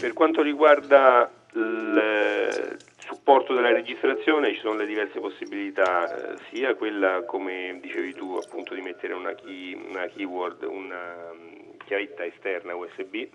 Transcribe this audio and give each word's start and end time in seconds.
per 0.00 0.12
quanto 0.12 0.42
riguarda 0.42 1.30
il 1.54 2.76
supporto 2.98 3.54
della 3.54 3.72
registrazione 3.72 4.52
ci 4.52 4.60
sono 4.60 4.74
le 4.74 4.86
diverse 4.86 5.20
possibilità, 5.20 6.34
eh, 6.34 6.36
sia 6.50 6.74
quella 6.74 7.22
come 7.24 7.78
dicevi 7.80 8.14
tu 8.14 8.34
appunto 8.34 8.74
di 8.74 8.80
mettere 8.80 9.14
una, 9.14 9.32
key, 9.34 9.74
una 9.74 10.06
keyword, 10.06 10.64
una 10.64 11.30
um, 11.30 11.76
chiavetta 11.84 12.24
esterna 12.24 12.74
USB 12.74 13.26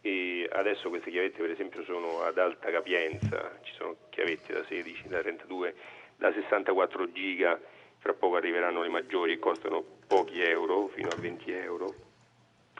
e 0.00 0.48
adesso 0.52 0.88
queste 0.88 1.10
chiavette 1.10 1.40
per 1.40 1.50
esempio 1.50 1.82
sono 1.84 2.22
ad 2.22 2.38
alta 2.38 2.70
capienza, 2.70 3.58
ci 3.62 3.72
sono 3.74 3.96
chiavette 4.10 4.52
da 4.52 4.64
16, 4.64 5.08
da 5.08 5.20
32, 5.20 5.74
da 6.16 6.32
64 6.32 7.12
giga, 7.12 7.58
fra 7.98 8.12
poco 8.12 8.36
arriveranno 8.36 8.82
le 8.82 8.88
maggiori 8.88 9.32
e 9.32 9.38
costano 9.38 9.82
pochi 10.06 10.40
euro, 10.40 10.88
fino 10.88 11.08
a 11.08 11.16
20 11.18 11.50
euro, 11.52 11.94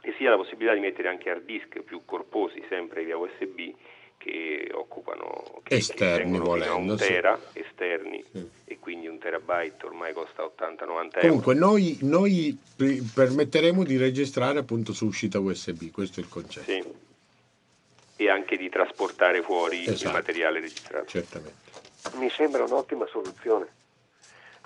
e 0.08 0.14
sia 0.16 0.30
la 0.30 0.36
possibilità 0.36 0.72
di 0.72 0.80
mettere 0.80 1.08
anche 1.08 1.28
hard 1.28 1.44
disk 1.44 1.82
più 1.82 2.00
corposi, 2.06 2.64
sempre 2.70 3.04
via 3.04 3.18
USB, 3.18 3.74
che 4.16 4.70
occupano 4.72 5.60
che, 5.62 5.76
esterni 5.76 6.32
che 6.32 6.38
volendo, 6.38 6.92
un 6.92 6.96
tera 6.96 7.38
sì. 7.52 7.58
esterni 7.58 8.24
sì. 8.32 8.48
e 8.64 8.78
quindi 8.78 9.06
un 9.06 9.18
terabyte 9.18 9.84
ormai 9.84 10.14
costa 10.14 10.42
80-90 10.44 10.78
euro. 10.78 11.08
Comunque 11.20 11.54
noi, 11.54 11.98
noi, 12.00 12.58
permetteremo 13.14 13.84
di 13.84 13.98
registrare 13.98 14.60
appunto 14.60 14.94
su 14.94 15.04
uscita 15.04 15.38
USB, 15.38 15.90
questo 15.90 16.20
è 16.20 16.22
il 16.22 16.30
concetto. 16.30 16.70
Sì. 16.70 17.06
E 18.20 18.30
anche 18.30 18.56
di 18.56 18.70
trasportare 18.70 19.42
fuori 19.42 19.84
esatto. 19.84 20.06
il 20.06 20.12
materiale 20.12 20.60
registrato. 20.60 21.06
Certamente. 21.06 21.66
Mi 22.14 22.30
sembra 22.30 22.64
un'ottima 22.64 23.06
soluzione. 23.06 23.76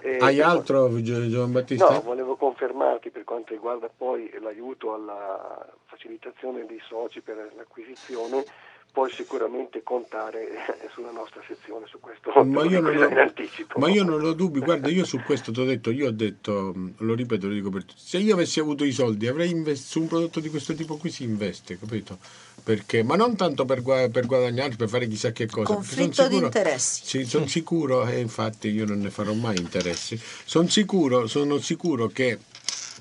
Eh, 0.05 0.19
Hai 0.21 0.41
altro 0.41 0.89
Gian 1.29 1.53
Battista? 1.53 1.89
No, 1.89 2.01
volevo 2.01 2.35
confermarti 2.35 3.11
per 3.11 3.23
quanto 3.23 3.53
riguarda 3.53 3.89
poi 3.89 4.29
l'aiuto 4.41 4.95
alla 4.95 5.65
facilitazione 5.87 6.67
dei 6.67 6.81
soci 6.89 7.21
per 7.21 7.53
l'acquisizione 7.57 8.45
puoi 8.93 9.11
sicuramente 9.11 9.83
contare 9.83 10.49
sulla 10.93 11.11
nostra 11.11 11.41
sezione 11.47 11.87
su 11.87 11.99
questo 11.99 12.31
ma 12.45 12.63
io, 12.65 12.79
non 12.81 12.97
ho, 12.97 13.79
ma 13.79 13.89
io 13.89 14.05
non 14.05 14.23
ho 14.23 14.33
dubbi 14.35 14.61
guarda 14.61 14.89
io 14.89 15.05
su 15.05 15.19
questo 15.23 15.51
ti 15.51 15.61
ho 15.61 15.65
detto 15.65 15.91
io 15.91 16.09
ho 16.09 16.13
detto 16.13 16.75
lo 16.99 17.15
ripeto 17.15 17.49
lo 17.49 17.55
dico 17.55 17.71
per 17.71 17.85
tutti 17.85 18.01
se 18.05 18.19
io 18.19 18.35
avessi 18.35 18.61
avuto 18.61 18.85
i 18.85 18.93
soldi 18.93 19.27
avrei 19.27 19.51
investito 19.51 19.91
su 19.93 20.01
un 20.01 20.07
prodotto 20.09 20.41
di 20.41 20.51
questo 20.51 20.75
tipo 20.75 20.97
qui 20.99 21.11
si 21.11 21.25
investe 21.25 21.79
capito? 21.79 22.19
Perché 22.63 23.03
ma 23.03 23.17
non 23.17 23.35
tanto 23.35 23.65
per, 23.65 23.83
per 23.83 24.27
guadagnare 24.27 24.77
per 24.77 24.89
fare 24.89 25.09
chissà 25.09 25.33
che 25.33 25.47
cosa 25.47 25.73
conflitto 25.73 26.29
di 26.29 26.37
interessi. 26.37 27.05
Sì, 27.05 27.25
sono 27.25 27.47
sicuro 27.47 28.07
e 28.07 28.21
infatti 28.21 28.69
io 28.69 28.85
non 28.85 29.01
ne 29.01 29.11
farò 29.11 29.33
mai 29.33 29.57
interessi. 29.57 30.21
Sono 30.45 30.69
sicuro 30.69 31.27
sono 31.27 31.59
sicuro 31.59 32.07
che 32.09 32.39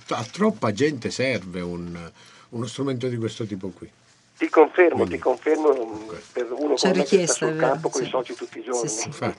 a 0.08 0.23
troppa 0.23 0.72
gente 0.72 1.11
serve 1.11 1.61
un, 1.61 2.11
uno 2.50 2.66
strumento 2.66 3.08
di 3.08 3.17
questo 3.17 3.45
tipo 3.45 3.70
qui 3.70 3.89
ti 4.42 4.50
confermo, 4.50 4.95
Quindi. 4.95 5.16
ti 5.16 5.20
confermo 5.20 6.08
per 6.34 6.47
uno 6.52 6.73
C'è 6.73 6.92
come 6.92 7.03
che 7.03 7.28
sta 7.28 7.45
sul 7.45 7.56
campo 7.58 7.89
con 7.89 8.02
i 8.02 8.08
soci 8.08 8.34
tutti 8.34 8.58
i 8.58 8.64
giorni. 8.64 8.89
Sì, 8.89 9.11
sì. 9.11 9.33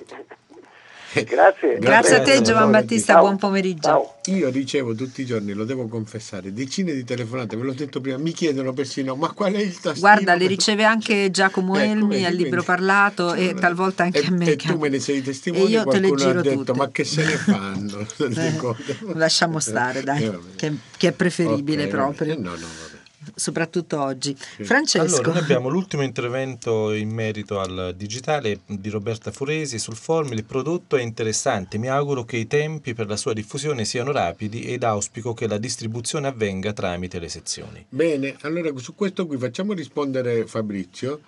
Grazie. 1.25 1.79
Grazie 1.79 2.17
a 2.17 2.23
te 2.23 2.41
Giovan 2.41 2.71
Battista, 2.71 3.19
buon 3.19 3.37
pomeriggio. 3.37 3.83
Ciao. 3.83 4.15
Io 4.27 4.49
ricevo 4.49 4.95
tutti 4.95 5.23
i 5.23 5.27
giorni, 5.27 5.53
lo 5.53 5.65
devo 5.65 5.89
confessare, 5.89 6.55
decine 6.55 6.95
di 6.95 7.05
telefonate, 7.05 7.57
ve 7.57 7.65
l'ho 7.65 7.75
detto 7.75 8.01
prima, 8.01 8.17
mi 8.17 8.31
chiedono 8.31 8.73
persino 8.73 9.15
ma 9.17 9.31
qual 9.33 9.53
è 9.53 9.59
il 9.59 9.75
tastino? 9.79 9.99
Guarda, 9.99 10.35
le 10.37 10.47
riceve 10.47 10.85
anche 10.85 11.31
Giacomo 11.31 11.77
ecco, 11.77 11.91
Elmi 11.91 12.25
al 12.25 12.35
libro 12.35 12.63
parlato 12.63 13.35
e 13.35 13.55
talvolta 13.55 14.05
anche 14.05 14.21
e, 14.21 14.27
a 14.27 14.31
me. 14.31 14.53
E 14.53 14.57
tu 14.57 14.79
me 14.79 14.89
ne 14.89 15.01
sei 15.01 15.21
testimone, 15.21 15.65
e 15.65 15.69
io 15.69 15.85
te 15.85 15.99
le 15.99 16.15
giro 16.15 16.39
ha 16.39 16.43
detto 16.43 16.57
tutte. 16.59 16.73
ma 16.75 16.89
che 16.91 17.05
se 17.05 17.25
ne 17.25 17.37
fanno? 17.37 18.07
eh, 18.19 19.15
lasciamo 19.15 19.59
stare 19.59 20.03
dai, 20.03 20.25
eh, 20.25 20.39
che, 20.57 20.73
che, 20.97 21.09
è 21.09 21.13
preferibile 21.13 21.87
okay, 21.87 21.93
proprio. 21.93 22.33
Eh, 22.33 22.37
no, 22.37 22.51
no, 22.51 22.57
vabbè 22.57 22.92
soprattutto 23.35 24.01
oggi. 24.01 24.37
Sì. 24.37 24.65
Francesco. 24.65 25.17
Allora, 25.17 25.33
noi 25.33 25.43
abbiamo 25.43 25.69
l'ultimo 25.69 26.03
intervento 26.03 26.93
in 26.93 27.11
merito 27.11 27.61
al 27.61 27.95
digitale 27.97 28.61
di 28.67 28.89
Roberta 28.89 29.31
Foresi 29.31 29.79
sul 29.79 29.97
forum. 29.97 30.33
Il 30.33 30.45
prodotto 30.45 30.97
è 30.97 31.03
interessante, 31.03 31.79
mi 31.79 31.89
auguro 31.89 32.25
che 32.25 32.37
i 32.37 32.47
tempi 32.47 32.95
per 32.95 33.07
la 33.07 33.17
sua 33.17 33.33
diffusione 33.33 33.85
siano 33.85 34.13
rapidi 34.13 34.65
ed 34.65 34.85
auspico 34.85 35.35
che 35.35 35.47
la 35.47 35.59
distribuzione 35.59 36.29
avvenga 36.29 36.73
tramite 36.73 37.19
le 37.19 37.29
sezioni. 37.29 37.85
Bene, 37.89 38.37
allora 38.43 38.71
su 38.77 38.95
questo 38.95 39.27
qui 39.27 39.37
facciamo 39.39 39.73
rispondere 39.73 40.47
Fabrizio. 40.47 41.21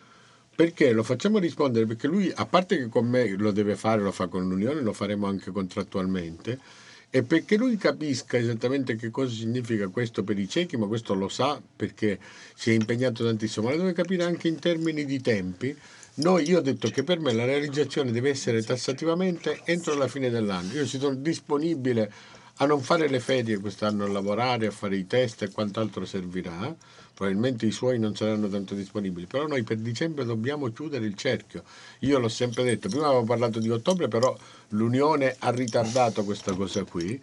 Perché 0.57 0.93
lo 0.93 1.03
facciamo 1.03 1.39
rispondere? 1.39 1.85
Perché 1.85 2.07
lui, 2.07 2.31
a 2.33 2.47
parte 2.47 2.77
che 2.77 2.89
con 2.89 3.09
me 3.09 3.29
lo 3.31 3.51
deve 3.51 3.75
fare, 3.75 4.01
lo 4.01 4.13
fa 4.13 4.29
con 4.29 4.49
l'Unione, 4.49 4.83
lo 4.83 4.93
faremo 4.93 5.27
anche 5.27 5.51
contrattualmente 5.51 6.61
e 7.17 7.23
perché 7.23 7.57
lui 7.57 7.77
capisca 7.77 8.37
esattamente 8.37 8.97
che 8.97 9.13
cosa 9.13 9.33
significa 9.33 9.87
questo 9.87 10.25
per 10.25 10.37
i 10.37 10.49
ciechi, 10.49 10.77
ma 10.77 10.89
questo 10.89 11.15
lo 11.15 11.29
sa 11.29 11.63
perché 11.77 12.19
si 12.57 12.73
è 12.73 12.75
impegnato 12.75 13.23
tantissimo, 13.23 13.67
ma 13.67 13.73
lo 13.73 13.83
deve 13.83 13.93
capire 13.93 14.25
anche 14.25 14.49
in 14.49 14.59
termini 14.59 15.05
di 15.05 15.21
tempi. 15.21 15.77
Noi, 16.15 16.49
io 16.49 16.59
ho 16.59 16.61
detto 16.61 16.89
che 16.89 17.05
per 17.05 17.21
me 17.21 17.33
la 17.33 17.45
realizzazione 17.45 18.11
deve 18.11 18.31
essere 18.31 18.65
tassativamente 18.65 19.61
entro 19.63 19.95
la 19.95 20.09
fine 20.09 20.29
dell'anno. 20.29 20.73
Io 20.73 20.87
sono 20.87 21.15
disponibile 21.15 22.11
a 22.57 22.67
non 22.67 22.81
fare 22.81 23.09
le 23.09 23.21
ferie 23.21 23.59
quest'anno, 23.59 24.07
a 24.07 24.09
lavorare, 24.09 24.67
a 24.67 24.73
fare 24.73 24.97
i 24.97 25.07
test 25.07 25.43
e 25.43 25.53
quant'altro 25.53 26.05
servirà 26.05 26.75
probabilmente 27.15 27.65
i 27.65 27.71
suoi 27.71 27.99
non 27.99 28.17
saranno 28.17 28.49
tanto 28.49 28.75
disponibili, 28.75 29.27
però 29.27 29.47
noi 29.47 29.63
per 29.63 29.79
dicembre 29.79 30.25
dobbiamo 30.25 30.71
chiudere 30.73 31.07
il 31.07 31.15
cerchio. 31.15 31.63
Io 32.01 32.19
l'ho 32.19 32.29
sempre 32.29 32.65
detto, 32.65 32.89
prima 32.89 33.07
avevo 33.07 33.25
parlato 33.25 33.61
di 33.61 33.71
ottobre, 33.71 34.09
però 34.09 34.37
l'Unione 34.71 35.37
ha 35.39 35.51
ritardato 35.51 36.25
questa 36.25 36.53
cosa 36.55 36.83
qui 36.85 37.21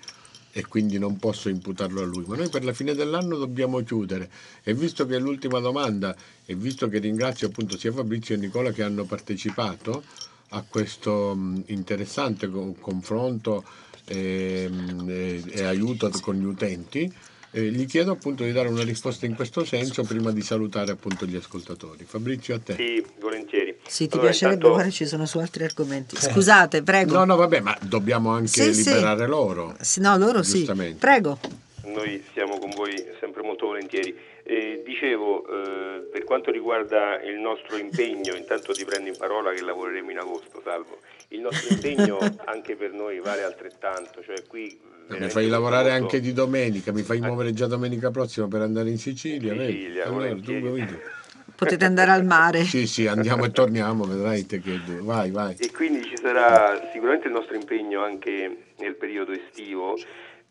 e 0.54 0.66
quindi 0.66 0.98
non 0.98 1.18
posso 1.18 1.50
imputarlo 1.50 2.02
a 2.02 2.06
lui, 2.06 2.26
ma 2.28 2.36
noi 2.36 2.50
per 2.50 2.64
la 2.64 2.74
fine 2.74 2.94
dell'anno 2.94 3.38
dobbiamo 3.38 3.82
chiudere 3.84 4.30
e 4.64 4.74
visto 4.74 5.06
che 5.06 5.16
è 5.16 5.20
l'ultima 5.20 5.60
domanda 5.60 6.16
e 6.46 6.56
visto 6.56 6.90
che 6.90 7.00
ringrazio 7.00 7.48
appunto 7.48 7.78
sia 7.78 7.92
Fabrizio 7.92 8.36
e 8.36 8.38
Nicola 8.38 8.72
che 8.72 8.84
hanno 8.84 9.06
partecipato 9.06 10.04
a 10.50 10.64
questo 10.68 11.38
interessante 11.68 12.50
confronto 12.50 13.64
e, 14.06 14.70
e, 15.08 15.44
e 15.48 15.64
aiuto 15.64 16.10
con 16.22 16.36
gli 16.36 16.44
utenti, 16.44 17.12
eh, 17.54 17.64
gli 17.64 17.86
chiedo 17.86 18.12
appunto 18.12 18.44
di 18.44 18.52
dare 18.52 18.70
una 18.70 18.84
risposta 18.84 19.26
in 19.26 19.36
questo 19.36 19.66
senso 19.66 20.04
prima 20.04 20.32
di 20.32 20.42
salutare 20.42 20.92
appunto 20.92 21.26
gli 21.26 21.36
ascoltatori. 21.36 22.06
Fabrizio, 22.06 22.56
a 22.56 22.60
te. 22.60 22.76
Sì, 22.76 23.06
volentieri. 23.20 23.78
Sì, 23.86 24.08
ti 24.08 24.14
allora, 24.14 24.30
piacerebbe, 24.30 24.56
intanto... 24.56 24.76
guarda, 24.76 24.92
ci 24.92 25.06
sono 25.06 25.26
su 25.26 25.38
altri 25.40 25.66
argomenti. 25.66 26.16
Eh. 26.16 26.20
Scusate, 26.20 26.82
prego. 26.82 27.14
No, 27.14 27.26
no, 27.26 27.36
vabbè, 27.36 27.60
ma 27.60 27.78
dobbiamo 27.82 28.32
anche 28.32 28.74
sì, 28.74 28.74
liberare 28.74 29.24
sì. 29.24 29.30
loro. 29.30 29.76
Sì, 29.82 30.00
no, 30.00 30.18
loro 30.18 30.44
sì. 30.44 30.66
Prego. 30.98 31.40
Noi 31.84 32.24
siamo 32.32 32.58
con 32.58 32.70
voi 32.70 32.94
sempre 33.20 33.42
molto 33.42 33.66
volentieri. 33.66 34.16
Eh, 34.44 34.82
dicevo, 34.86 35.46
eh, 35.46 36.08
per 36.12 36.24
quanto 36.24 36.52
riguarda 36.52 37.22
il 37.22 37.38
nostro 37.38 37.76
impegno, 37.76 38.34
intanto 38.36 38.72
ti 38.72 38.86
prendo 38.86 39.10
in 39.10 39.18
parola 39.18 39.52
che 39.52 39.62
lavoreremo 39.62 40.10
in 40.10 40.18
agosto, 40.18 40.62
salvo. 40.64 41.00
Il 41.30 41.42
nostro 41.42 41.74
impegno 41.74 42.18
anche 42.46 42.76
per 42.76 42.92
noi 42.92 43.20
vale 43.20 43.44
altrettanto, 43.44 44.24
cioè 44.24 44.42
qui 44.48 44.80
mi 45.20 45.30
fai 45.30 45.48
lavorare 45.48 45.90
molto... 45.90 46.04
anche 46.04 46.20
di 46.20 46.34
domenica, 46.34 46.92
mi 46.92 47.04
fai 47.04 47.20
muovere 47.20 47.54
già 47.54 47.68
domenica 47.68 48.12
prossima 48.12 48.48
per 48.48 48.62
andare 48.62 48.90
in 48.90 48.98
Sicilia. 48.98 49.54
Sicilia 49.54 50.06
allora, 50.06 50.36
Potete 51.56 51.86
andare 51.86 52.10
al 52.10 52.26
mare. 52.26 52.64
sì, 52.64 52.88
sì, 52.88 53.06
andiamo 53.06 53.46
e 53.46 53.52
torniamo, 53.52 54.06
vedrai 54.06 54.48
te 54.48 54.60
che... 54.60 54.80
Vai, 55.02 55.30
vai. 55.30 55.56
E 55.60 55.72
quindi 55.72 56.04
ci 56.04 56.18
sarà 56.18 56.90
sicuramente 56.92 57.28
il 57.28 57.34
nostro 57.34 57.56
impegno 57.56 58.04
anche 58.04 58.58
nel 58.80 58.96
periodo 58.96 59.32
estivo 59.32 59.96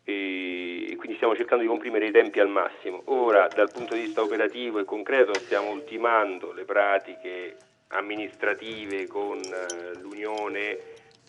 e 0.04 0.94
quindi 0.96 1.16
stiamo 1.16 1.34
cercando 1.34 1.62
di 1.62 1.68
comprimere 1.68 2.06
i 2.06 2.12
tempi 2.12 2.38
al 2.38 2.48
massimo. 2.48 3.02
Ora, 3.06 3.48
dal 3.52 3.70
punto 3.72 3.94
di 3.94 4.02
vista 4.02 4.22
operativo 4.22 4.78
e 4.78 4.84
concreto, 4.84 5.34
stiamo 5.34 5.70
ultimando 5.70 6.52
le 6.52 6.64
pratiche 6.64 7.56
amministrative 7.88 9.06
con 9.06 9.38
eh, 9.38 9.98
l'Unione 10.00 10.78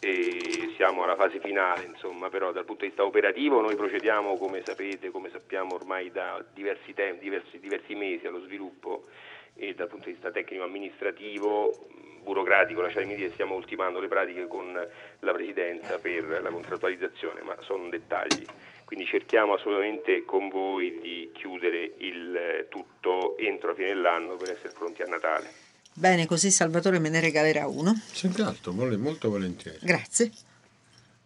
e 0.03 0.73
siamo 0.77 1.03
alla 1.03 1.15
fase 1.15 1.39
finale, 1.39 1.83
insomma, 1.83 2.29
però 2.29 2.51
dal 2.51 2.65
punto 2.65 2.81
di 2.81 2.87
vista 2.87 3.05
operativo 3.05 3.61
noi 3.61 3.75
procediamo, 3.75 4.35
come 4.35 4.63
sapete, 4.65 5.11
come 5.11 5.29
sappiamo 5.29 5.75
ormai 5.75 6.11
da 6.11 6.43
diversi, 6.53 6.95
tempi, 6.95 7.25
diversi, 7.25 7.59
diversi 7.59 7.93
mesi 7.93 8.25
allo 8.25 8.41
sviluppo 8.41 9.05
e 9.53 9.75
dal 9.75 9.87
punto 9.87 10.05
di 10.05 10.13
vista 10.13 10.31
tecnico-amministrativo, 10.31 11.85
burocratico, 12.23 12.81
lasciatemi 12.81 13.13
dire, 13.13 13.29
stiamo 13.29 13.53
ultimando 13.53 13.99
le 13.99 14.07
pratiche 14.07 14.47
con 14.47 14.73
la 15.19 15.31
Presidenza 15.33 15.99
per 15.99 16.41
la 16.41 16.49
contrattualizzazione, 16.49 17.43
ma 17.43 17.55
sono 17.61 17.87
dettagli. 17.87 18.43
Quindi 18.85 19.05
cerchiamo 19.05 19.53
assolutamente 19.53 20.25
con 20.25 20.49
voi 20.49 20.99
di 20.99 21.29
chiudere 21.31 21.91
il 21.97 22.65
tutto 22.69 23.37
entro 23.37 23.69
la 23.69 23.75
fine 23.75 23.87
dell'anno 23.89 24.35
per 24.35 24.49
essere 24.49 24.73
pronti 24.75 25.03
a 25.03 25.05
Natale. 25.05 25.70
Bene, 25.93 26.25
così 26.25 26.51
Salvatore 26.51 26.99
me 26.99 27.09
ne 27.09 27.19
regalerà 27.19 27.67
uno. 27.67 27.99
Senz'altro, 28.11 28.71
molto 28.73 29.29
volentieri. 29.29 29.77
Grazie. 29.81 30.31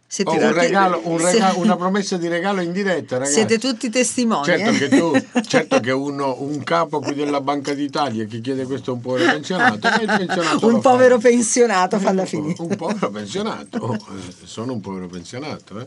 Siete 0.08 0.30
oh, 0.30 0.34
un 0.34 0.52
regalo, 0.52 1.00
un 1.04 1.18
regalo, 1.18 1.58
una 1.58 1.76
promessa 1.76 2.16
di 2.16 2.28
regalo 2.28 2.60
in 2.60 2.70
diretta, 2.70 3.18
ragazzi. 3.18 3.34
Siete 3.34 3.58
tutti 3.58 3.90
testimoni. 3.90 4.44
Certo 4.44 4.70
eh? 4.70 4.78
che 4.78 4.88
tu, 4.88 5.12
certo 5.42 5.80
che 5.80 5.90
uno, 5.90 6.42
un 6.42 6.62
capo 6.62 7.00
qui 7.00 7.14
della 7.14 7.40
Banca 7.40 7.74
d'Italia 7.74 8.24
che 8.24 8.40
chiede 8.40 8.66
questo 8.66 8.92
a 8.92 8.94
un 8.94 9.00
povero 9.00 9.32
pensionato, 9.32 9.88
pensionato 10.06 10.66
un 10.68 10.80
povero 10.80 11.18
fa. 11.18 11.28
pensionato 11.28 11.98
fa 11.98 12.10
alla 12.10 12.24
fine. 12.24 12.54
Un 12.56 12.76
povero 12.76 13.10
pensionato, 13.10 13.78
oh, 13.78 13.98
sono 14.44 14.74
un 14.74 14.80
povero 14.80 15.08
pensionato, 15.08 15.80
eh. 15.80 15.86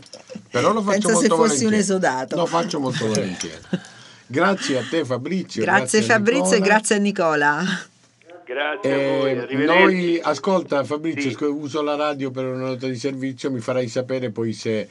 però 0.51 0.73
lo 0.73 0.81
faccio 0.81 1.07
Pensa 1.07 1.13
molto 1.13 1.29
se 1.29 1.49
fossi 1.49 1.65
un 1.65 1.73
esodato. 1.73 2.35
Lo 2.35 2.45
faccio 2.45 2.79
molto 2.81 3.07
volentieri. 3.07 3.61
Grazie 4.27 4.79
a 4.79 4.83
te 4.87 5.05
Fabrizio. 5.05 5.63
Grazie, 5.63 5.99
grazie 5.99 6.01
Fabrizio 6.03 6.57
e 6.57 6.59
grazie 6.59 6.95
a 6.97 6.99
Nicola. 6.99 7.87
Grazie 8.49 8.93
a 8.93 9.17
voi, 9.19 9.31
Eh, 9.33 9.37
arrivederci. 9.37 9.83
noi, 9.83 10.19
ascolta 10.23 10.83
Fabrizio, 10.83 11.29
Sì. 11.29 11.43
uso 11.43 11.83
la 11.83 11.95
radio 11.95 12.31
per 12.31 12.45
una 12.45 12.69
nota 12.69 12.87
di 12.87 12.95
servizio, 12.97 13.51
mi 13.51 13.59
farai 13.59 13.87
sapere 13.87 14.31
poi 14.31 14.53
se 14.53 14.89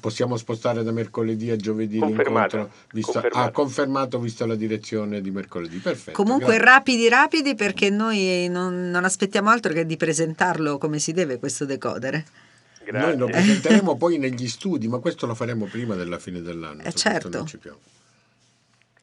possiamo 0.00 0.36
spostare 0.36 0.82
da 0.82 0.90
mercoledì 0.90 1.50
a 1.50 1.56
giovedì 1.56 2.00
Confermato. 2.00 2.56
l'incontro. 2.56 2.84
Visto, 2.92 3.12
Confermato. 3.12 3.46
Ah, 3.48 3.50
confermato 3.52 4.18
visto 4.18 4.44
la 4.44 4.56
direzione 4.56 5.20
di 5.20 5.30
mercoledì. 5.30 5.76
Perfetto. 5.78 6.20
Comunque 6.20 6.54
grazie. 6.56 6.64
rapidi, 6.64 7.08
rapidi 7.08 7.54
perché 7.54 7.90
noi 7.90 8.48
non, 8.48 8.90
non 8.90 9.04
aspettiamo 9.04 9.50
altro 9.50 9.72
che 9.72 9.86
di 9.86 9.96
presentarlo 9.96 10.76
come 10.78 10.98
si 10.98 11.12
deve 11.12 11.38
questo 11.38 11.64
decodere. 11.64 12.24
Grazie. 12.84 13.08
Noi 13.08 13.18
lo 13.18 13.26
presenteremo 13.26 13.96
poi 13.96 14.18
negli 14.18 14.48
studi, 14.48 14.88
ma 14.88 14.98
questo 14.98 15.26
lo 15.26 15.34
faremo 15.36 15.66
prima 15.66 15.94
della 15.94 16.18
fine 16.18 16.42
dell'anno. 16.42 16.82
Eh, 16.82 16.92
certo. 16.92 17.28
non 17.28 17.46
ci 17.46 17.58
piove. 17.58 17.78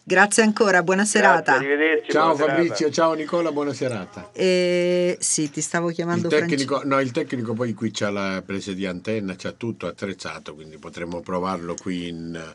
Grazie 0.05 0.43
ancora, 0.43 0.83
buona 0.83 1.05
serata. 1.05 1.53
Grazie, 1.53 1.67
arrivederci. 1.73 2.11
Ciao 2.11 2.23
buona 2.23 2.35
serata. 2.37 2.55
Fabrizio, 2.57 2.89
ciao 2.91 3.13
Nicola, 3.13 3.51
buona 3.53 3.73
serata. 3.73 4.29
Eh, 4.33 5.17
sì, 5.21 5.49
ti 5.49 5.61
stavo 5.61 5.89
Il 5.89 5.95
chiamando 5.95 6.27
tecnico, 6.27 6.81
no, 6.83 6.99
il 6.99 7.11
tecnico 7.11 7.53
poi 7.53 7.73
qui 7.73 7.89
c'ha 7.91 8.09
la 8.09 8.43
presa 8.45 8.73
di 8.73 8.85
antenna, 8.85 9.35
c'ha 9.37 9.53
tutto 9.53 9.87
attrezzato, 9.87 10.55
quindi 10.55 10.77
potremmo 10.77 11.21
provarlo 11.21 11.75
qui 11.75 12.09
in, 12.09 12.53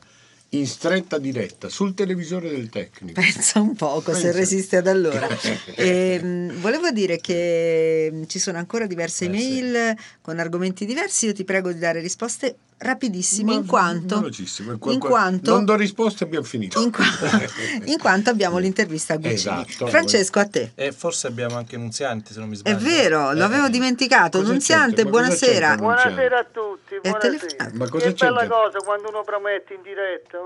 in 0.50 0.66
stretta 0.66 1.16
diretta 1.16 1.70
sul 1.70 1.94
televisore 1.94 2.50
del 2.50 2.68
tecnico. 2.68 3.18
Pensa 3.18 3.60
un 3.60 3.74
poco 3.74 4.12
se 4.12 4.24
Pensa. 4.24 4.36
resiste 4.38 4.76
ad 4.76 4.86
allora. 4.86 5.26
Ehm, 5.76 6.52
volevo 6.60 6.90
dire 6.90 7.16
che 7.18 8.10
mm, 8.12 8.22
ci 8.26 8.38
sono 8.38 8.58
ancora 8.58 8.86
diverse 8.86 9.24
Eh, 9.24 9.38
sì. 9.38 9.58
email 9.58 9.96
con 10.20 10.38
argomenti 10.38 10.84
diversi. 10.84 11.24
Io 11.24 11.32
ti 11.32 11.44
prego 11.44 11.72
di 11.72 11.78
dare 11.78 12.00
risposte 12.00 12.56
rapidissime 12.78 13.52
Ma- 13.52 13.58
in 13.58 13.66
quanto, 13.66 14.16
velocissimo, 14.20 14.72
in 14.72 14.78
in 14.92 14.98
qua- 15.00 15.08
quanto- 15.08 15.50
non 15.52 15.64
do 15.64 15.74
risposte 15.74 16.24
abbiamo 16.24 16.44
finito 16.44 16.80
in, 16.82 16.90
qua- 16.92 17.04
in 17.84 17.98
quanto 17.98 18.30
abbiamo 18.30 18.58
l'intervista 18.58 19.14
a 19.14 19.16
Guccini. 19.16 19.34
Esatto. 19.34 19.86
Francesco, 19.88 20.38
a 20.38 20.46
te. 20.46 20.72
E 20.74 20.92
forse 20.92 21.26
abbiamo 21.26 21.56
anche 21.56 21.76
Nunzianti, 21.76 22.32
se 22.32 22.38
non 22.38 22.48
mi 22.48 22.54
È 22.54 22.58
sbaglio. 22.58 22.78
vero, 22.78 23.32
lo 23.32 23.40
Eh, 23.40 23.42
avevo 23.42 23.66
eh. 23.66 23.70
dimenticato. 23.70 24.40
Nunziante, 24.42 25.04
buonasera. 25.04 25.76
Buonasera 25.76 26.38
a 26.38 26.44
tutti, 26.50 26.94
È 27.00 27.08
buonasera. 27.10 27.70
Ma 27.74 27.88
cosa 27.88 28.06
che 28.06 28.12
bella 28.14 28.38
c'entra? 28.40 28.56
cosa 28.56 28.78
quando 28.84 29.08
uno 29.08 29.22
promette 29.24 29.74
in 29.74 29.82
diretta. 29.82 30.38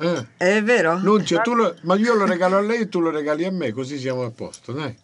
eh. 0.00 0.26
Eh, 0.36 0.56
È 0.58 0.62
vero? 0.62 0.98
Nunzio, 0.98 1.40
tu 1.40 1.54
lo- 1.54 1.74
ma 1.82 1.96
io 1.96 2.14
lo 2.14 2.24
regalo 2.24 2.56
a 2.56 2.60
lei 2.60 2.82
e 2.82 2.88
tu 2.88 3.00
lo 3.00 3.10
regali 3.10 3.44
a 3.44 3.50
me 3.50 3.72
così 3.72 3.98
siamo 3.98 4.22
a 4.24 4.30
posto 4.30 4.70
dai 4.72 4.94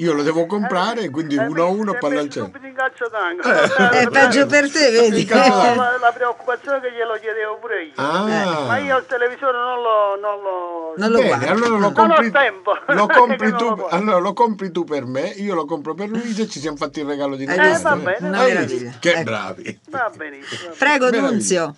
io 0.00 0.12
lo 0.12 0.22
devo 0.22 0.46
comprare 0.46 1.10
quindi 1.10 1.36
Eh, 1.36 1.44
uno 1.44 1.62
a 1.62 1.66
uno 1.66 1.94
palla 1.98 2.20
al 2.20 2.28
centro 2.30 2.44
subito 2.52 2.66
in 2.66 2.74
calcio 2.74 3.08
d'angolo. 3.08 3.90
È 3.90 4.08
peggio 4.08 4.46
per 4.46 4.70
te, 4.70 4.90
vedi? 4.90 5.26
La, 5.28 5.96
la 6.00 6.12
preoccupazione 6.12 6.80
che 6.80 6.92
glielo 6.92 7.14
chiedevo 7.20 7.58
pure 7.58 7.82
io. 7.84 7.92
ah 7.96 8.64
Ma 8.66 8.78
io 8.78 8.96
il 8.98 9.06
televisore 9.06 9.56
non 9.58 9.80
lo... 9.82 10.18
Non 10.20 10.42
lo... 10.42 10.94
Non 10.96 11.10
lo 11.10 11.16
Bene, 11.18 11.28
guardo. 11.28 11.46
allora 11.48 11.68
lo 11.68 11.78
Non 11.78 11.84
ho 11.84 11.92
compri, 11.92 12.30
tempo. 12.30 12.78
lo 12.88 13.06
compri 13.12 13.52
tu, 13.52 13.74
lo 13.76 13.88
allora 13.88 14.18
lo 14.18 14.32
compri 14.32 14.70
tu 14.70 14.84
per 14.84 15.04
me, 15.04 15.28
io 15.36 15.54
lo 15.54 15.64
compro 15.64 15.94
per 15.94 16.08
Luisa 16.08 16.42
e 16.42 16.48
ci 16.48 16.58
siamo 16.60 16.76
fatti 16.76 17.00
il 17.00 17.06
regalo 17.06 17.36
di 17.36 17.44
Eh, 17.44 17.54
Natale. 17.54 17.78
va 17.82 17.96
bene, 17.96 18.28
meraviglia. 18.28 18.64
visto? 18.64 18.96
Che 19.00 19.10
Ecco. 19.12 19.22
bravi. 19.22 19.80
Va 19.90 20.10
benissimo. 20.14 20.70
va 20.70 20.76
bene. 20.76 20.98
Prego. 20.98 21.10
Nunzio. 21.28 21.74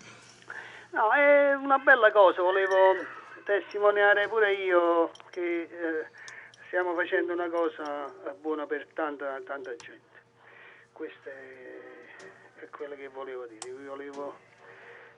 No, 0.93 1.11
è 1.13 1.55
una 1.55 1.79
bella 1.79 2.13
cosa, 2.13 2.43
volevo 2.43 2.77
testimoniare 3.45 4.29
pure 4.29 4.53
io 4.53 5.11
che 5.31 5.63
eh, 5.63 6.07
stiamo 6.73 6.95
facendo 6.95 7.35
una 7.35 7.51
cosa 7.51 8.07
buona 8.41 8.65
per 8.65 8.87
tanta, 8.95 9.39
tanta 9.45 9.77
gente. 9.77 10.21
Questo 10.91 11.29
è, 11.29 12.65
è 12.65 12.69
quello 12.71 12.95
che 12.95 13.09
volevo 13.09 13.45
dire. 13.45 13.75
Vi 13.77 13.85
volevo 13.85 14.35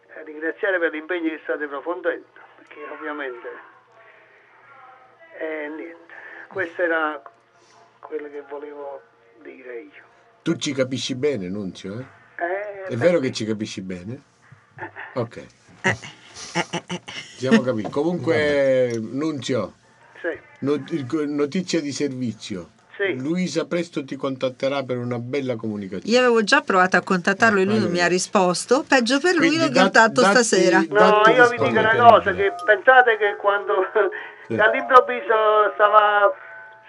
eh, 0.09 0.25
ringraziare 0.25 0.81
per 0.81 0.91
l'impegno 0.91 1.29
che 1.29 1.39
state 1.45 1.69
profondendo, 1.69 2.27
perché 2.57 2.81
ovviamente 2.91 3.49
eh, 5.39 5.69
niente, 5.69 6.15
questo 6.49 6.83
era 6.83 7.23
quello 8.01 8.29
che 8.29 8.43
volevo 8.49 9.01
dire 9.41 9.81
io. 9.83 10.03
Tu 10.43 10.57
ci 10.57 10.73
capisci 10.73 11.15
bene, 11.15 11.49
Nunzio? 11.49 12.01
Eh? 12.01 12.43
Eh, 12.43 12.83
È 12.87 12.97
vero 12.97 13.21
che 13.21 13.31
ci 13.31 13.45
capisci 13.45 13.81
bene? 13.81 14.21
Ok. 15.15 15.47
Siamo 16.33 17.61
capiti. 17.61 17.89
Comunque, 17.91 18.99
Nunzio, 19.01 19.75
notizia 20.65 21.81
di 21.81 21.93
servizio. 21.93 22.71
Sì. 22.97 23.15
Luisa 23.19 23.67
presto 23.67 24.05
ti 24.05 24.15
contatterà 24.15 24.85
per 24.85 24.99
una 24.99 25.19
bella 25.19 25.57
comunicazione. 25.57 26.13
Io 26.13 26.19
avevo 26.21 26.45
già 26.45 26.61
provato 26.61 26.97
a 26.97 27.03
contattarlo 27.03 27.59
e 27.61 27.65
lui 27.65 27.81
non 27.81 27.91
mi 27.91 28.01
ha 28.01 28.07
risposto. 28.07 28.85
Peggio 28.87 29.19
per 29.19 29.35
lui 29.35 29.49
Quindi 29.49 29.67
lo 29.67 29.73
che 29.73 29.81
ho 29.81 29.83
dat- 29.91 29.97
fatto 29.97 30.21
datti- 30.21 30.35
stasera. 30.45 30.79
No, 30.89 31.23
io 31.27 31.49
vi 31.49 31.57
dico 31.57 31.65
una 31.79 31.97
cosa, 31.97 32.33
che 32.33 32.53
pensate 32.65 33.17
che 33.19 33.35
quando 33.41 33.75
dall'improvviso 34.47 35.73
stava, 35.75 36.33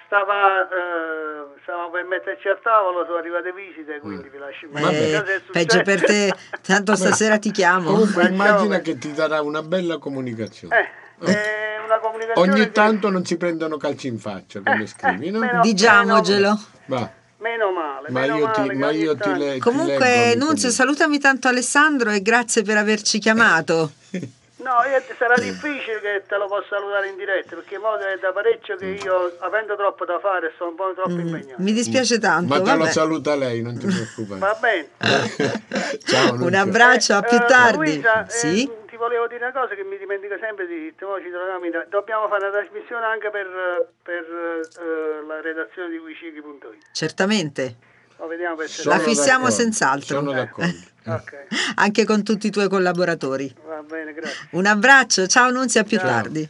stava, 0.06 0.62
eh, 0.70 1.60
stavamo 1.64 1.90
per 1.90 2.04
metterci 2.06 2.50
a 2.50 2.58
tavolo, 2.62 3.04
sono 3.06 3.18
arrivate 3.18 3.52
visite, 3.52 4.00
quindi 4.00 4.30
vi 4.30 4.38
lascio 4.38 4.68
Eh, 4.76 5.42
peggio 5.52 5.82
per 5.82 6.04
te, 6.04 6.32
tanto 6.62 6.96
stasera 6.96 7.40
ti 7.40 7.50
chiamo. 7.50 7.90
Comunque 7.92 8.28
immagina 8.28 8.78
che- 8.80 9.00
ti 9.00 9.12
darà 9.12 9.42
una 9.42 9.64
bella 9.64 9.98
comunicazione. 9.98 10.76
Eh, 11.22 11.26
è 11.26 11.65
una 11.96 12.00
comunicazione 12.00 12.52
Ogni 12.52 12.72
tanto 12.72 13.10
non 13.10 13.26
si 13.26 13.38
prendono 13.38 13.78
calci 13.78 14.08
in 14.08 14.20
faccia 14.20 14.62
come 14.62 14.84
Eh, 14.84 14.88
scrivi, 14.88 15.30
no? 15.32 15.40
meno- 15.40 15.62
Diciamogelo. 15.62 16.60
Va. 16.86 17.10
Meno 17.38 17.72
male, 17.72 18.10
Ma 18.10 18.22
meno 18.22 18.38
io 18.38 18.52
ti, 18.52 18.60
male 18.60 18.74
che 18.74 18.80
ma 18.80 18.92
io 18.92 19.16
ti, 19.18 19.38
le, 19.38 19.54
ti 19.54 19.60
Comunque, 19.60 20.36
Nunzio, 20.36 20.70
salutami 20.70 21.20
tanto 21.20 21.48
Alessandro 21.48 22.10
e 22.10 22.22
grazie 22.22 22.64
per 22.64 22.78
averci 22.78 23.20
chiamato. 23.20 23.92
No, 24.66 24.72
io- 24.90 25.04
sarà 25.20 25.36
difficile 25.38 26.00
che 26.02 26.24
te 26.28 26.38
lo 26.38 26.48
possa 26.48 26.66
salutare 26.70 27.10
in 27.10 27.18
diretta, 27.18 27.54
perché 27.54 27.78
mo 27.78 27.94
è 27.98 28.18
da 28.20 28.32
parecchio 28.32 28.76
che 28.78 28.86
io, 29.04 29.38
avendo 29.42 29.76
troppo 29.76 30.06
da 30.06 30.18
fare, 30.18 30.54
sono 30.58 30.72
un 30.72 30.76
po' 30.76 30.92
troppo 30.96 31.20
impegnato. 31.20 31.62
Mi 31.62 31.72
dispiace 31.72 32.18
tanto. 32.18 32.48
Ma 32.48 32.60
te 32.62 32.76
lo 32.76 32.86
saluta 32.88 33.36
lei, 33.36 33.62
non 33.62 33.78
ti 33.78 33.86
preoccupare. 33.86 34.40
Va 34.40 34.58
bene. 34.60 34.90
Ciao. 36.04 36.34
Un 36.34 36.54
abbraccio, 36.56 37.14
a 37.14 37.22
più 37.22 37.38
Eh, 37.38 37.46
tardi. 37.46 37.78
Luisa, 37.78 38.26
eh, 38.26 38.30
Sì? 38.32 38.72
Ti 38.96 38.98
volevo 38.98 39.28
dire 39.28 39.44
una 39.44 39.52
cosa 39.52 39.76
che 39.76 39.84
mi 39.84 39.98
dimentico 39.98 40.38
sempre 40.40 40.66
di 40.68 40.80
dirti, 40.80 41.04
ci 41.22 41.30
troviamo 41.30 41.66
in- 41.66 41.86
dobbiamo 41.90 42.30
fare 42.30 42.48
una 42.48 42.58
trasmissione 42.64 43.06
anche 43.06 43.30
per, 43.30 43.46
eh, 43.46 43.88
per 44.02 44.24
eh, 44.24 45.26
la 45.28 45.42
redazione 45.42 45.90
di 45.90 45.98
wicicchi.it. 45.98 46.92
Certamente. 46.94 47.76
Lo 48.18 48.28
vediamo 48.28 48.56
per 48.56 48.70
Sono 48.70 48.96
La 48.96 49.02
fissiamo 49.02 49.44
d'accordo, 49.44 49.62
senz'altro. 49.64 50.16
Sono 50.16 50.32
d'accordo. 50.32 50.94
Ok, 51.08 51.46
Anche 51.76 52.04
con 52.04 52.24
tutti 52.24 52.48
i 52.48 52.50
tuoi 52.50 52.68
collaboratori. 52.68 53.54
va 53.68 53.84
bene, 53.84 54.12
grazie. 54.12 54.48
Un 54.54 54.66
abbraccio, 54.66 55.28
ciao 55.28 55.52
Nunzio, 55.52 55.82
a 55.82 55.84
più 55.84 56.00
Ciao. 56.00 56.08
tardi. 56.08 56.50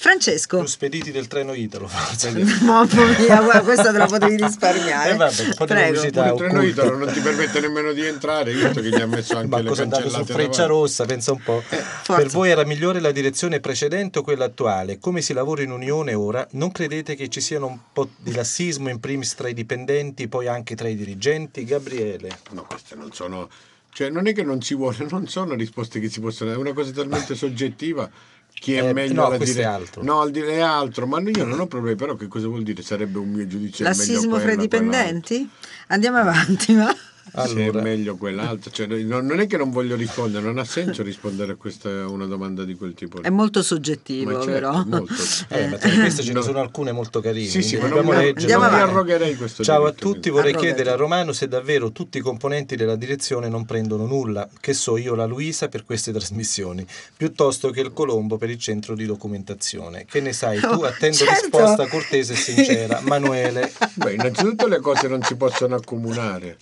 Francesco. 0.00 0.56
Più 0.60 0.66
spediti 0.66 1.10
del 1.10 1.26
treno 1.26 1.52
Italo, 1.52 1.86
forse. 1.86 2.32
Mamma 2.64 2.88
mia, 3.18 3.42
guarda, 3.42 3.60
questa 3.60 3.92
te 3.92 3.98
la 3.98 4.06
potevi 4.06 4.36
risparmiare. 4.42 5.10
Eh, 5.10 5.16
vabbè, 5.16 5.42
un 5.42 5.54
po' 5.54 5.66
di 5.66 5.72
Prego. 5.74 6.02
il 6.02 6.10
treno 6.10 6.32
occulta. 6.32 6.62
Italo 6.62 6.96
non 6.96 7.12
ti 7.12 7.20
permette 7.20 7.60
nemmeno 7.60 7.92
di 7.92 8.06
entrare, 8.06 8.50
io 8.50 8.70
che 8.70 8.82
gli 8.88 8.98
ha 8.98 9.06
messo 9.06 9.36
anche 9.36 9.48
Ma 9.48 9.60
le 9.60 9.68
cosa 9.68 9.82
è 9.82 9.84
andato 9.84 10.08
su 10.08 10.14
cancellate 10.14 10.32
Freccia 10.32 10.62
davanti. 10.62 10.80
Rossa? 10.80 11.04
Pensa 11.04 11.32
un 11.32 11.42
po'. 11.42 11.60
Forza. 11.60 12.14
Per 12.14 12.28
voi 12.28 12.48
era 12.48 12.64
migliore 12.64 13.00
la 13.00 13.10
direzione 13.10 13.60
precedente 13.60 14.20
o 14.20 14.22
quella 14.22 14.46
attuale? 14.46 14.98
Come 14.98 15.20
si 15.20 15.34
lavora 15.34 15.60
in 15.60 15.70
unione 15.70 16.14
ora? 16.14 16.48
Non 16.52 16.72
credete 16.72 17.14
che 17.14 17.28
ci 17.28 17.42
siano 17.42 17.66
un 17.66 17.78
po' 17.92 18.08
di 18.16 18.32
lassismo 18.32 18.88
in 18.88 19.00
primis 19.00 19.34
tra 19.34 19.50
i 19.50 19.54
dipendenti, 19.54 20.28
poi 20.28 20.48
anche 20.48 20.74
tra 20.76 20.88
i 20.88 20.96
dirigenti? 20.96 21.62
Gabriele. 21.64 22.38
No, 22.52 22.64
queste 22.64 22.94
non 22.94 23.12
sono... 23.12 23.50
Cioè, 23.92 24.08
non 24.08 24.26
è 24.26 24.32
che 24.32 24.44
non 24.44 24.62
si 24.62 24.74
vuole, 24.74 25.06
non 25.10 25.28
sono 25.28 25.52
risposte 25.52 26.00
che 26.00 26.08
si 26.08 26.20
possono... 26.20 26.52
È 26.52 26.56
una 26.56 26.72
cosa 26.72 26.90
talmente 26.90 27.34
soggettiva. 27.36 28.10
Chi 28.52 28.74
è 28.74 28.88
Eh, 28.88 28.92
meglio 28.92 29.22
no, 29.22 29.26
questo 29.28 29.44
dire... 29.44 29.62
è 29.62 29.66
altro. 29.66 30.02
No, 30.02 30.20
al 30.20 30.30
dire 30.30 30.60
altro, 30.60 31.06
ma 31.06 31.20
io 31.20 31.44
non 31.44 31.60
ho 31.60 31.66
problemi, 31.66 31.96
però 31.96 32.14
che 32.14 32.28
cosa 32.28 32.46
vuol 32.46 32.62
dire? 32.62 32.82
Sarebbe 32.82 33.18
un 33.18 33.30
mio 33.30 33.46
giudizio. 33.46 33.84
Lassismo 33.84 34.38
fra 34.38 34.52
i 34.52 34.56
dipendenti? 34.56 35.48
Andiamo 35.88 36.18
avanti, 36.18 36.74
ma... 36.74 36.94
Se 37.32 37.36
è 37.36 37.62
Allora, 37.62 37.82
meglio 37.82 38.16
quell'altro. 38.16 38.70
Cioè, 38.70 38.86
non, 38.86 39.24
non 39.26 39.38
è 39.40 39.46
che 39.46 39.56
non 39.56 39.70
voglio 39.70 39.94
rispondere, 39.94 40.44
non 40.44 40.58
ha 40.58 40.64
senso 40.64 41.02
rispondere 41.02 41.52
a 41.52 41.54
questa 41.54 41.88
una 42.08 42.26
domanda 42.26 42.64
di 42.64 42.74
quel 42.74 42.94
tipo. 42.94 43.22
È 43.22 43.28
molto 43.30 43.62
soggettivo, 43.62 44.32
Ma 44.32 44.42
certo, 44.42 44.50
però. 44.52 44.84
molto. 44.84 45.14
eh, 45.48 45.66
ma 45.68 45.76
tra 45.76 45.90
queste 45.90 46.22
ce 46.22 46.32
ne 46.32 46.42
sono 46.42 46.58
alcune 46.60 46.90
molto 46.92 47.20
carine. 47.20 47.48
Sì, 47.48 47.62
sì, 47.62 47.76
ma 47.76 47.88
quindi 47.88 48.08
non, 48.10 48.18
leggere. 48.18 48.52
non 48.52 48.62
arrogherei 48.64 49.36
questo 49.36 49.62
Ciao 49.62 49.84
a 49.84 49.92
tutti, 49.92 50.28
vorrei 50.30 50.50
Arrogati. 50.52 50.66
chiedere 50.74 50.90
a 50.90 50.96
Romano 50.96 51.32
se 51.32 51.46
davvero 51.46 51.92
tutti 51.92 52.18
i 52.18 52.20
componenti 52.20 52.74
della 52.74 52.96
direzione 52.96 53.48
non 53.48 53.64
prendono 53.64 54.06
nulla, 54.06 54.48
che 54.58 54.72
so 54.72 54.96
io 54.96 55.14
la 55.14 55.26
Luisa 55.26 55.68
per 55.68 55.84
queste 55.84 56.10
trasmissioni, 56.12 56.84
piuttosto 57.16 57.70
che 57.70 57.80
il 57.80 57.92
Colombo 57.92 58.38
per 58.38 58.50
il 58.50 58.58
centro 58.58 58.96
di 58.96 59.06
documentazione. 59.06 60.04
Che 60.04 60.20
ne 60.20 60.32
sai 60.32 60.58
tu? 60.58 60.66
Oh, 60.66 60.82
Attendo 60.84 61.16
certo. 61.16 61.32
risposta 61.42 61.86
cortese 61.86 62.32
e 62.32 62.36
sincera. 62.36 63.00
Manuele. 63.04 63.72
Beh, 63.94 64.14
innanzitutto 64.14 64.66
le 64.66 64.80
cose 64.80 65.06
non 65.06 65.22
si 65.22 65.36
possono 65.36 65.76
accomunare 65.76 66.56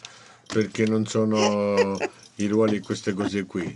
perché 0.49 0.87
non 0.87 1.07
sono 1.07 1.97
i 2.37 2.47
ruoli 2.47 2.81
queste 2.81 3.13
cose 3.13 3.45
qui. 3.45 3.73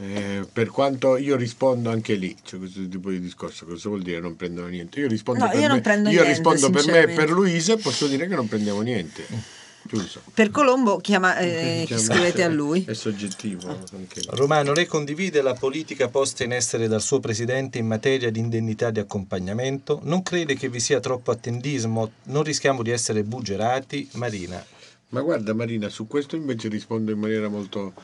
Eh, 0.00 0.46
per 0.52 0.68
quanto 0.68 1.16
io 1.16 1.36
rispondo 1.36 1.90
anche 1.90 2.14
lì, 2.14 2.36
cioè 2.44 2.60
questo 2.60 2.86
tipo 2.86 3.10
di 3.10 3.20
discorso, 3.20 3.66
cosa 3.66 3.88
vuol 3.88 4.02
dire 4.02 4.20
non 4.20 4.36
prendono 4.36 4.68
niente? 4.68 5.00
Io 5.00 5.08
rispondo 5.08 5.44
No, 5.44 5.50
per 5.50 5.60
io 5.60 5.68
me, 5.68 5.80
prendo 5.80 6.08
io 6.08 6.22
niente, 6.22 6.30
rispondo 6.30 6.70
per 6.70 6.86
me 6.86 7.02
e 7.02 7.14
per 7.14 7.30
Luisa 7.30 7.72
e 7.72 7.78
posso 7.78 8.06
dire 8.06 8.28
che 8.28 8.34
non 8.34 8.46
prendiamo 8.46 8.80
niente. 8.80 9.56
Chiuso. 9.88 10.20
Per 10.34 10.50
Colombo 10.50 10.98
chiama, 10.98 11.38
eh, 11.38 11.78
Diciamo, 11.80 12.00
scrivete 12.00 12.44
a 12.44 12.48
lui. 12.48 12.84
È 12.84 12.92
soggettivo. 12.92 13.68
anche. 13.94 14.20
Romano, 14.28 14.72
lei 14.72 14.86
condivide 14.86 15.40
la 15.40 15.54
politica 15.54 16.08
posta 16.08 16.44
in 16.44 16.52
essere 16.52 16.88
dal 16.88 17.00
suo 17.00 17.20
presidente 17.20 17.78
in 17.78 17.86
materia 17.86 18.30
di 18.30 18.38
indennità 18.38 18.90
di 18.90 19.00
accompagnamento? 19.00 20.00
Non 20.02 20.22
crede 20.22 20.54
che 20.56 20.68
vi 20.68 20.78
sia 20.78 21.00
troppo 21.00 21.30
attendismo? 21.30 22.10
Non 22.24 22.42
rischiamo 22.42 22.82
di 22.82 22.90
essere 22.90 23.22
buggerati? 23.22 24.10
Marina. 24.12 24.62
Ma 25.10 25.22
guarda 25.22 25.54
Marina, 25.54 25.88
su 25.88 26.06
questo 26.06 26.36
invece 26.36 26.68
rispondo 26.68 27.10
in 27.12 27.18
maniera 27.18 27.48
molto 27.48 27.94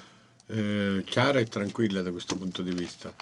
eh, 0.47 1.03
chiara 1.05 1.39
e 1.39 1.45
tranquilla 1.45 2.01
da 2.01 2.11
questo 2.11 2.37
punto 2.37 2.63
di 2.63 2.73
vista. 2.73 3.15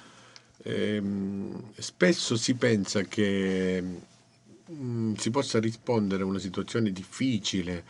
Ehm, 0.64 1.72
spesso 1.76 2.36
si 2.36 2.54
pensa 2.54 3.02
che 3.02 3.82
mm, 4.70 5.14
si 5.14 5.30
possa 5.30 5.58
rispondere 5.58 6.22
a 6.22 6.26
una 6.26 6.38
situazione 6.38 6.92
difficile, 6.92 7.84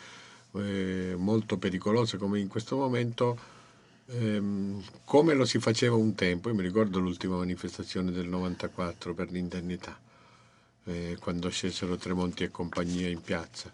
eh, 0.55 1.15
molto 1.19 1.59
pericolosa 1.59 2.17
come 2.17 2.41
in 2.41 2.49
questo 2.49 2.77
momento, 2.77 3.39
ehm, 4.07 4.83
come 5.05 5.35
lo 5.35 5.45
si 5.45 5.59
faceva 5.59 5.97
un 5.97 6.15
tempo. 6.15 6.49
Io 6.49 6.55
mi 6.55 6.63
ricordo 6.63 7.01
l'ultima 7.01 7.37
manifestazione 7.37 8.11
del 8.13 8.29
94 8.29 9.13
per 9.13 9.31
l'indennità, 9.31 9.99
eh, 10.85 11.19
quando 11.21 11.51
scesero 11.51 11.97
Tremonti 11.97 12.45
e 12.45 12.51
compagnia 12.51 13.09
in 13.09 13.21
piazza. 13.21 13.71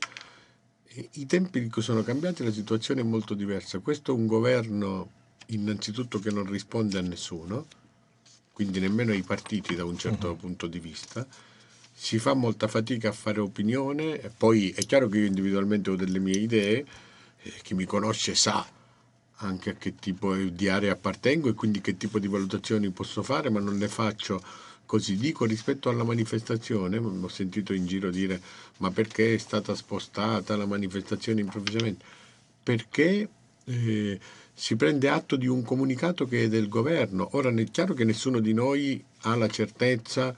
I 1.12 1.26
tempi 1.26 1.70
sono 1.78 2.02
cambiati, 2.02 2.42
la 2.42 2.50
situazione 2.50 3.02
è 3.02 3.04
molto 3.04 3.34
diversa. 3.34 3.78
Questo 3.78 4.10
è 4.10 4.14
un 4.14 4.26
governo 4.26 5.10
innanzitutto 5.46 6.18
che 6.18 6.30
non 6.30 6.50
risponde 6.50 6.98
a 6.98 7.02
nessuno, 7.02 7.66
quindi 8.52 8.80
nemmeno 8.80 9.12
ai 9.12 9.22
partiti 9.22 9.76
da 9.76 9.84
un 9.84 9.96
certo 9.96 10.34
punto 10.34 10.66
di 10.66 10.80
vista. 10.80 11.24
Si 11.94 12.18
fa 12.18 12.34
molta 12.34 12.66
fatica 12.66 13.10
a 13.10 13.12
fare 13.12 13.38
opinione, 13.38 14.32
poi 14.36 14.70
è 14.70 14.80
chiaro 14.86 15.08
che 15.08 15.18
io 15.18 15.26
individualmente 15.26 15.90
ho 15.90 15.96
delle 15.96 16.18
mie 16.18 16.38
idee, 16.38 16.84
eh, 17.42 17.52
chi 17.62 17.74
mi 17.74 17.84
conosce 17.84 18.34
sa 18.34 18.66
anche 19.40 19.70
a 19.70 19.74
che 19.74 19.94
tipo 19.94 20.34
di 20.34 20.68
area 20.68 20.92
appartengo 20.92 21.48
e 21.48 21.54
quindi 21.54 21.80
che 21.80 21.96
tipo 21.96 22.18
di 22.18 22.26
valutazioni 22.26 22.90
posso 22.90 23.22
fare, 23.22 23.50
ma 23.50 23.60
non 23.60 23.78
le 23.78 23.88
faccio 23.88 24.42
così. 24.88 25.16
Dico 25.16 25.44
rispetto 25.44 25.90
alla 25.90 26.02
manifestazione, 26.02 26.96
ho 26.96 27.28
sentito 27.28 27.74
in 27.74 27.86
giro 27.86 28.08
dire 28.10 28.40
ma 28.78 28.90
perché 28.90 29.34
è 29.34 29.38
stata 29.38 29.74
spostata 29.74 30.56
la 30.56 30.64
manifestazione 30.64 31.42
improvvisamente? 31.42 32.04
Perché 32.62 33.28
eh, 33.64 34.18
si 34.54 34.76
prende 34.76 35.10
atto 35.10 35.36
di 35.36 35.46
un 35.46 35.62
comunicato 35.62 36.26
che 36.26 36.44
è 36.44 36.48
del 36.48 36.68
governo. 36.68 37.28
Ora 37.32 37.50
è 37.50 37.64
chiaro 37.64 37.92
che 37.92 38.04
nessuno 38.04 38.40
di 38.40 38.54
noi 38.54 39.04
ha 39.22 39.36
la 39.36 39.48
certezza 39.48 40.34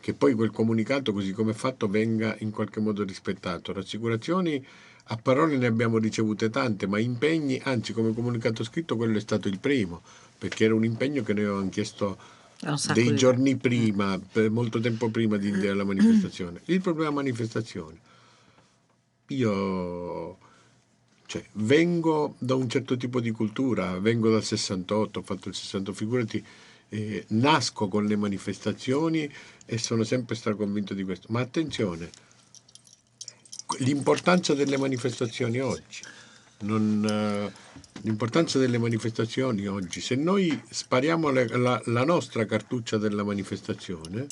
che 0.00 0.14
poi 0.14 0.34
quel 0.34 0.50
comunicato, 0.50 1.12
così 1.12 1.32
come 1.32 1.52
è 1.52 1.54
fatto, 1.54 1.86
venga 1.86 2.34
in 2.40 2.50
qualche 2.50 2.80
modo 2.80 3.04
rispettato. 3.04 3.72
Rassicurazioni 3.72 4.66
a 5.04 5.16
parole 5.16 5.56
ne 5.56 5.66
abbiamo 5.66 5.98
ricevute 5.98 6.50
tante, 6.50 6.88
ma 6.88 6.98
impegni, 6.98 7.60
anzi 7.62 7.92
come 7.92 8.12
comunicato 8.12 8.64
scritto 8.64 8.96
quello 8.96 9.16
è 9.16 9.20
stato 9.20 9.46
il 9.46 9.60
primo, 9.60 10.02
perché 10.36 10.64
era 10.64 10.74
un 10.74 10.84
impegno 10.84 11.22
che 11.22 11.32
noi 11.34 11.44
avevamo 11.44 11.68
chiesto 11.68 12.18
dei 12.92 13.10
di- 13.10 13.16
giorni 13.16 13.56
prima, 13.56 14.20
per 14.20 14.50
molto 14.50 14.78
tempo 14.78 15.08
prima 15.08 15.36
di, 15.36 15.50
della 15.50 15.84
manifestazione. 15.84 16.60
Il 16.66 16.80
problema 16.80 17.10
manifestazione. 17.10 17.98
Io 19.28 20.38
cioè, 21.26 21.44
vengo 21.52 22.36
da 22.38 22.54
un 22.54 22.68
certo 22.68 22.96
tipo 22.96 23.20
di 23.20 23.30
cultura, 23.30 23.98
vengo 23.98 24.30
dal 24.30 24.44
68, 24.44 25.18
ho 25.18 25.22
fatto 25.22 25.48
il 25.48 25.54
68, 25.54 25.92
figurati, 25.92 26.44
eh, 26.90 27.24
nasco 27.28 27.88
con 27.88 28.04
le 28.04 28.16
manifestazioni 28.16 29.32
e 29.64 29.78
sono 29.78 30.04
sempre 30.04 30.34
stato 30.34 30.56
convinto 30.56 30.94
di 30.94 31.02
questo. 31.04 31.28
Ma 31.30 31.40
attenzione, 31.40 32.10
l'importanza 33.78 34.54
delle 34.54 34.76
manifestazioni 34.76 35.58
oggi. 35.58 36.02
Non, 36.62 37.04
eh, 37.08 37.52
l'importanza 38.02 38.58
delle 38.58 38.78
manifestazioni 38.78 39.66
oggi, 39.66 40.00
se 40.00 40.14
noi 40.14 40.60
spariamo 40.68 41.30
le- 41.30 41.48
la, 41.56 41.80
la 41.86 42.04
nostra 42.04 42.44
cartuccia 42.44 42.98
della 42.98 43.24
manifestazione, 43.24 44.26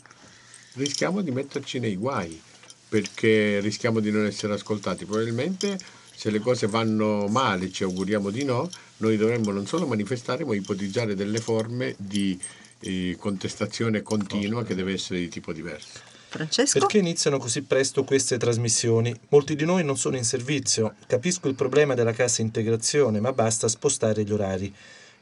rischiamo 0.74 1.22
di 1.22 1.30
metterci 1.30 1.78
nei 1.78 1.96
guai, 1.96 2.40
perché 2.88 3.60
rischiamo 3.60 4.00
di 4.00 4.10
non 4.10 4.26
essere 4.26 4.54
ascoltati. 4.54 5.04
Probabilmente 5.04 5.78
se 6.14 6.30
le 6.30 6.40
cose 6.40 6.66
vanno 6.66 7.26
male, 7.28 7.70
ci 7.72 7.82
auguriamo 7.82 8.30
di 8.30 8.44
no, 8.44 8.70
noi 8.98 9.16
dovremmo 9.16 9.50
non 9.52 9.66
solo 9.66 9.86
manifestare, 9.86 10.44
ma 10.44 10.54
ipotizzare 10.54 11.14
delle 11.14 11.38
forme 11.40 11.94
di 11.98 12.38
eh, 12.80 13.16
contestazione 13.18 14.02
continua 14.02 14.64
che 14.64 14.74
deve 14.74 14.92
essere 14.92 15.18
di 15.18 15.28
tipo 15.28 15.52
diverso. 15.52 16.09
Francesco? 16.30 16.78
Perché 16.78 16.98
iniziano 16.98 17.38
così 17.38 17.62
presto 17.62 18.04
queste 18.04 18.38
trasmissioni? 18.38 19.12
Molti 19.30 19.56
di 19.56 19.64
noi 19.64 19.82
non 19.82 19.96
sono 19.96 20.16
in 20.16 20.24
servizio. 20.24 20.94
Capisco 21.08 21.48
il 21.48 21.56
problema 21.56 21.94
della 21.94 22.12
cassa 22.12 22.40
integrazione, 22.40 23.18
ma 23.18 23.32
basta 23.32 23.66
spostare 23.66 24.22
gli 24.22 24.32
orari. 24.32 24.72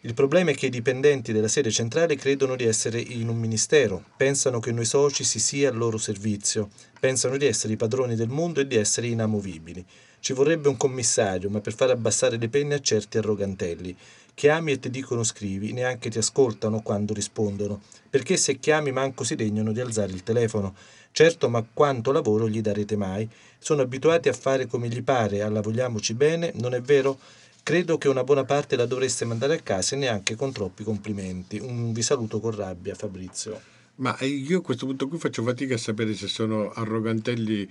Il 0.02 0.12
problema 0.12 0.50
è 0.50 0.54
che 0.54 0.66
i 0.66 0.70
dipendenti 0.70 1.32
della 1.32 1.48
sede 1.48 1.70
centrale 1.70 2.14
credono 2.14 2.56
di 2.56 2.64
essere 2.64 3.00
in 3.00 3.28
un 3.28 3.36
ministero, 3.36 4.04
pensano 4.16 4.60
che 4.60 4.70
noi 4.70 4.84
soci 4.84 5.24
si 5.24 5.40
sia 5.40 5.70
al 5.70 5.76
loro 5.76 5.96
servizio, 5.96 6.68
pensano 7.00 7.36
di 7.38 7.46
essere 7.46 7.72
i 7.72 7.76
padroni 7.76 8.14
del 8.14 8.28
mondo 8.28 8.60
e 8.60 8.66
di 8.66 8.76
essere 8.76 9.06
inamovibili. 9.06 9.84
Ci 10.20 10.34
vorrebbe 10.34 10.68
un 10.68 10.76
commissario, 10.76 11.48
ma 11.48 11.60
per 11.60 11.74
far 11.74 11.90
abbassare 11.90 12.36
le 12.36 12.48
penne 12.48 12.74
a 12.74 12.80
certi 12.80 13.18
arrogantelli. 13.18 13.96
Chiami 14.34 14.72
e 14.72 14.78
ti 14.78 14.90
dicono 14.90 15.24
scrivi, 15.24 15.72
neanche 15.72 16.10
ti 16.10 16.18
ascoltano 16.18 16.80
quando 16.80 17.12
rispondono, 17.12 17.80
perché 18.08 18.36
se 18.36 18.58
chiami 18.58 18.92
manco 18.92 19.24
si 19.24 19.34
degnano 19.34 19.72
di 19.72 19.80
alzare 19.80 20.12
il 20.12 20.22
telefono. 20.22 20.76
Certo, 21.18 21.48
ma 21.48 21.66
quanto 21.74 22.12
lavoro 22.12 22.48
gli 22.48 22.60
darete 22.60 22.94
mai? 22.94 23.28
Sono 23.58 23.82
abituati 23.82 24.28
a 24.28 24.32
fare 24.32 24.68
come 24.68 24.86
gli 24.86 25.02
pare, 25.02 25.42
alla 25.42 25.60
vogliamoci 25.60 26.14
bene, 26.14 26.52
non 26.54 26.74
è 26.74 26.80
vero? 26.80 27.18
Credo 27.64 27.98
che 27.98 28.06
una 28.06 28.22
buona 28.22 28.44
parte 28.44 28.76
la 28.76 28.86
dovreste 28.86 29.24
mandare 29.24 29.56
a 29.56 29.60
casa 29.60 29.96
e 29.96 29.98
neanche 29.98 30.36
con 30.36 30.52
troppi 30.52 30.84
complimenti. 30.84 31.58
Un 31.58 31.92
vi 31.92 32.02
saluto 32.02 32.38
con 32.38 32.54
rabbia, 32.54 32.94
Fabrizio. 32.94 33.60
Ma 33.96 34.16
eh, 34.18 34.28
io 34.28 34.58
a 34.58 34.62
questo 34.62 34.86
punto 34.86 35.08
qui 35.08 35.18
faccio 35.18 35.42
fatica 35.42 35.74
a 35.74 35.78
sapere 35.78 36.14
se 36.14 36.28
sono 36.28 36.70
arrogantelli 36.70 37.68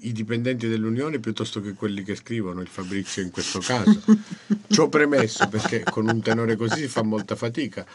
i 0.00 0.12
dipendenti 0.12 0.68
dell'Unione 0.68 1.18
piuttosto 1.18 1.62
che 1.62 1.72
quelli 1.72 2.02
che 2.02 2.14
scrivono, 2.14 2.60
il 2.60 2.68
Fabrizio 2.68 3.22
in 3.22 3.30
questo 3.30 3.60
caso. 3.60 4.02
Ci 4.68 4.80
ho 4.80 4.90
premesso 4.90 5.48
perché 5.48 5.82
con 5.82 6.06
un 6.10 6.20
tenore 6.20 6.56
così 6.56 6.80
si 6.80 6.88
fa 6.88 7.02
molta 7.02 7.36
fatica. 7.36 7.86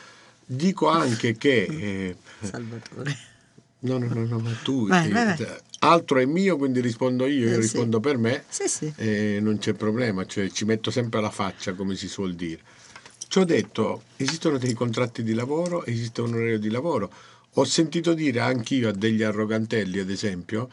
Dico 0.43 0.87
anche 0.87 1.37
che... 1.37 1.67
eh, 1.69 2.15
Salvatore. 2.41 3.35
No, 3.79 3.97
no, 3.97 4.07
no, 4.13 4.25
no, 4.25 4.39
ma 4.39 4.51
tu... 4.63 4.87
Vai, 4.87 5.09
eh, 5.09 5.11
vai, 5.11 5.25
vai. 5.25 5.47
Altro 5.79 6.19
è 6.19 6.25
mio, 6.25 6.57
quindi 6.57 6.81
rispondo 6.81 7.25
io, 7.27 7.47
io 7.47 7.49
Eh, 7.49 7.53
sì. 7.53 7.59
rispondo 7.59 7.99
per 7.99 8.17
me. 8.17 8.43
Sì, 8.49 8.67
sì. 8.67 8.91
e 8.95 9.39
non 9.41 9.57
c'è 9.59 9.73
problema, 9.73 10.25
cioè 10.25 10.49
ci 10.49 10.65
metto 10.65 10.89
sempre 10.89 11.21
la 11.21 11.29
faccia, 11.29 11.73
come 11.73 11.95
si 11.95 12.07
suol 12.07 12.33
dire. 12.33 12.61
Ci 13.27 13.39
ho 13.39 13.43
detto, 13.45 14.03
esistono 14.15 14.57
dei 14.57 14.73
contratti 14.73 15.21
di 15.21 15.33
lavoro, 15.33 15.85
esiste 15.85 16.21
un 16.21 16.33
orario 16.33 16.57
di 16.59 16.69
lavoro. 16.69 17.11
Ho 17.53 17.63
sentito 17.65 18.13
dire 18.13 18.39
anch'io 18.39 18.89
a 18.89 18.91
degli 18.93 19.21
arrogantelli, 19.21 19.99
ad 19.99 20.09
esempio, 20.09 20.69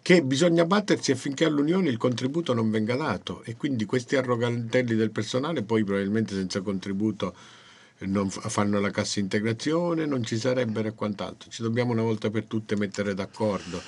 che 0.00 0.22
bisogna 0.22 0.64
battersi 0.64 1.10
affinché 1.10 1.44
all'Unione 1.44 1.88
il 1.88 1.96
contributo 1.96 2.54
non 2.54 2.70
venga 2.70 2.94
dato 2.94 3.42
e 3.44 3.56
quindi 3.56 3.86
questi 3.86 4.14
arrogantelli 4.16 4.94
del 4.94 5.10
personale 5.10 5.62
poi 5.62 5.82
probabilmente 5.82 6.32
senza 6.34 6.60
contributo 6.60 7.34
eh, 7.34 7.55
non 8.00 8.30
fa- 8.30 8.48
fanno 8.48 8.80
la 8.80 8.90
cassa 8.90 9.20
integrazione, 9.20 10.06
non 10.06 10.24
ci 10.24 10.38
sarebbero 10.38 10.88
e 10.88 10.94
quant'altro. 10.94 11.50
Ci 11.50 11.62
dobbiamo 11.62 11.92
una 11.92 12.02
volta 12.02 12.30
per 12.30 12.44
tutte 12.44 12.76
mettere 12.76 13.14
d'accordo. 13.14 13.80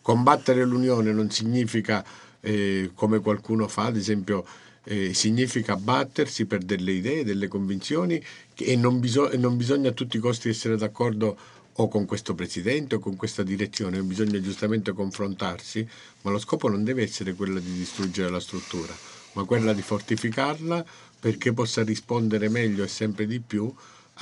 Combattere 0.00 0.64
l'Unione 0.64 1.12
non 1.12 1.30
significa, 1.30 2.04
eh, 2.40 2.90
come 2.94 3.20
qualcuno 3.20 3.68
fa, 3.68 3.84
ad 3.84 3.96
esempio, 3.96 4.46
eh, 4.84 5.12
significa 5.12 5.76
battersi 5.76 6.46
per 6.46 6.62
delle 6.62 6.92
idee, 6.92 7.24
delle 7.24 7.48
convinzioni 7.48 8.22
e 8.56 8.76
non, 8.76 8.98
biso- 8.98 9.30
e 9.30 9.36
non 9.36 9.56
bisogna 9.56 9.90
a 9.90 9.92
tutti 9.92 10.16
i 10.16 10.20
costi 10.20 10.48
essere 10.48 10.76
d'accordo 10.76 11.36
o 11.74 11.88
con 11.88 12.04
questo 12.04 12.34
presidente 12.34 12.96
o 12.96 12.98
con 12.98 13.16
questa 13.16 13.42
direzione, 13.42 14.02
bisogna 14.02 14.40
giustamente 14.40 14.92
confrontarsi, 14.92 15.86
ma 16.22 16.30
lo 16.30 16.38
scopo 16.38 16.68
non 16.68 16.84
deve 16.84 17.02
essere 17.02 17.34
quello 17.34 17.58
di 17.58 17.72
distruggere 17.72 18.30
la 18.30 18.40
struttura, 18.40 18.94
ma 19.34 19.44
quella 19.44 19.72
di 19.72 19.80
fortificarla 19.80 20.84
perché 21.20 21.52
possa 21.52 21.82
rispondere 21.84 22.48
meglio 22.48 22.82
e 22.82 22.88
sempre 22.88 23.26
di 23.26 23.40
più 23.40 23.72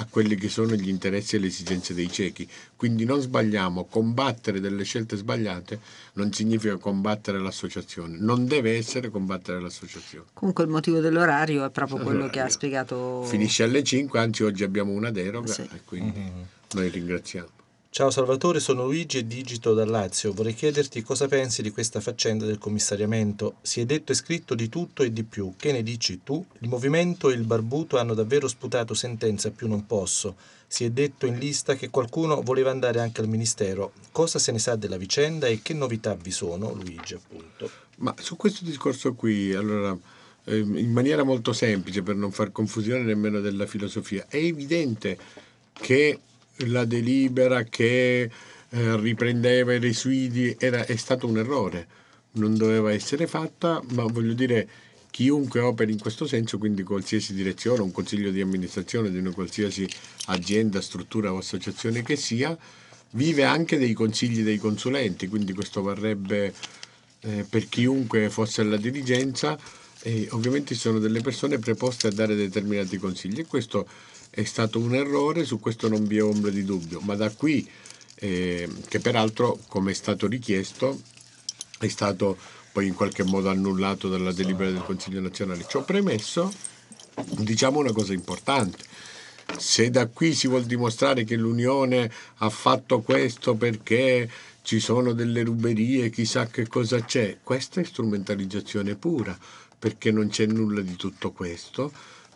a 0.01 0.07
quelli 0.09 0.37
che 0.37 0.49
sono 0.49 0.75
gli 0.75 0.89
interessi 0.89 1.35
e 1.37 1.39
le 1.41 1.49
esigenze 1.49 1.93
dei 1.93 2.11
ciechi. 2.11 2.49
Quindi 2.77 3.05
non 3.05 3.21
sbagliamo, 3.21 3.85
combattere 3.87 4.61
delle 4.61 4.85
scelte 4.85 5.17
sbagliate 5.17 5.81
non 6.15 6.33
significa 6.33 6.77
combattere 6.77 7.41
l'associazione, 7.41 8.17
non 8.19 8.47
deve 8.47 8.77
essere 8.77 9.11
combattere 9.11 9.61
l'associazione. 9.61 10.27
Comunque 10.35 10.63
il 10.65 10.71
motivo 10.71 11.01
dell'orario 11.01 11.65
è 11.65 11.71
proprio 11.71 11.99
quello 11.99 12.29
che 12.29 12.39
ha 12.41 12.49
spiegato. 12.49 13.25
Finisce 13.25 13.65
alle 13.65 13.83
5, 13.83 14.19
anzi 14.21 14.45
oggi 14.45 14.63
abbiamo 14.63 14.93
una 14.93 15.11
deroga 15.11 15.53
Sì. 15.53 15.63
e 15.63 15.81
quindi 15.85 16.23
noi 16.75 16.89
ringraziamo. 16.91 17.49
Ciao 17.91 18.11
Salvatore, 18.11 18.61
sono 18.61 18.85
Luigi 18.85 19.19
e 19.19 19.27
digito 19.27 19.73
dal 19.73 19.89
Lazio. 19.89 20.33
Vorrei 20.33 20.55
chiederti 20.55 21.03
cosa 21.03 21.27
pensi 21.27 21.63
di 21.63 21.71
questa 21.71 22.01
faccenda 22.01 22.45
del 22.45 22.59
commissariamento. 22.59 23.57
Si 23.63 23.81
è 23.81 23.87
detto 23.87 24.13
e 24.13 24.15
scritto 24.15 24.55
di 24.55 24.69
tutto 24.69 25.03
e 25.03 25.13
di 25.13 25.25
più. 25.25 25.55
Che 25.57 25.73
ne 25.73 25.83
dici 25.83 26.21
tu? 26.23 26.45
Il 26.61 26.69
movimento 26.69 27.31
e 27.31 27.35
il 27.35 27.45
barbuto 27.45 27.99
hanno 27.99 28.15
davvero 28.15 28.47
sputato 28.47 28.95
sentenza 28.95 29.51
più 29.51 29.67
non 29.67 29.87
posso. 29.87 30.37
Si 30.67 30.85
è 30.85 30.91
detto 30.91 31.27
in 31.27 31.39
lista 31.39 31.75
che 31.75 31.89
qualcuno 31.89 32.43
voleva 32.43 32.71
andare 32.71 33.01
anche 33.01 33.23
al 33.23 33.27
ministero. 33.27 33.93
Cosa 34.13 34.39
se 34.39 34.53
ne 34.53 34.59
sa 34.61 34.77
della 34.77 34.99
vicenda 34.99 35.49
e 35.49 35.61
che 35.63 35.73
novità 35.73 36.15
vi 36.15 36.31
sono? 36.31 36.73
Luigi, 36.75 37.15
appunto. 37.15 37.69
Ma 37.97 38.15
su 38.21 38.37
questo 38.37 38.65
discorso 38.65 39.15
qui, 39.15 39.55
allora, 39.55 39.99
eh, 40.45 40.59
in 40.59 40.93
maniera 40.93 41.25
molto 41.25 41.53
semplice 41.53 42.03
per 42.03 42.15
non 42.15 42.31
far 42.33 42.53
confusione 42.53 43.03
nemmeno 43.03 43.41
della 43.41 43.67
filosofia. 43.67 44.27
È 44.29 44.37
evidente 44.37 45.19
che 45.73 46.21
la 46.67 46.85
delibera 46.85 47.65
che 47.65 48.31
eh, 48.71 48.97
riprendeva 48.97 49.73
i 49.73 49.79
residui 49.79 50.55
era, 50.59 50.85
è 50.85 50.97
stato 50.97 51.27
un 51.27 51.39
errore, 51.39 51.87
non 52.33 52.57
doveva 52.57 52.93
essere 52.93 53.27
fatta, 53.27 53.83
ma 53.91 54.05
voglio 54.05 54.35
dire 54.35 54.69
chiunque 55.11 55.61
operi 55.61 55.93
in 55.93 55.99
questo 55.99 56.27
senso, 56.27 56.59
quindi 56.59 56.83
qualsiasi 56.83 57.35
direzione, 57.35 57.83
un 57.83 57.93
consiglio 57.93 58.31
di 58.31 58.41
amministrazione 58.41 59.11
di 59.11 59.19
una 59.19 59.33
qualsiasi 59.33 59.89
azienda, 60.27 60.81
struttura 60.81 61.33
o 61.33 61.39
associazione 61.39 62.03
che 62.03 62.17
sia, 62.17 62.57
vive 63.13 63.45
anche 63.45 63.79
dei 63.79 63.95
consigli 63.95 64.43
dei 64.43 64.59
consulenti, 64.59 65.29
quindi 65.29 65.55
questo 65.55 65.83
varrebbe 65.83 66.53
eh, 67.21 67.47
per 67.49 67.69
chiunque 67.69 68.29
fosse 68.29 68.61
alla 68.61 68.77
dirigenza 68.77 69.59
e 70.03 70.29
ovviamente 70.31 70.75
sono 70.75 70.99
delle 70.99 71.21
persone 71.21 71.59
preposte 71.59 72.07
a 72.07 72.13
dare 72.13 72.37
determinati 72.37 72.99
consigli 72.99 73.41
e 73.41 73.47
questo 73.47 73.89
è 74.39 74.45
stato 74.45 74.79
un 74.79 74.95
errore, 74.95 75.45
su 75.45 75.59
questo 75.59 75.89
non 75.89 76.07
vi 76.07 76.19
è 76.19 76.23
ombra 76.23 76.53
di 76.53 76.63
dubbio, 76.65 77.01
ma 77.01 77.17
da 77.17 77.29
qui, 77.29 77.69
eh, 78.15 78.69
che 78.87 79.01
peraltro 79.01 79.59
come 79.67 79.91
è 79.91 79.95
stato 79.95 80.29
richiesto, 80.29 81.01
è 81.81 81.89
stato 81.89 82.39
poi 82.71 82.87
in 82.87 82.95
qualche 82.95 83.25
modo 83.25 83.49
annullato 83.49 84.09
dalla 84.09 84.31
delibera 84.31 84.71
del 84.71 84.85
Consiglio 84.85 85.21
nazionale. 85.21 85.67
Ciò 85.69 85.83
premesso, 85.83 86.53
diciamo 87.39 87.81
una 87.81 87.91
cosa 87.91 88.13
importante. 88.13 88.85
Se 89.57 89.91
da 89.91 90.07
qui 90.07 90.33
si 90.35 90.47
vuol 90.47 90.67
dimostrare 90.67 91.25
che 91.25 91.35
l'Unione 91.35 92.09
ha 92.37 92.49
fatto 92.49 93.01
questo 93.01 93.57
perché 93.57 94.31
ci 94.63 94.79
sono 94.79 95.15
delle 95.15 95.43
ruberie, 95.43 96.11
chissà 96.11 96.47
che 96.47 96.69
cosa 96.69 97.01
c'è, 97.03 97.39
questa 97.43 97.81
è 97.81 97.85
strumentalizzazione 97.85 98.95
pura, 98.95 99.37
perché 99.77 100.13
non 100.13 100.29
c'è 100.29 100.47
nulla 100.47 100.81
di 100.81 100.95
tutto 100.95 101.33
questo, 101.33 101.91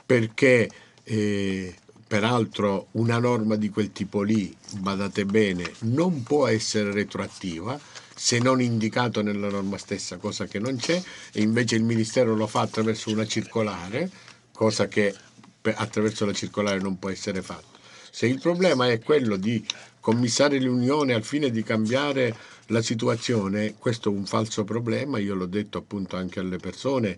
perché 0.05 0.69
eh, 1.05 1.75
peraltro 2.13 2.89
una 2.91 3.19
norma 3.19 3.57
di 3.57 3.71
quel 3.71 3.91
tipo 3.91 4.21
lì, 4.21 4.55
badate 4.81 5.25
bene, 5.25 5.73
non 5.79 6.23
può 6.23 6.47
essere 6.47 6.93
retroattiva 6.93 7.81
se 8.15 8.39
non 8.39 8.61
indicato 8.61 9.23
nella 9.23 9.49
norma 9.49 9.79
stessa, 9.79 10.19
cosa 10.19 10.45
che 10.45 10.59
non 10.59 10.77
c'è, 10.77 11.03
e 11.33 11.41
invece 11.41 11.77
il 11.77 11.85
Ministero 11.85 12.37
lo 12.37 12.47
fa 12.47 12.61
attraverso 12.61 13.11
una 13.11 13.27
circolare, 13.27 14.11
cosa 14.53 14.89
che 14.89 15.15
attraverso 15.63 16.27
la 16.27 16.35
circolare 16.35 16.81
non 16.81 16.99
può 16.99 17.09
essere 17.09 17.41
fatto. 17.41 17.79
Se 18.11 18.27
il 18.27 18.41
problema 18.41 18.91
è 18.91 19.01
quello 19.01 19.37
di 19.37 19.65
commissare 19.99 20.61
l'Unione 20.61 21.15
al 21.15 21.25
fine 21.25 21.51
di 21.51 21.63
cambiare 21.63 22.37
la 22.67 22.83
situazione, 22.83 23.77
questo 23.79 24.11
è 24.11 24.13
un 24.13 24.27
falso 24.27 24.65
problema, 24.65 25.19
io 25.19 25.35
l'ho 25.35 25.47
detto 25.47 25.79
appunto 25.79 26.17
anche 26.17 26.41
alle 26.41 26.59
persone 26.59 27.17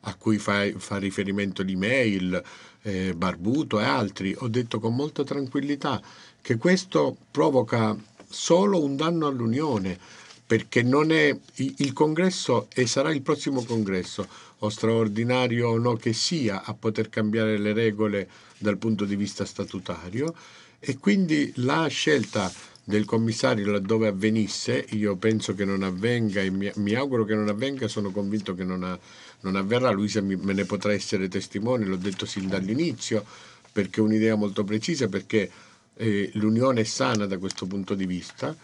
a 0.00 0.14
cui 0.14 0.38
fa, 0.38 0.66
fa 0.76 0.98
riferimento 0.98 1.62
l'email, 1.62 2.42
eh, 2.82 3.14
Barbuto 3.14 3.80
e 3.80 3.84
altri, 3.84 4.34
ho 4.38 4.48
detto 4.48 4.80
con 4.80 4.94
molta 4.94 5.24
tranquillità 5.24 6.00
che 6.40 6.56
questo 6.56 7.16
provoca 7.30 7.96
solo 8.28 8.82
un 8.82 8.96
danno 8.96 9.26
all'Unione, 9.26 9.98
perché 10.46 10.82
non 10.82 11.12
è 11.12 11.36
il 11.54 11.92
congresso 11.92 12.68
e 12.74 12.86
sarà 12.86 13.12
il 13.12 13.22
prossimo 13.22 13.62
congresso, 13.62 14.26
o 14.58 14.68
straordinario 14.68 15.68
o 15.68 15.78
no 15.78 15.94
che 15.94 16.12
sia, 16.12 16.64
a 16.64 16.74
poter 16.74 17.08
cambiare 17.08 17.56
le 17.58 17.72
regole 17.72 18.28
dal 18.58 18.78
punto 18.78 19.04
di 19.04 19.16
vista 19.16 19.44
statutario. 19.44 20.34
E 20.78 20.98
quindi 20.98 21.52
la 21.56 21.86
scelta 21.88 22.50
del 22.82 23.04
commissario 23.04 23.70
laddove 23.70 24.08
avvenisse, 24.08 24.84
io 24.90 25.14
penso 25.16 25.54
che 25.54 25.64
non 25.64 25.82
avvenga 25.82 26.40
e 26.40 26.50
mi, 26.50 26.94
auguro 26.94 27.24
che 27.24 27.34
non 27.34 27.48
avvenga, 27.48 27.86
sono 27.86 28.10
convinto 28.10 28.54
che 28.54 28.64
non, 28.64 28.82
ha, 28.82 28.98
non 29.40 29.56
avverrà, 29.56 29.90
Luisa 29.90 30.20
me 30.20 30.36
ne 30.36 30.64
potrà 30.64 30.92
essere 30.92 31.28
testimone, 31.28 31.86
l'ho 31.86 31.96
detto 31.96 32.26
sin 32.26 32.48
dall'inizio, 32.48 33.24
perché 33.72 34.00
è 34.00 34.02
un'idea 34.02 34.34
molto 34.34 34.64
precisa, 34.64 35.08
perché 35.08 35.50
eh, 35.94 36.30
l'unione 36.34 36.80
è 36.80 36.84
sana 36.84 37.26
da 37.26 37.38
questo 37.38 37.66
punto 37.66 37.94
di 37.94 38.06
vista, 38.06 38.54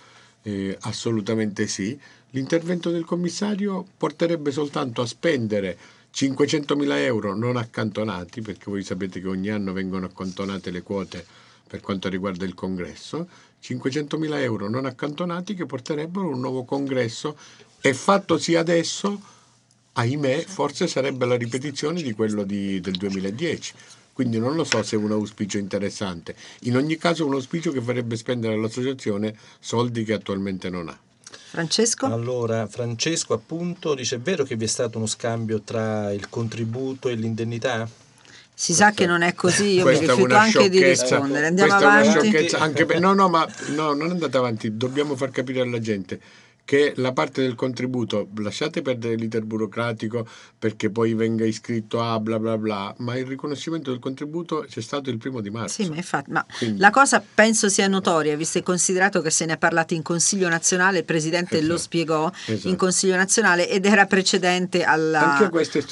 eh, 0.42 0.76
assolutamente 0.80 1.66
sì. 1.66 1.98
L'intervento 2.30 2.90
del 2.90 3.04
commissario 3.04 3.86
porterebbe 3.96 4.50
soltanto 4.50 5.00
a 5.00 5.06
spendere 5.06 5.76
500.000 6.14 6.98
euro 6.98 7.36
non 7.36 7.56
accantonati, 7.56 8.40
perché 8.40 8.64
voi 8.70 8.82
sapete 8.82 9.20
che 9.20 9.28
ogni 9.28 9.50
anno 9.50 9.72
vengono 9.72 10.06
accantonate 10.06 10.70
le 10.70 10.82
quote 10.82 11.24
per 11.66 11.80
quanto 11.80 12.08
riguarda 12.08 12.44
il 12.44 12.54
congresso, 12.54 13.28
500.000 13.62 14.40
euro 14.40 14.68
non 14.68 14.86
accantonati 14.86 15.54
che 15.54 15.66
porterebbero 15.66 16.28
un 16.28 16.40
nuovo 16.40 16.64
congresso 16.64 17.36
e 17.80 17.92
fattosi 17.92 18.54
adesso, 18.54 19.20
ahimè, 19.96 20.44
forse 20.46 20.86
sarebbe 20.86 21.26
la 21.26 21.36
ripetizione 21.36 22.02
di 22.02 22.12
quello 22.12 22.44
di, 22.44 22.80
del 22.80 22.94
2010. 22.94 23.74
Quindi 24.12 24.38
non 24.38 24.54
lo 24.54 24.64
so 24.64 24.82
se 24.82 24.96
è 24.96 24.98
un 24.98 25.12
auspicio 25.12 25.58
interessante. 25.58 26.34
In 26.60 26.76
ogni 26.76 26.96
caso 26.96 27.22
è 27.22 27.26
un 27.26 27.34
auspicio 27.34 27.70
che 27.70 27.82
farebbe 27.82 28.16
spendere 28.16 28.54
all'associazione 28.54 29.34
soldi 29.60 30.04
che 30.04 30.14
attualmente 30.14 30.70
non 30.70 30.88
ha. 30.88 30.98
Francesco? 31.28 32.06
Allora, 32.06 32.66
Francesco 32.66 33.34
appunto 33.34 33.94
dice, 33.94 34.16
è 34.16 34.18
vero 34.18 34.44
che 34.44 34.56
vi 34.56 34.64
è 34.64 34.68
stato 34.68 34.96
uno 34.96 35.06
scambio 35.06 35.60
tra 35.60 36.12
il 36.12 36.28
contributo 36.30 37.08
e 37.08 37.14
l'indennità? 37.14 37.88
Si 38.54 38.72
sa 38.72 38.92
che 38.92 39.04
non 39.04 39.20
è 39.20 39.34
così, 39.34 39.74
io 39.74 39.84
mi 39.84 39.98
rifiuto 39.98 40.34
anche 40.34 40.70
di 40.70 40.82
rispondere. 40.82 41.46
Andiamo 41.48 41.74
avanti. 41.74 42.48
Anche 42.54 42.86
per, 42.86 43.00
no, 43.00 43.12
no, 43.12 43.28
ma 43.28 43.46
no, 43.74 43.92
non 43.92 44.10
andate 44.10 44.36
avanti, 44.38 44.76
dobbiamo 44.78 45.14
far 45.14 45.30
capire 45.30 45.60
alla 45.60 45.78
gente 45.78 46.18
che 46.66 46.94
la 46.96 47.12
parte 47.12 47.42
del 47.42 47.54
contributo 47.54 48.28
lasciate 48.38 48.82
perdere 48.82 49.14
l'iter 49.14 49.44
burocratico 49.44 50.26
perché 50.58 50.90
poi 50.90 51.14
venga 51.14 51.44
iscritto 51.44 52.02
a 52.02 52.18
bla 52.18 52.40
bla 52.40 52.58
bla, 52.58 52.92
ma 52.98 53.16
il 53.16 53.24
riconoscimento 53.24 53.92
del 53.92 54.00
contributo 54.00 54.66
c'è 54.68 54.80
stato 54.80 55.08
il 55.08 55.16
primo 55.16 55.40
di 55.40 55.48
marzo. 55.48 55.80
Sì, 55.80 55.88
ma 55.88 55.94
infatti, 55.94 56.32
ma 56.32 56.44
Quindi. 56.58 56.80
la 56.80 56.90
cosa 56.90 57.22
penso 57.22 57.68
sia 57.68 57.86
notoria, 57.86 58.34
visto 58.34 58.58
e 58.58 58.64
considerato 58.64 59.22
che 59.22 59.30
se 59.30 59.46
ne 59.46 59.52
è 59.52 59.58
parlato 59.58 59.94
in 59.94 60.02
Consiglio 60.02 60.48
nazionale, 60.48 60.98
il 60.98 61.04
Presidente 61.04 61.58
esatto. 61.58 61.72
lo 61.72 61.78
spiegò 61.78 62.32
esatto. 62.46 62.68
in 62.68 62.74
Consiglio 62.74 63.14
nazionale 63.14 63.70
ed 63.70 63.86
era 63.86 64.06
precedente 64.06 64.82
alla, 64.82 65.38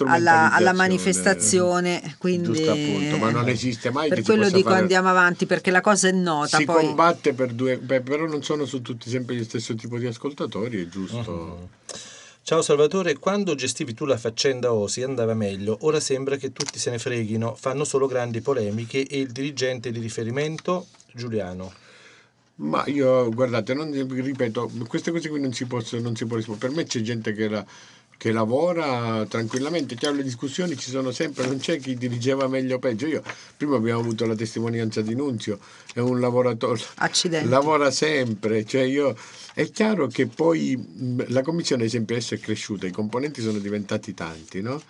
alla, 0.07 0.51
alla 0.51 0.73
manifestazione. 0.73 2.17
Quindi, 2.19 2.67
appunto, 2.67 3.19
ma 3.19 3.31
non 3.31 3.49
esiste 3.49 3.93
mai. 3.93 4.09
Per 4.09 4.23
quello 4.23 4.51
dico 4.51 4.71
fare... 4.71 4.81
andiamo 4.81 5.09
avanti 5.09 5.47
perché 5.47 5.71
la 5.71 5.81
cosa 5.81 6.09
è 6.09 6.13
nota. 6.13 6.57
Si 6.57 6.65
poi... 6.65 6.85
combatte 6.85 7.33
per 7.33 7.53
due, 7.53 7.79
beh, 7.79 8.01
però 8.01 8.27
non 8.27 8.43
sono 8.43 8.65
su 8.65 8.83
tutti 8.83 9.09
sempre 9.09 9.37
gli 9.37 9.45
stesso 9.45 9.77
tipo 9.77 9.99
di 9.99 10.07
ascoltatori 10.07 10.63
giocatori, 10.65 10.83
è 10.83 10.89
giusto. 10.89 11.31
Uh-huh. 11.31 11.69
Ciao 12.43 12.61
Salvatore, 12.61 13.19
quando 13.19 13.55
gestivi 13.55 13.95
tu 13.95 14.05
la 14.05 14.19
faccenda 14.19 14.73
Osi 14.73 15.03
andava 15.03 15.33
meglio, 15.33 15.79
ora 15.83 15.99
sembra 15.99 16.37
che 16.37 16.53
tutti 16.53 16.79
se 16.79 16.91
ne 16.91 16.99
freghino, 16.99 17.55
fanno 17.55 17.85
solo 17.85 18.07
grandi 18.07 18.43
polemiche 18.43 19.07
e 19.07 19.21
il 19.21 19.33
dirigente 19.33 19.91
di 19.91 19.99
riferimento 19.99 20.87
Giuliano. 21.15 21.73
Ma 22.57 22.85
io, 22.87 23.31
guardate, 23.31 23.73
non, 23.73 23.91
ripeto, 23.91 24.71
queste 24.87 25.11
cose 25.11 25.29
qui 25.29 25.41
non 25.41 25.53
si, 25.55 25.65
possono, 25.65 26.03
non 26.03 26.15
si 26.15 26.27
può 26.27 26.37
rispondere. 26.37 26.69
Per 26.69 26.77
me 26.77 26.85
c'è 26.85 27.01
gente 27.01 27.33
che 27.33 27.49
la, 27.49 27.65
che 28.17 28.31
lavora 28.31 29.25
tranquillamente, 29.27 29.97
chiaro 29.97 30.17
le 30.17 30.23
discussioni 30.23 30.77
ci 30.77 30.91
sono 30.91 31.11
sempre, 31.11 31.47
non 31.47 31.59
c'è 31.59 31.79
chi 31.79 31.97
dirigeva 31.97 32.47
meglio 32.47 32.77
o 32.77 32.79
peggio. 32.79 33.07
Io 33.07 33.23
prima 33.57 33.77
abbiamo 33.77 34.01
avuto 34.01 34.25
la 34.27 34.35
testimonianza 34.35 35.01
di 35.01 35.15
Nunzio, 35.15 35.59
è 35.95 36.01
un 36.01 36.21
lavoratore, 36.21 36.81
Accidenti. 36.97 37.49
lavora 37.49 37.91
sempre, 37.91 38.65
cioè 38.65 38.83
io, 38.83 39.17
è 39.55 39.71
chiaro 39.71 40.09
che 40.09 40.27
poi 40.27 41.25
la 41.29 41.43
commissione 41.43 41.83
ad 41.83 41.89
esempio 41.89 42.17
adesso 42.17 42.35
è 42.35 42.41
cresciuta, 42.41 42.87
i 42.87 42.91
componenti 42.91 43.41
sono 43.41 43.59
diventati 43.59 44.13
tanti, 44.13 44.61
no? 44.61 44.83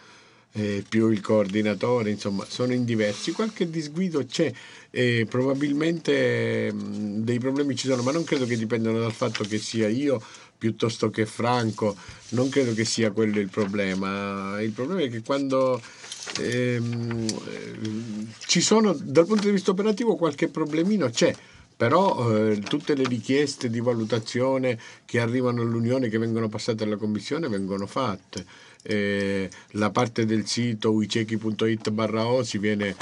Eh, 0.57 0.85
più 0.88 1.11
il 1.11 1.20
coordinatore, 1.20 2.11
insomma, 2.11 2.46
sono 2.48 2.72
in 2.72 2.85
diversi, 2.85 3.33
qualche 3.33 3.68
disguido 3.68 4.24
c'è, 4.24 4.53
eh, 4.90 5.27
probabilmente 5.29 6.72
mh, 6.72 7.24
dei 7.24 7.40
problemi 7.40 7.74
ci 7.77 7.88
sono, 7.88 8.03
ma 8.03 8.12
non 8.12 8.24
credo 8.24 8.46
che 8.46 8.57
dipendano 8.57 9.00
dal 9.00 9.12
fatto 9.12 9.42
che 9.44 9.59
sia 9.59 9.88
io 9.88 10.22
piuttosto 10.57 11.11
che 11.11 11.27
Franco, 11.27 11.94
non 12.31 12.48
credo 12.48 12.72
che 12.72 12.87
sia 12.87 13.11
quello 13.11 13.38
il 13.38 13.50
problema. 13.50 14.61
Il 14.62 14.70
problema 14.70 15.03
è 15.03 15.11
che 15.11 15.20
quando 15.20 15.79
ehm, 16.40 17.27
ci 18.46 18.62
sono, 18.62 18.94
dal 18.94 19.27
punto 19.27 19.44
di 19.44 19.53
vista 19.53 19.72
operativo, 19.72 20.16
qualche 20.16 20.48
problemino 20.48 21.11
c'è. 21.11 21.35
Però 21.76 22.50
eh, 22.50 22.60
tutte 22.60 22.94
le 22.94 23.04
richieste 23.04 23.68
di 23.68 23.80
valutazione 23.80 24.78
che 25.04 25.18
arrivano 25.20 25.62
all'Unione, 25.62 26.08
che 26.08 26.18
vengono 26.18 26.48
passate 26.48 26.84
alla 26.84 26.96
Commissione, 26.96 27.48
vengono 27.48 27.87
fatte. 27.87 28.46
Eh, 28.82 29.48
la 29.72 29.90
parte 29.90 30.24
del 30.24 30.46
sito 30.46 30.92
uicechi.it 30.92 31.90
barra 31.90 32.26
o 32.26 32.42
si 32.42 32.58
viene 32.58 32.94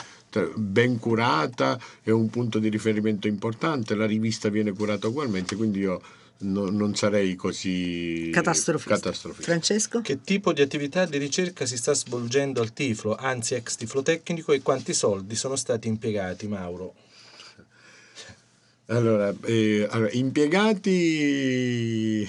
ben 0.55 0.99
curata, 0.99 1.79
è 2.03 2.11
un 2.11 2.31
punto 2.31 2.59
di 2.59 2.69
riferimento 2.69 3.29
importante, 3.29 3.95
la 3.95 4.07
rivista 4.07 4.49
viene 4.49 4.73
curata 4.73 5.09
ugualmente, 5.09 5.57
quindi 5.57 5.81
io 5.81 6.01
no, 6.39 6.71
non 6.71 6.95
sarei 6.95 7.35
così 7.37 8.31
catastrofista. 8.33 8.95
catastrofista. 8.95 9.51
Francesco? 9.51 10.01
Che 10.01 10.23
tipo 10.23 10.53
di 10.53 10.63
attività 10.63 11.05
di 11.05 11.19
ricerca 11.19 11.67
si 11.67 11.77
sta 11.77 11.93
svolgendo 11.93 12.63
al 12.63 12.73
Tiflo, 12.73 13.15
anzi 13.15 13.55
ex 13.55 13.77
Tiflo 13.77 14.03
Tecnico, 14.03 14.53
e 14.53 14.63
quanti 14.63 14.95
soldi 14.95 15.35
sono 15.35 15.57
stati 15.57 15.89
impiegati, 15.89 16.47
Mauro? 16.47 16.95
Allora, 18.87 19.35
eh, 19.45 19.87
allora 19.91 20.11
impiegati 20.13 22.29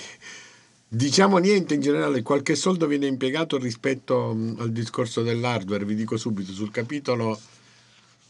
Diciamo 0.96 1.40
niente 1.40 1.74
in 1.74 1.82
generale, 1.82 2.22
qualche 2.22 2.54
soldo 2.54 2.86
viene 2.86 3.08
impiegato 3.08 3.58
rispetto 3.58 4.32
mm, 4.32 4.60
al 4.60 4.72
discorso 4.72 5.24
dell'hardware, 5.24 5.86
vi 5.86 5.96
dico 5.96 6.18
subito, 6.18 6.52
sul 6.52 6.70
capitolo 6.70 7.40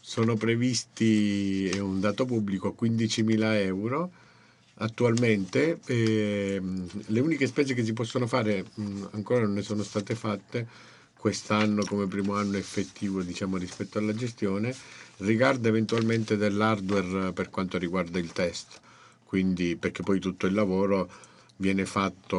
sono 0.00 0.34
previsti, 0.36 1.68
è 1.68 1.78
un 1.78 2.00
dato 2.00 2.24
pubblico, 2.24 2.74
15.000 2.80 3.60
euro 3.60 4.10
attualmente, 4.76 5.78
eh, 5.84 6.58
le 7.04 7.20
uniche 7.20 7.46
spese 7.46 7.74
che 7.74 7.84
si 7.84 7.92
possono 7.92 8.26
fare 8.26 8.64
mm, 8.80 9.04
ancora 9.10 9.42
non 9.42 9.52
ne 9.52 9.62
sono 9.62 9.82
state 9.82 10.14
fatte 10.14 10.66
quest'anno 11.24 11.86
come 11.86 12.06
primo 12.06 12.34
anno 12.34 12.58
effettivo 12.58 13.22
diciamo, 13.22 13.56
rispetto 13.56 13.96
alla 13.96 14.14
gestione, 14.14 14.76
riguarda 15.18 15.68
eventualmente 15.68 16.36
dell'hardware 16.36 17.32
per 17.32 17.48
quanto 17.48 17.78
riguarda 17.78 18.18
il 18.18 18.30
test, 18.30 18.78
quindi 19.24 19.74
perché 19.76 20.02
poi 20.02 20.20
tutto 20.20 20.44
il 20.44 20.52
lavoro 20.52 21.10
viene 21.56 21.86
fatto 21.86 22.36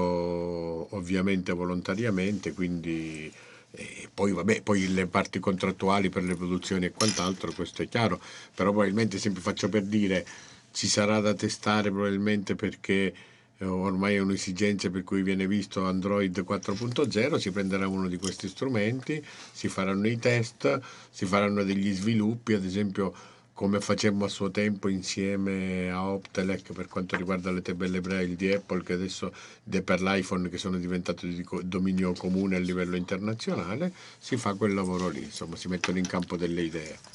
ovviamente 0.95 1.51
volontariamente, 1.51 2.53
quindi 2.53 3.33
e 3.71 4.07
poi, 4.13 4.33
vabbè, 4.33 4.61
poi 4.61 4.93
le 4.93 5.07
parti 5.07 5.39
contrattuali 5.39 6.09
per 6.09 6.21
le 6.23 6.35
produzioni 6.35 6.85
e 6.85 6.91
quant'altro, 6.91 7.51
questo 7.53 7.81
è 7.81 7.89
chiaro, 7.89 8.21
però 8.53 8.69
probabilmente 8.69 9.17
sempre 9.17 9.41
faccio 9.41 9.67
per 9.67 9.81
dire 9.81 10.23
ci 10.71 10.87
sarà 10.87 11.19
da 11.21 11.33
testare 11.33 11.89
probabilmente 11.89 12.53
perché 12.53 12.93
eh, 13.07 13.34
ormai 13.59 14.15
è 14.15 14.19
un'esigenza 14.19 14.89
per 14.89 15.03
cui 15.03 15.23
viene 15.23 15.47
visto 15.47 15.85
Android 15.85 16.37
4.0, 16.37 17.37
si 17.37 17.51
prenderà 17.51 17.87
uno 17.87 18.07
di 18.07 18.17
questi 18.17 18.47
strumenti, 18.47 19.23
si 19.51 19.67
faranno 19.67 20.07
i 20.07 20.17
test, 20.17 20.79
si 21.09 21.25
faranno 21.25 21.63
degli 21.63 21.93
sviluppi, 21.93 22.53
ad 22.53 22.65
esempio 22.65 23.13
come 23.53 23.79
facemmo 23.79 24.25
a 24.25 24.27
suo 24.27 24.51
tempo 24.51 24.89
insieme 24.89 25.89
a 25.89 26.09
Optelec 26.09 26.73
per 26.73 26.89
quanto 26.89 27.15
riguarda 27.15 27.51
le 27.51 27.61
tabelle 27.61 28.01
braille 28.01 28.35
di 28.35 28.51
Apple 28.51 28.83
che 28.83 28.91
adesso 28.91 29.33
per 29.63 30.01
l'iPhone 30.01 30.49
che 30.49 30.57
sono 30.57 30.77
diventate 30.77 31.25
di 31.25 31.45
dominio 31.63 32.11
comune 32.13 32.57
a 32.57 32.59
livello 32.59 32.97
internazionale, 32.97 33.93
si 34.19 34.35
fa 34.35 34.55
quel 34.55 34.73
lavoro 34.73 35.07
lì, 35.07 35.23
insomma 35.23 35.55
si 35.55 35.69
mettono 35.69 35.97
in 35.97 36.05
campo 36.05 36.35
delle 36.35 36.63
idee. 36.63 37.14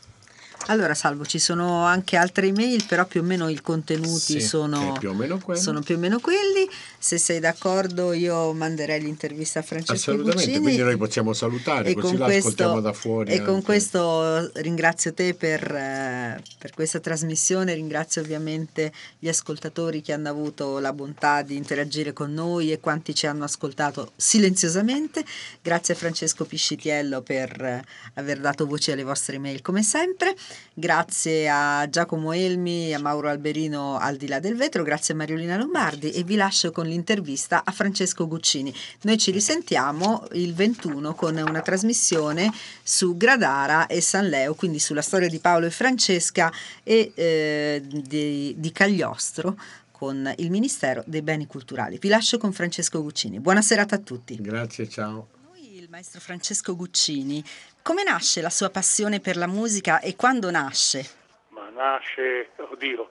Allora, 0.66 0.94
Salvo, 0.94 1.24
ci 1.24 1.38
sono 1.38 1.84
anche 1.84 2.16
altre 2.16 2.46
email, 2.46 2.84
però 2.86 3.04
più 3.04 3.22
o 3.22 3.24
meno 3.24 3.48
i 3.48 3.60
contenuti 3.60 4.18
sì, 4.18 4.40
sono, 4.40 4.92
più 4.98 5.10
sono, 5.54 5.80
più 5.80 5.96
o 5.96 5.98
meno 5.98 6.20
quelli. 6.20 6.68
Se 6.98 7.18
sei 7.18 7.40
d'accordo, 7.40 8.12
io 8.12 8.52
manderei 8.52 9.00
l'intervista 9.00 9.60
a 9.60 9.62
Francesco 9.62 10.10
Assolutamente, 10.10 10.44
Cucini. 10.44 10.62
quindi 10.62 10.82
noi 10.82 10.96
possiamo 10.96 11.32
salutare, 11.32 11.92
così 11.94 12.16
la 12.16 12.26
questo, 12.26 12.48
ascoltiamo 12.48 12.80
da 12.80 12.92
fuori. 12.92 13.30
E 13.30 13.38
anche. 13.38 13.44
con 13.46 13.62
questo 13.62 14.50
ringrazio 14.60 15.12
te 15.12 15.34
per, 15.34 15.62
eh, 15.74 16.42
per 16.58 16.72
questa 16.72 17.00
trasmissione, 17.00 17.74
ringrazio 17.74 18.20
ovviamente 18.20 18.92
gli 19.18 19.28
ascoltatori 19.28 20.02
che 20.02 20.12
hanno 20.12 20.28
avuto 20.28 20.78
la 20.78 20.92
bontà 20.92 21.42
di 21.42 21.56
interagire 21.56 22.12
con 22.12 22.32
noi 22.32 22.70
e 22.70 22.80
quanti 22.80 23.14
ci 23.14 23.26
hanno 23.26 23.44
ascoltato 23.44 24.12
silenziosamente. 24.14 25.24
Grazie 25.62 25.94
a 25.94 25.96
Francesco 25.96 26.44
Piscitiello 26.44 27.22
per 27.22 27.60
eh, 27.60 27.84
aver 28.14 28.38
dato 28.38 28.66
voce 28.66 28.92
alle 28.92 29.04
vostre 29.04 29.36
email 29.36 29.62
come 29.62 29.82
sempre. 29.82 30.36
Grazie 30.72 31.48
a 31.48 31.88
Giacomo 31.88 32.32
Elmi 32.32 32.94
a 32.94 32.98
Mauro 32.98 33.28
Alberino 33.28 33.98
al 33.98 34.16
di 34.16 34.26
là 34.26 34.40
del 34.40 34.56
vetro, 34.56 34.82
grazie 34.82 35.14
a 35.14 35.16
Mariolina 35.16 35.56
Lombardi 35.56 36.10
e 36.10 36.22
vi 36.22 36.36
lascio 36.36 36.70
con 36.70 36.86
l'intervista 36.86 37.62
a 37.64 37.70
Francesco 37.72 38.26
Guccini. 38.26 38.72
Noi 39.02 39.18
ci 39.18 39.30
risentiamo 39.30 40.26
il 40.32 40.54
21 40.54 41.14
con 41.14 41.36
una 41.36 41.60
trasmissione 41.60 42.52
su 42.82 43.16
Gradara 43.16 43.86
e 43.86 44.00
San 44.00 44.28
Leo, 44.28 44.54
quindi 44.54 44.78
sulla 44.78 45.02
storia 45.02 45.28
di 45.28 45.38
Paolo 45.38 45.66
e 45.66 45.70
Francesca 45.70 46.52
e 46.82 47.12
eh, 47.14 47.82
di, 47.84 48.54
di 48.56 48.72
Cagliostro 48.72 49.56
con 50.00 50.32
il 50.38 50.50
Ministero 50.50 51.02
dei 51.06 51.20
Beni 51.20 51.46
Culturali. 51.46 51.98
Vi 51.98 52.08
lascio 52.08 52.38
con 52.38 52.54
Francesco 52.54 53.02
Guccini. 53.02 53.38
Buona 53.38 53.60
serata 53.60 53.96
a 53.96 53.98
tutti. 53.98 54.34
Grazie, 54.40 54.88
ciao. 54.88 55.28
Noi, 55.44 55.76
il 55.76 55.88
maestro 55.90 56.20
Francesco 56.20 56.74
Guccini 56.74 57.44
come 57.82 58.02
nasce 58.02 58.40
la 58.40 58.50
sua 58.50 58.70
passione 58.70 59.20
per 59.20 59.36
la 59.36 59.46
musica 59.46 60.00
e 60.00 60.14
quando 60.16 60.50
nasce? 60.50 61.02
Ma 61.48 61.68
nasce, 61.70 62.50
oddio, 62.56 63.10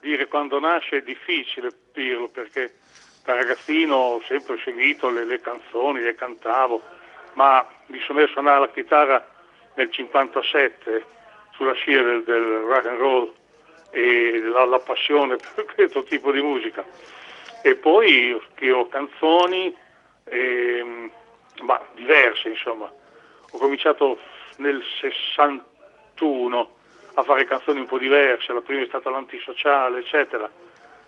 dire 0.00 0.26
quando 0.28 0.60
nasce 0.60 0.98
è 0.98 1.02
difficile 1.02 1.70
dirlo 1.92 2.28
perché 2.28 2.74
da 3.24 3.34
ragazzino 3.34 3.94
ho 3.94 4.22
sempre 4.26 4.58
seguito 4.62 5.10
le, 5.10 5.24
le 5.24 5.40
canzoni, 5.40 6.00
le 6.00 6.14
cantavo, 6.14 6.82
ma 7.34 7.66
mi 7.86 8.00
sono 8.00 8.20
messo 8.20 8.30
a 8.30 8.34
suonare 8.34 8.60
la 8.60 8.70
chitarra 8.70 9.28
nel 9.74 9.90
57 9.90 11.04
sulla 11.52 11.72
scia 11.72 12.02
del, 12.02 12.22
del 12.24 12.60
rock 12.60 12.86
and 12.86 12.98
roll 12.98 13.32
e 13.90 14.40
la, 14.40 14.64
la 14.64 14.78
passione 14.78 15.36
per 15.54 15.64
questo 15.74 16.02
tipo 16.04 16.30
di 16.30 16.40
musica. 16.40 16.84
E 17.62 17.74
poi 17.74 18.40
scrivo 18.52 18.88
canzoni, 18.88 19.76
eh, 20.24 21.10
ma 21.62 21.80
diverse 21.94 22.48
insomma 22.48 22.90
ho 23.50 23.58
cominciato 23.58 24.18
nel 24.56 24.82
61 25.00 26.74
a 27.14 27.22
fare 27.22 27.44
canzoni 27.44 27.80
un 27.80 27.86
po' 27.86 27.98
diverse, 27.98 28.52
la 28.52 28.60
prima 28.60 28.82
è 28.82 28.86
stata 28.86 29.10
l'antisociale, 29.10 29.98
eccetera, 30.00 30.50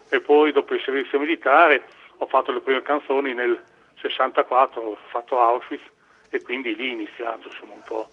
e 0.08 0.20
poi 0.20 0.52
dopo 0.52 0.74
il 0.74 0.82
servizio 0.84 1.18
militare 1.18 1.84
ho 2.18 2.26
fatto 2.26 2.52
le 2.52 2.60
prime 2.60 2.82
canzoni 2.82 3.34
nel 3.34 3.60
64, 4.00 4.80
ho 4.80 4.98
fatto 5.10 5.40
Auschwitz 5.40 5.82
e 6.30 6.42
quindi 6.42 6.74
lì 6.74 6.88
è 6.88 6.92
iniziato 6.92 7.48
insomma 7.48 7.74
un 7.74 7.82
po' 7.84 8.08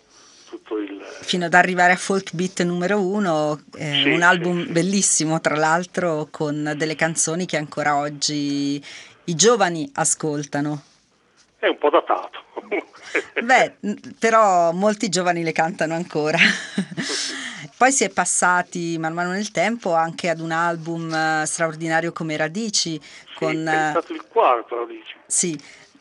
tutto 0.49 0.77
il... 0.77 0.99
Fino 1.21 1.45
ad 1.45 1.53
arrivare 1.53 1.93
a 1.93 1.95
Folk 1.95 2.33
Beat 2.33 2.63
numero 2.63 2.99
uno, 3.01 3.59
eh, 3.77 4.01
sì, 4.03 4.09
un 4.09 4.21
album 4.21 4.65
sì, 4.65 4.71
bellissimo 4.71 5.39
tra 5.39 5.55
l'altro 5.55 6.27
con 6.31 6.73
delle 6.75 6.95
canzoni 6.95 7.45
che 7.45 7.57
ancora 7.57 7.97
oggi 7.97 8.83
i 9.25 9.35
giovani 9.35 9.89
ascoltano. 9.93 10.81
È 11.57 11.67
un 11.67 11.77
po' 11.77 11.89
datato. 11.89 12.47
Beh, 13.41 13.75
però 14.17 14.71
molti 14.71 15.09
giovani 15.09 15.43
le 15.43 15.51
cantano 15.51 15.93
ancora. 15.93 16.37
Poi 17.77 17.91
si 17.91 18.03
è 18.03 18.09
passati 18.09 18.97
man 18.97 19.13
mano 19.13 19.31
nel 19.31 19.51
tempo 19.51 19.93
anche 19.93 20.29
ad 20.29 20.41
un 20.41 20.51
album 20.51 21.09
uh, 21.11 21.45
straordinario 21.45 22.11
come 22.11 22.35
Radici. 22.35 22.99
Con, 23.35 23.51
sì, 23.51 23.73
è 23.73 23.89
stato 23.91 24.13
il 24.13 24.25
quarto 24.27 24.79
Radici. 24.79 25.15
Sì, 25.25 25.57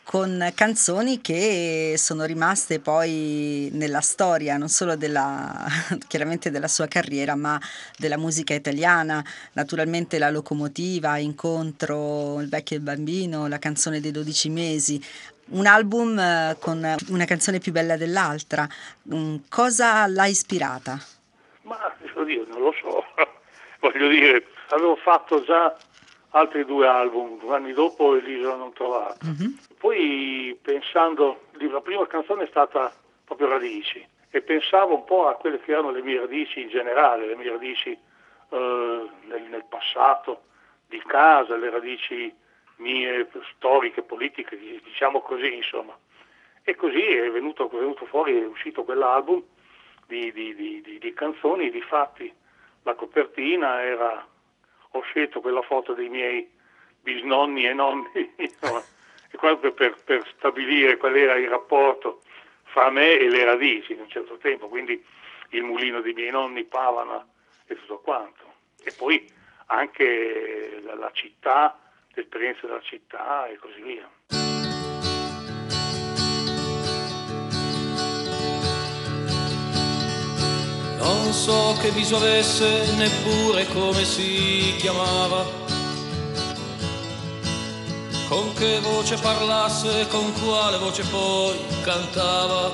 con 0.09 0.51
canzoni 0.55 1.21
che 1.21 1.93
sono 1.95 2.25
rimaste 2.25 2.79
poi 2.79 3.69
nella 3.73 4.01
storia 4.01 4.57
non 4.57 4.67
solo 4.67 4.95
della, 4.95 5.67
chiaramente 6.07 6.49
della 6.49 6.67
sua 6.67 6.87
carriera 6.87 7.35
ma 7.35 7.61
della 7.95 8.17
musica 8.17 8.55
italiana 8.55 9.23
naturalmente 9.53 10.17
la 10.17 10.31
locomotiva 10.31 11.19
Incontro 11.19 12.41
il 12.41 12.49
vecchio 12.49 12.77
e 12.77 12.79
il 12.79 12.85
bambino 12.85 13.45
la 13.45 13.59
canzone 13.59 13.99
dei 13.99 14.09
12 14.09 14.49
mesi 14.49 14.99
un 15.51 15.65
album 15.65 16.17
eh, 16.17 16.57
con 16.59 16.95
una 17.09 17.25
canzone 17.25 17.59
più 17.59 17.71
bella 17.71 17.97
dell'altra. 17.97 18.67
Mm, 19.13 19.35
cosa 19.49 20.07
l'ha 20.07 20.25
ispirata? 20.25 20.97
Ma 21.63 21.77
oddio, 22.13 22.45
non 22.47 22.61
lo 22.61 22.73
so. 22.79 23.05
Voglio 23.79 24.07
dire, 24.09 24.45
avevo 24.69 24.95
fatto 24.97 25.43
già 25.43 25.75
altri 26.31 26.65
due 26.65 26.87
album, 26.87 27.39
due 27.39 27.55
anni 27.55 27.73
dopo 27.73 28.15
e 28.15 28.21
l'isola 28.21 28.55
non 28.55 28.73
trovata. 28.73 29.25
Mm-hmm. 29.25 29.51
Poi 29.77 30.57
pensando, 30.61 31.47
la 31.53 31.81
prima 31.81 32.05
canzone 32.07 32.43
è 32.43 32.47
stata 32.47 32.93
proprio 33.25 33.47
Radici 33.47 34.05
e 34.31 34.41
pensavo 34.41 34.95
un 34.95 35.03
po' 35.05 35.27
a 35.27 35.35
quelle 35.35 35.59
che 35.59 35.71
erano 35.71 35.91
le 35.91 36.01
mie 36.01 36.19
radici 36.19 36.61
in 36.61 36.69
generale, 36.69 37.25
le 37.25 37.35
mie 37.35 37.49
radici 37.49 37.89
eh, 37.91 39.09
nel, 39.27 39.41
nel 39.49 39.65
passato, 39.67 40.43
di 40.87 41.01
casa, 41.05 41.55
le 41.55 41.69
radici 41.69 42.33
mie 42.79 43.29
storiche, 43.55 44.01
politiche, 44.01 44.57
diciamo 44.57 45.21
così, 45.21 45.55
insomma. 45.55 45.97
E 46.63 46.75
così 46.75 47.01
è 47.01 47.31
venuto, 47.31 47.69
è 47.69 47.75
venuto 47.75 48.05
fuori, 48.05 48.39
è 48.39 48.45
uscito 48.45 48.83
quell'album 48.83 49.41
di, 50.07 50.31
di, 50.31 50.55
di, 50.55 50.97
di 50.99 51.13
canzoni, 51.13 51.69
di 51.71 51.81
fatti 51.81 52.31
la 52.83 52.95
copertina 52.95 53.81
era, 53.83 54.27
ho 54.91 55.01
scelto 55.01 55.41
quella 55.41 55.61
foto 55.61 55.93
dei 55.93 56.09
miei 56.09 56.49
bisnonni 57.01 57.65
e 57.65 57.73
nonni, 57.73 58.33
insomma, 58.37 58.81
e 59.31 59.71
per, 59.73 59.95
per 60.03 60.27
stabilire 60.35 60.97
qual 60.97 61.15
era 61.15 61.35
il 61.35 61.49
rapporto 61.49 62.21
fra 62.63 62.89
me 62.89 63.17
e 63.17 63.29
le 63.29 63.43
radici 63.43 63.93
in 63.93 64.01
un 64.01 64.09
certo 64.09 64.37
tempo, 64.37 64.67
quindi 64.67 65.03
il 65.49 65.63
mulino 65.63 66.01
dei 66.01 66.13
miei 66.13 66.31
nonni, 66.31 66.63
Pavana 66.63 67.25
e 67.65 67.75
tutto 67.75 67.99
quanto. 67.99 68.53
E 68.83 68.93
poi 68.97 69.27
anche 69.67 70.79
la, 70.83 70.95
la 70.95 71.11
città, 71.11 71.79
l'esperienza 72.13 72.67
della 72.67 72.81
città 72.81 73.47
e 73.47 73.57
così 73.57 73.81
via. 73.81 74.09
Non 80.97 81.33
so 81.33 81.77
che 81.81 81.91
viso 81.91 82.17
avesse, 82.17 82.95
neppure 82.95 83.65
come 83.67 84.03
si 84.03 84.75
chiamava, 84.77 85.45
con 88.27 88.53
che 88.53 88.79
voce 88.79 89.17
parlasse, 89.17 90.07
con 90.07 90.31
quale 90.43 90.77
voce 90.77 91.03
poi 91.03 91.57
cantava. 91.83 92.71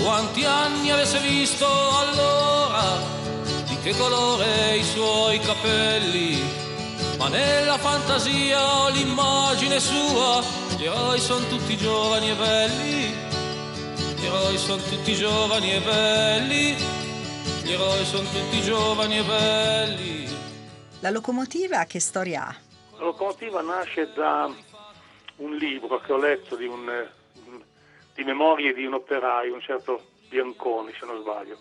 Quanti 0.00 0.44
anni 0.44 0.90
avesse 0.90 1.18
visto 1.20 1.66
allora, 1.66 2.98
di 3.66 3.76
che 3.78 3.96
colore 3.96 4.76
i 4.76 4.84
suoi 4.84 5.38
capelli, 5.38 6.63
ma 7.24 7.30
nella 7.30 7.78
fantasia 7.78 8.60
ho 8.60 8.90
l'immagine 8.90 9.80
sua. 9.80 10.42
Gli 10.76 10.84
eroi 10.84 11.18
sono 11.18 11.46
tutti 11.46 11.74
giovani 11.76 12.30
e 12.30 12.34
belli, 12.34 13.14
gli 14.20 14.26
eroi 14.26 14.58
sono 14.58 14.82
tutti 14.82 15.14
giovani 15.14 15.72
e 15.72 15.80
belli, 15.80 16.74
gli 17.62 17.72
eroi 17.72 18.04
sono 18.04 18.28
tutti 18.28 18.60
giovani 18.60 19.18
e 19.18 19.22
belli. 19.22 20.28
La 21.00 21.08
locomotiva 21.08 21.84
che 21.84 21.98
storia 21.98 22.46
ha? 22.46 22.56
La 22.98 23.04
locomotiva 23.04 23.62
nasce 23.62 24.12
da 24.14 24.52
un 25.36 25.56
libro 25.56 26.00
che 26.00 26.12
ho 26.12 26.18
letto 26.18 26.56
di, 26.56 26.66
un, 26.66 27.08
di 28.14 28.24
memorie 28.24 28.74
di 28.74 28.84
un 28.84 28.94
operaio, 28.94 29.54
un 29.54 29.62
certo 29.62 30.12
Bianconi 30.28 30.92
se 30.98 31.06
non 31.06 31.22
sbaglio. 31.22 31.56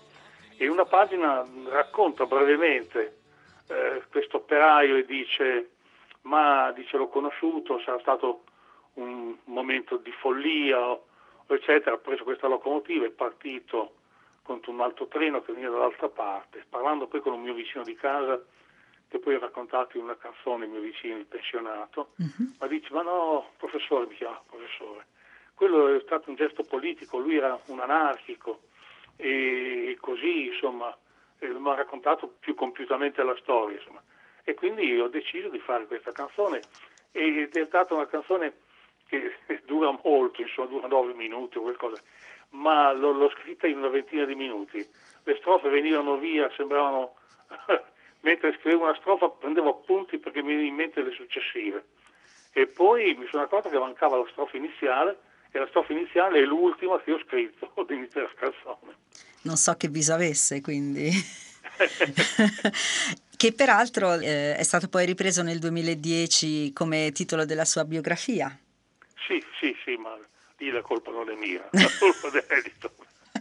E 0.58 0.68
una 0.68 0.84
pagina 0.84 1.46
racconta 1.70 2.26
brevemente 2.26 3.23
eh, 3.68 4.04
questo 4.10 4.38
operaio 4.38 4.96
e 4.98 5.06
dice 5.06 5.70
ma 6.24 6.72
dice 6.72 6.98
l'ho 6.98 7.10
conosciuto, 7.10 7.80
sarà 7.80 8.00
stato 8.00 8.44
un 8.94 9.36
momento 9.46 9.98
di 9.98 10.12
follia 10.12 10.98
eccetera, 11.48 11.96
ha 11.96 12.00
preso 12.00 12.24
questa 12.24 12.48
locomotiva, 12.48 13.06
è 13.06 13.10
partito 13.10 13.96
contro 14.42 14.72
un 14.72 14.82
altro 14.82 15.08
treno 15.08 15.42
che 15.42 15.54
veniva 15.54 15.72
dall'altra 15.72 16.10
parte, 16.10 16.66
parlando 16.68 17.08
poi 17.08 17.22
con 17.22 17.34
un 17.34 17.42
mio 17.42 17.54
vicino 17.54 17.84
di 17.84 17.96
casa 17.96 18.42
che 19.08 19.20
poi 19.20 19.36
ha 19.36 19.40
raccontato 19.40 19.98
in 19.98 20.04
una 20.04 20.18
canzone, 20.18 20.66
il 20.66 20.72
mio 20.72 20.82
vicino, 20.82 21.18
il 21.18 21.26
pensionato, 21.26 22.14
uh-huh. 22.18 22.56
ma 22.60 22.68
dice, 22.68 22.92
ma 22.92 23.04
no, 23.04 23.52
professore, 23.58 24.08
mi 24.08 24.16
chiama 24.16 24.42
professore, 24.48 25.06
quello 25.54 25.96
è 25.96 26.02
stato 26.02 26.30
un 26.30 26.36
gesto 26.36 26.64
politico, 26.64 27.20
lui 27.20 27.38
era 27.38 27.58
un 27.68 27.80
anarchico 27.80 28.62
e 29.16 29.96
così, 30.00 30.48
insomma, 30.48 30.96
mi 31.40 31.70
ha 31.70 31.76
raccontato 31.76 32.36
più 32.40 32.56
compiutamente 32.56 33.24
la 33.24 33.36
storia, 33.42 33.78
insomma. 33.78 34.02
E 34.44 34.54
quindi 34.54 35.00
ho 35.00 35.08
deciso 35.08 35.50
di 35.50 35.60
fare 35.60 35.86
questa 35.86 36.12
canzone 36.12 36.62
ed 37.12 37.56
è 37.56 37.66
stata 37.66 37.94
una 37.94 38.08
canzone 38.08 38.54
che 39.08 39.32
dura 39.66 39.98
molto, 40.04 40.42
insomma, 40.42 40.68
dura 40.68 40.88
nove 40.88 41.14
minuti 41.14 41.58
o 41.58 41.62
qualcosa, 41.62 42.02
ma 42.50 42.92
l'ho, 42.92 43.12
l'ho 43.12 43.30
scritta 43.30 43.68
in 43.68 43.78
una 43.78 43.90
ventina 43.90 44.26
di 44.26 44.36
minuti. 44.36 44.86
Le 45.24 45.36
strofe 45.38 45.70
venivano 45.70 46.18
via, 46.18 46.52
sembravano 46.56 47.16
mentre 48.22 48.58
scrivevo 48.60 48.84
una 48.84 48.96
strofa 48.96 49.30
prendevo 49.30 49.70
appunti 49.70 50.18
perché 50.18 50.42
mi 50.42 50.50
venivano 50.50 50.70
in 50.70 50.76
mente 50.76 51.02
le 51.02 51.12
successive. 51.12 51.86
E 52.52 52.68
poi 52.68 53.16
mi 53.16 53.26
sono 53.28 53.44
accorto 53.44 53.70
che 53.70 53.80
mancava 53.80 54.18
la 54.18 54.28
strofa 54.30 54.58
iniziale 54.58 55.18
e 55.52 55.60
la 55.60 55.68
strofa 55.68 55.94
iniziale 55.94 56.40
è 56.40 56.46
l'ultima 56.46 57.00
che 57.02 57.14
ho 57.14 57.20
scritto 57.20 57.72
dell'intera 57.88 58.30
canzone. 58.36 58.96
Non 59.44 59.58
so 59.58 59.76
che 59.76 59.88
viso 59.88 60.14
avesse, 60.14 60.62
quindi... 60.62 61.12
che 63.36 63.52
peraltro 63.52 64.14
eh, 64.14 64.56
è 64.56 64.64
stato 64.64 64.88
poi 64.88 65.06
ripreso 65.06 65.42
nel 65.42 65.60
2010 65.60 66.72
come 66.72 67.12
titolo 67.12 67.46
della 67.46 67.66
sua 67.66 67.84
biografia. 67.84 68.58
Sì, 69.28 69.44
sì, 69.60 69.76
sì, 69.84 69.96
ma 69.96 70.18
lì 70.58 70.70
la 70.70 70.82
colpa 70.82 71.12
non 71.12 71.30
è 71.30 71.36
mia, 71.36 71.68
la 71.72 71.90
colpa 72.00 72.30
dell'editore. 72.32 72.94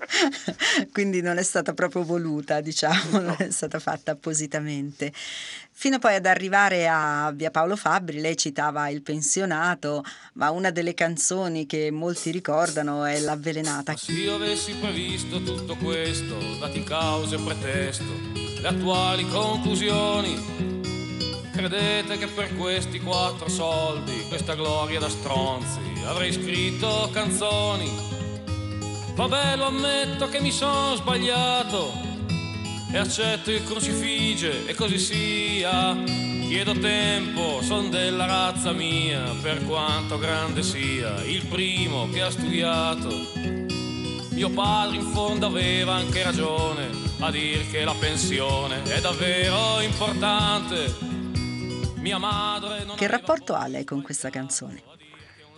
quindi 0.93 1.21
non 1.21 1.39
è 1.39 1.43
stata 1.43 1.73
proprio 1.73 2.05
voluta, 2.05 2.61
diciamo, 2.61 3.19
non 3.21 3.37
è 3.39 3.51
stata 3.51 3.79
fatta 3.79 4.13
appositamente. 4.13 5.13
Fino 5.75 5.99
poi 5.99 6.15
ad 6.15 6.27
arrivare 6.27 6.87
a 6.87 7.33
Via 7.35 7.51
Paolo 7.51 7.77
Fabbri, 7.77 8.21
lei 8.21 8.37
citava 8.37 8.89
Il 8.89 9.03
pensionato, 9.03 10.05
ma 10.35 10.51
una 10.51 10.71
delle 10.71 10.95
canzoni 10.95 11.67
che 11.67 11.91
molti 11.91 12.31
ricordano 12.31 13.05
è 13.05 13.19
L'avvelenata. 13.21 13.97
Se 13.97 14.13
io 14.13 14.35
avessi 14.35 14.75
previsto 14.75 15.43
tutto 15.43 15.77
questo, 15.77 16.37
dati 16.61 16.85
cause 16.85 17.37
e 17.37 17.41
pretesto, 17.41 18.05
le 18.61 18.69
attuali 18.69 19.27
conclusioni, 19.29 20.81
Credete 21.53 22.17
che 22.17 22.29
per 22.29 22.57
questi 22.57 22.99
quattro 22.99 23.47
soldi, 23.47 24.25
questa 24.27 24.55
gloria 24.55 24.99
da 24.99 25.11
stronzi, 25.11 25.81
avrei 26.07 26.33
scritto 26.33 27.11
canzoni 27.13 28.22
Vabbè, 29.23 29.55
lo 29.55 29.67
ammetto 29.67 30.29
che 30.29 30.41
mi 30.41 30.51
sono 30.51 30.97
sbagliato 30.97 31.93
e 32.91 32.99
accetto 32.99 33.53
il 33.53 33.63
crucifige 33.63 34.67
e 34.67 34.75
così 34.75 34.99
sia. 34.99 35.95
Chiedo 35.95 36.73
tempo, 36.73 37.63
son 37.63 37.89
della 37.89 38.27
razza 38.27 38.73
mia, 38.73 39.33
per 39.41 39.65
quanto 39.65 40.19
grande 40.19 40.65
sia, 40.65 41.23
il 41.23 41.47
primo 41.47 42.11
che 42.11 42.21
ha 42.21 42.31
studiato. 42.33 43.11
Mio 44.31 44.51
padre 44.51 44.97
in 44.97 45.05
fondo 45.13 45.47
aveva 45.47 45.95
anche 45.95 46.25
ragione 46.25 46.91
a 47.21 47.31
dire 47.31 47.65
che 47.69 47.85
la 47.85 47.95
pensione 47.95 48.83
è 48.83 49.01
davvero 49.01 49.81
importante. 49.83 50.97
Mia 51.99 52.19
madre 52.19 52.83
non 52.83 52.97
Che 52.97 53.07
rapporto 53.07 53.55
ha 53.55 53.69
lei 53.69 53.85
con 53.85 54.03
questa 54.03 54.31
canzone? 54.31 54.83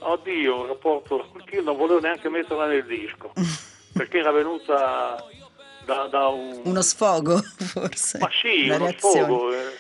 Oddio, 0.07 0.61
un 0.61 0.67
rapporto 0.67 1.31
che 1.47 1.57
io 1.57 1.63
non 1.63 1.77
volevo 1.77 1.99
neanche 1.99 2.29
metterla 2.29 2.67
nel 2.67 2.85
disco, 2.85 3.33
perché 3.97 4.19
era 4.19 4.31
venuta 4.33 5.17
da, 5.87 6.07
da 6.09 6.29
un... 6.29 6.61
Uno 6.65 6.83
sfogo, 6.83 7.39
forse. 7.73 8.19
Ma 8.19 8.29
sì, 8.31 8.69
uno 8.69 8.85
reazione. 8.85 9.25
sfogo. 9.25 9.53
Eh, 9.53 9.73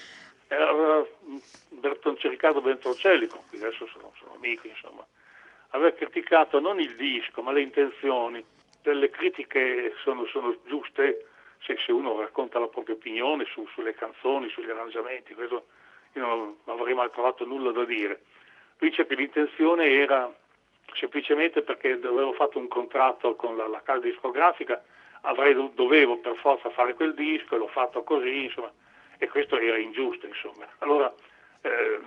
era 0.48 1.06
Bertonce, 1.68 2.28
Riccardo 2.28 2.62
Bentrocelli, 2.62 3.26
con 3.26 3.40
cui 3.48 3.58
adesso 3.58 3.86
sono, 3.92 4.12
sono 4.18 4.34
amico, 4.36 4.66
insomma. 4.66 5.06
Aveva 5.70 5.92
criticato 5.92 6.58
non 6.58 6.80
il 6.80 6.96
disco, 6.96 7.42
ma 7.42 7.52
le 7.52 7.60
intenzioni. 7.60 8.42
Delle 8.80 9.10
critiche 9.10 9.92
sono, 10.02 10.26
sono 10.26 10.56
giuste 10.66 11.26
se, 11.66 11.76
se, 11.84 11.92
uno 11.92 12.20
racconta 12.20 12.58
la 12.58 12.68
propria 12.68 12.94
opinione 12.94 13.44
su, 13.52 13.66
sulle 13.74 13.94
canzoni, 13.94 14.48
sugli 14.50 14.70
arrangiamenti, 14.70 15.34
questo 15.34 15.66
io 16.12 16.26
non, 16.26 16.56
non 16.64 16.78
avrei 16.78 16.94
mai 16.94 17.10
trovato 17.10 17.44
nulla 17.44 17.72
da 17.72 17.84
dire 17.84 18.22
Dice 18.84 19.06
che 19.06 19.14
l'intenzione 19.14 19.88
era 19.88 20.30
semplicemente 20.92 21.62
perché 21.62 21.92
avevo 21.92 22.34
fatto 22.34 22.58
un 22.58 22.68
contratto 22.68 23.34
con 23.34 23.56
la, 23.56 23.66
la 23.66 23.80
casa 23.80 24.00
discografica, 24.00 24.84
avrei, 25.22 25.54
dovevo 25.72 26.18
per 26.18 26.36
forza 26.36 26.68
fare 26.68 26.92
quel 26.92 27.14
disco 27.14 27.54
e 27.54 27.58
l'ho 27.58 27.68
fatto 27.68 28.02
così, 28.02 28.44
insomma, 28.44 28.70
e 29.16 29.26
questo 29.28 29.56
era 29.56 29.78
ingiusto, 29.78 30.26
insomma. 30.26 30.68
Allora 30.80 31.10
eh, 31.62 31.98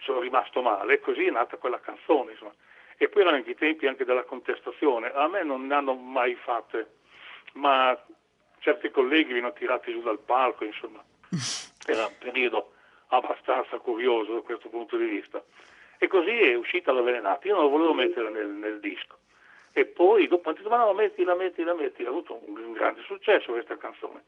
sono 0.00 0.20
rimasto 0.20 0.62
male 0.62 0.94
e 0.94 1.00
così 1.00 1.26
è 1.26 1.30
nata 1.30 1.58
quella 1.58 1.80
canzone, 1.80 2.30
insomma. 2.30 2.54
E 2.96 3.10
poi 3.10 3.20
erano 3.20 3.36
anche 3.36 3.50
i 3.50 3.54
tempi 3.56 3.86
anche 3.86 4.06
della 4.06 4.24
contestazione, 4.24 5.12
a 5.12 5.28
me 5.28 5.42
non 5.42 5.66
ne 5.66 5.74
hanno 5.74 5.92
mai 5.92 6.34
fatte, 6.36 6.94
ma 7.56 7.94
certi 8.60 8.90
colleghi 8.90 9.34
mi 9.34 9.40
hanno 9.40 9.52
tirati 9.52 9.92
giù 9.92 10.00
dal 10.00 10.18
palco, 10.18 10.64
insomma. 10.64 11.04
Era 11.84 12.06
un 12.06 12.16
periodo 12.18 12.72
abbastanza 13.08 13.76
curioso 13.80 14.32
da 14.32 14.40
questo 14.40 14.70
punto 14.70 14.96
di 14.96 15.04
vista. 15.04 15.44
E 16.02 16.08
così 16.08 16.30
è 16.30 16.54
uscita 16.56 16.90
l'avvelenata. 16.90 17.46
Io 17.46 17.54
non 17.54 17.62
la 17.62 17.70
volevo 17.70 17.94
mettere 17.94 18.28
nel, 18.28 18.48
nel 18.48 18.80
disco. 18.80 19.18
E 19.70 19.84
poi 19.84 20.26
dopo 20.26 20.48
hanno 20.48 20.58
detto, 20.58 20.68
ma 20.68 20.78
no, 20.78 20.92
mettila, 20.94 21.36
mettila, 21.36 21.74
mettila. 21.74 22.08
Ha 22.08 22.10
avuto 22.10 22.42
un, 22.44 22.56
un 22.56 22.72
grande 22.72 23.02
successo 23.02 23.52
questa 23.52 23.76
canzone. 23.76 24.24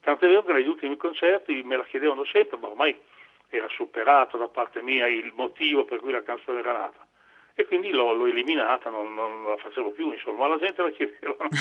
Tanto 0.00 0.24
è 0.24 0.28
vero 0.28 0.42
che 0.42 0.54
negli 0.54 0.68
ultimi 0.68 0.96
concerti 0.96 1.62
me 1.64 1.76
la 1.76 1.84
chiedevano 1.84 2.24
sempre, 2.24 2.56
ma 2.56 2.68
ormai 2.68 2.98
era 3.50 3.68
superato 3.68 4.38
da 4.38 4.48
parte 4.48 4.80
mia 4.80 5.06
il 5.06 5.30
motivo 5.34 5.84
per 5.84 6.00
cui 6.00 6.12
la 6.12 6.22
canzone 6.22 6.60
era 6.60 6.72
nata. 6.72 7.06
E 7.52 7.66
quindi 7.66 7.90
l'ho, 7.90 8.14
l'ho 8.14 8.26
eliminata, 8.26 8.88
non, 8.88 9.12
non, 9.12 9.50
la 9.50 9.58
facevo 9.58 9.90
più, 9.90 10.10
insomma, 10.10 10.46
ma 10.46 10.54
la 10.54 10.58
gente 10.58 10.80
la 10.80 10.90
chiedeva 10.92 11.36
ancora. 11.40 11.58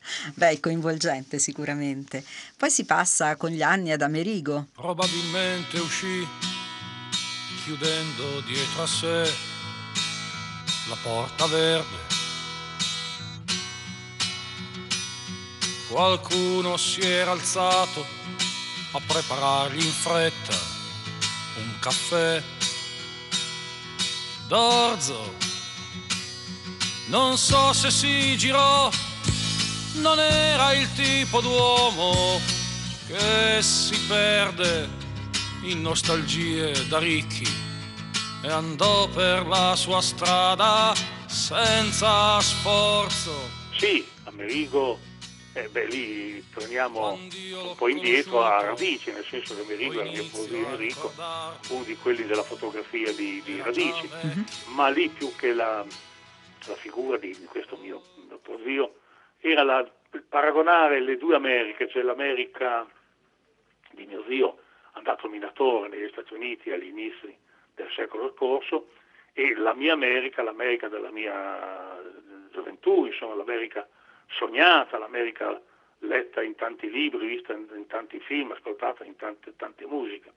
Beh, 0.34 0.58
coinvolgente 0.58 1.38
sicuramente. 1.38 2.24
Poi 2.56 2.70
si 2.70 2.86
passa 2.86 3.36
con 3.36 3.50
gli 3.50 3.60
anni 3.60 3.92
ad 3.92 4.00
Amerigo. 4.00 4.68
Probabilmente 4.74 5.76
uscì 5.76 6.61
chiudendo 7.64 8.40
dietro 8.40 8.82
a 8.82 8.86
sé 8.86 9.34
la 10.88 10.96
porta 11.02 11.46
verde. 11.46 12.10
Qualcuno 15.88 16.76
si 16.76 17.00
era 17.00 17.30
alzato 17.30 18.04
a 18.92 19.00
preparargli 19.06 19.84
in 19.84 19.92
fretta 19.92 20.56
un 21.56 21.78
caffè 21.78 22.42
d'orzo. 24.48 25.34
Non 27.06 27.36
so 27.36 27.72
se 27.72 27.90
si 27.90 28.36
girò, 28.38 28.90
non 29.96 30.18
era 30.18 30.72
il 30.72 30.92
tipo 30.94 31.40
d'uomo 31.40 32.40
che 33.06 33.62
si 33.62 33.98
perde 34.06 35.01
in 35.62 35.80
nostalgie 35.80 36.72
da 36.88 36.98
ricchi 36.98 37.46
e 38.42 38.48
andò 38.48 39.08
per 39.08 39.46
la 39.46 39.76
sua 39.76 40.00
strada 40.00 40.92
senza 41.26 42.40
sforzo. 42.40 43.30
Sì, 43.76 44.04
Amerigo, 44.24 44.98
eh, 45.52 45.68
beh 45.68 45.86
lì 45.86 46.44
torniamo 46.52 47.12
un 47.12 47.74
po' 47.76 47.88
indietro 47.88 48.42
a 48.42 48.64
radici, 48.64 49.12
nel 49.12 49.24
senso 49.24 49.54
che 49.54 49.62
Amerigo 49.62 50.00
era 50.00 50.10
mio 50.10 50.26
prozio 50.30 50.56
Enrico, 50.56 51.12
uno 51.68 51.84
di 51.84 51.96
quelli 51.96 52.26
della 52.26 52.42
fotografia 52.42 53.12
di, 53.12 53.40
di 53.44 53.60
Radici, 53.62 54.08
uh-huh. 54.10 54.74
ma 54.74 54.88
lì 54.88 55.08
più 55.08 55.32
che 55.36 55.52
la, 55.52 55.84
la 56.66 56.74
figura 56.74 57.18
di, 57.18 57.36
di, 57.38 57.44
questo 57.44 57.76
mio, 57.76 58.02
mio 58.26 58.38
prozio 58.38 58.96
era 59.38 59.62
la, 59.62 59.88
paragonare 60.28 61.00
le 61.00 61.16
due 61.16 61.36
Americhe, 61.36 61.88
cioè 61.88 62.02
l'America 62.02 62.84
di 63.92 64.06
mio 64.06 64.24
zio 64.26 64.56
andato 64.92 65.28
minatore 65.28 65.88
negli 65.88 66.08
Stati 66.10 66.34
Uniti 66.34 66.70
agli 66.70 66.88
inizi 66.88 67.36
del 67.74 67.90
secolo 67.94 68.32
scorso 68.34 68.88
e 69.32 69.54
la 69.54 69.74
mia 69.74 69.94
America, 69.94 70.42
l'America 70.42 70.88
della 70.88 71.10
mia 71.10 72.00
gioventù, 72.50 73.06
insomma 73.06 73.34
l'America 73.34 73.88
sognata, 74.28 74.98
l'America 74.98 75.60
letta 76.00 76.42
in 76.42 76.54
tanti 76.54 76.90
libri, 76.90 77.26
vista 77.26 77.52
in, 77.52 77.86
tanti 77.86 78.18
film, 78.20 78.52
ascoltata 78.52 79.04
in 79.04 79.16
tante, 79.16 79.54
tante 79.56 79.86
musiche. 79.86 80.32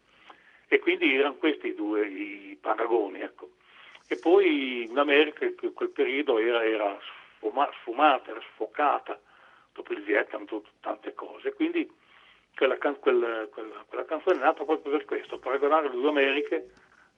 E 0.67 0.79
quindi 0.79 1.15
erano 1.15 1.35
questi 1.35 1.73
due 1.75 2.07
i 2.07 2.57
paragoni. 2.59 3.19
Ecco. 3.19 3.49
E 4.07 4.17
poi 4.17 4.83
in 4.83 4.97
America 4.97 5.45
in 5.45 5.73
quel 5.73 5.89
periodo 5.89 6.37
era, 6.37 6.63
era 6.63 6.97
sfumata, 7.79 8.31
era 8.31 8.41
sfocata, 8.53 9.19
dopo 9.73 9.93
il 9.93 10.03
Vietnam, 10.03 10.45
tante 10.79 11.13
cose. 11.13 11.53
Quindi 11.53 11.89
quella, 12.55 12.77
quella, 12.77 13.47
quella, 13.47 13.85
quella, 13.87 14.05
canzone 14.05 14.37
è 14.37 14.39
nata 14.39 14.63
proprio 14.63 14.91
per 14.91 15.05
questo, 15.05 15.37
paragonare 15.37 15.89
le 15.89 15.95
due 15.95 16.09
Americhe 16.09 16.69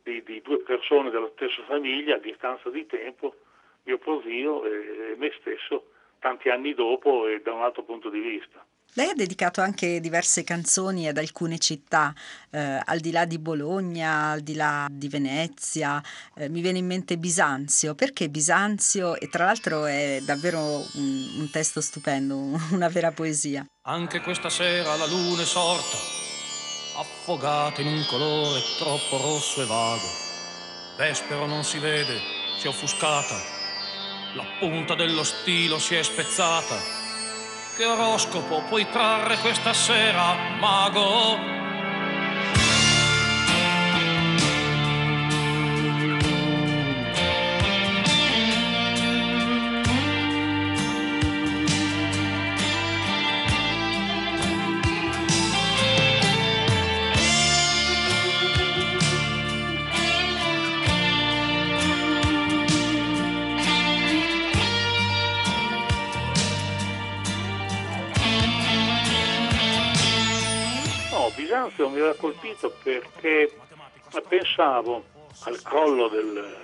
di, 0.04 0.22
di, 0.24 0.42
due 0.42 0.60
persone 0.60 1.10
della 1.10 1.30
stessa 1.36 1.64
famiglia 1.64 2.16
a 2.16 2.20
distanza 2.20 2.70
di 2.70 2.86
tempo, 2.86 3.36
mio 3.84 3.98
prozio 3.98 4.66
e, 4.66 5.12
e 5.12 5.16
me 5.16 5.32
stesso, 5.40 5.92
tanti 6.20 6.50
anni 6.50 6.74
dopo 6.74 7.28
e 7.28 7.42
da 7.42 7.54
un 7.54 7.62
altro 7.62 7.84
punto 7.84 8.10
di 8.10 8.20
vista. 8.20 8.66
Lei 8.94 9.10
ha 9.10 9.14
dedicato 9.14 9.62
anche 9.62 10.00
diverse 10.00 10.44
canzoni 10.44 11.08
ad 11.08 11.18
alcune 11.18 11.60
città, 11.60 12.14
eh, 12.50 12.82
al 12.84 13.00
di 13.00 13.12
là 13.12 13.26
di 13.26 13.38
Bologna, 13.38 14.32
al 14.32 14.42
di 14.42 14.56
là 14.56 14.88
di 14.90 15.08
Venezia, 15.08 16.02
eh, 16.36 16.50
mi 16.50 16.62
viene 16.62 16.80
in 16.80 16.88
mente 16.88 17.18
Bisanzio. 17.18 17.94
Perché 17.94 18.28
Bisanzio? 18.30 19.16
E 19.20 19.30
tra 19.30 19.46
l'altro 19.46 19.86
è 19.86 20.20
davvero 20.26 20.84
un, 20.96 21.36
un 21.38 21.50
testo 21.52 21.80
stupendo, 21.80 22.36
una 22.72 22.88
vera 22.88 23.12
poesia. 23.12 23.64
Anche 23.88 24.20
questa 24.22 24.50
sera 24.50 24.96
la 24.96 25.06
luna 25.06 25.44
è 25.44 25.46
sorta, 25.46 25.98
affogata 26.96 27.82
in 27.82 27.88
un 27.88 28.06
colore 28.10 28.62
troppo 28.80 29.18
rosso 29.22 29.62
e 29.62 29.66
vago. 29.66 30.10
Vespero 30.98 31.46
non 31.46 31.64
si 31.64 31.78
vede, 31.78 32.20
si 32.58 32.66
è 32.66 32.70
offuscata, 32.70 33.36
la 34.34 34.46
punta 34.60 34.96
dello 34.96 35.24
stilo 35.24 35.78
si 35.78 35.94
è 35.94 36.02
spezzata 36.02 36.97
che 37.78 37.86
oroscopo 37.86 38.64
puoi 38.68 38.90
trarre 38.90 39.38
questa 39.38 39.72
sera, 39.72 40.34
mago? 40.60 41.57
Bisanzio 71.78 71.90
mi 71.90 72.00
aveva 72.00 72.16
colpito 72.16 72.76
perché 72.82 73.56
pensavo 74.28 75.04
al 75.44 75.62
crollo 75.62 76.08
del, 76.08 76.58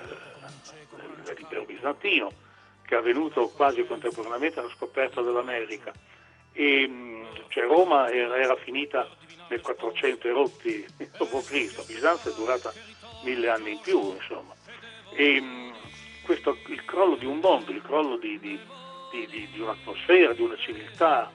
dell'impero 1.23 1.65
bizantino 1.65 2.31
che 2.83 2.95
è 2.95 2.97
avvenuto 2.97 3.49
quasi 3.49 3.85
contemporaneamente 3.85 4.59
alla 4.59 4.71
scoperta 4.75 5.21
dell'America 5.21 5.93
e 6.51 7.25
cioè 7.49 7.65
Roma 7.65 8.09
era, 8.11 8.37
era, 8.37 8.55
finita 8.55 9.07
nel 9.49 9.61
400 9.61 10.27
erotti 10.27 10.85
d.C., 10.97 11.85
Bisanzio 11.85 12.31
è 12.31 12.35
durata 12.35 12.73
mille 13.23 13.49
anni 13.49 13.73
in 13.73 13.79
più 13.81 14.13
insomma 14.13 14.55
e 15.11 15.71
questo, 16.23 16.57
il 16.67 16.83
crollo 16.85 17.15
di 17.17 17.25
un 17.25 17.37
mondo, 17.37 17.71
il 17.71 17.81
crollo 17.83 18.17
di, 18.17 18.39
di, 18.39 18.59
di, 19.11 19.49
di 19.51 19.59
un'atmosfera, 19.59 20.33
di 20.33 20.41
una 20.41 20.57
civiltà 20.57 21.31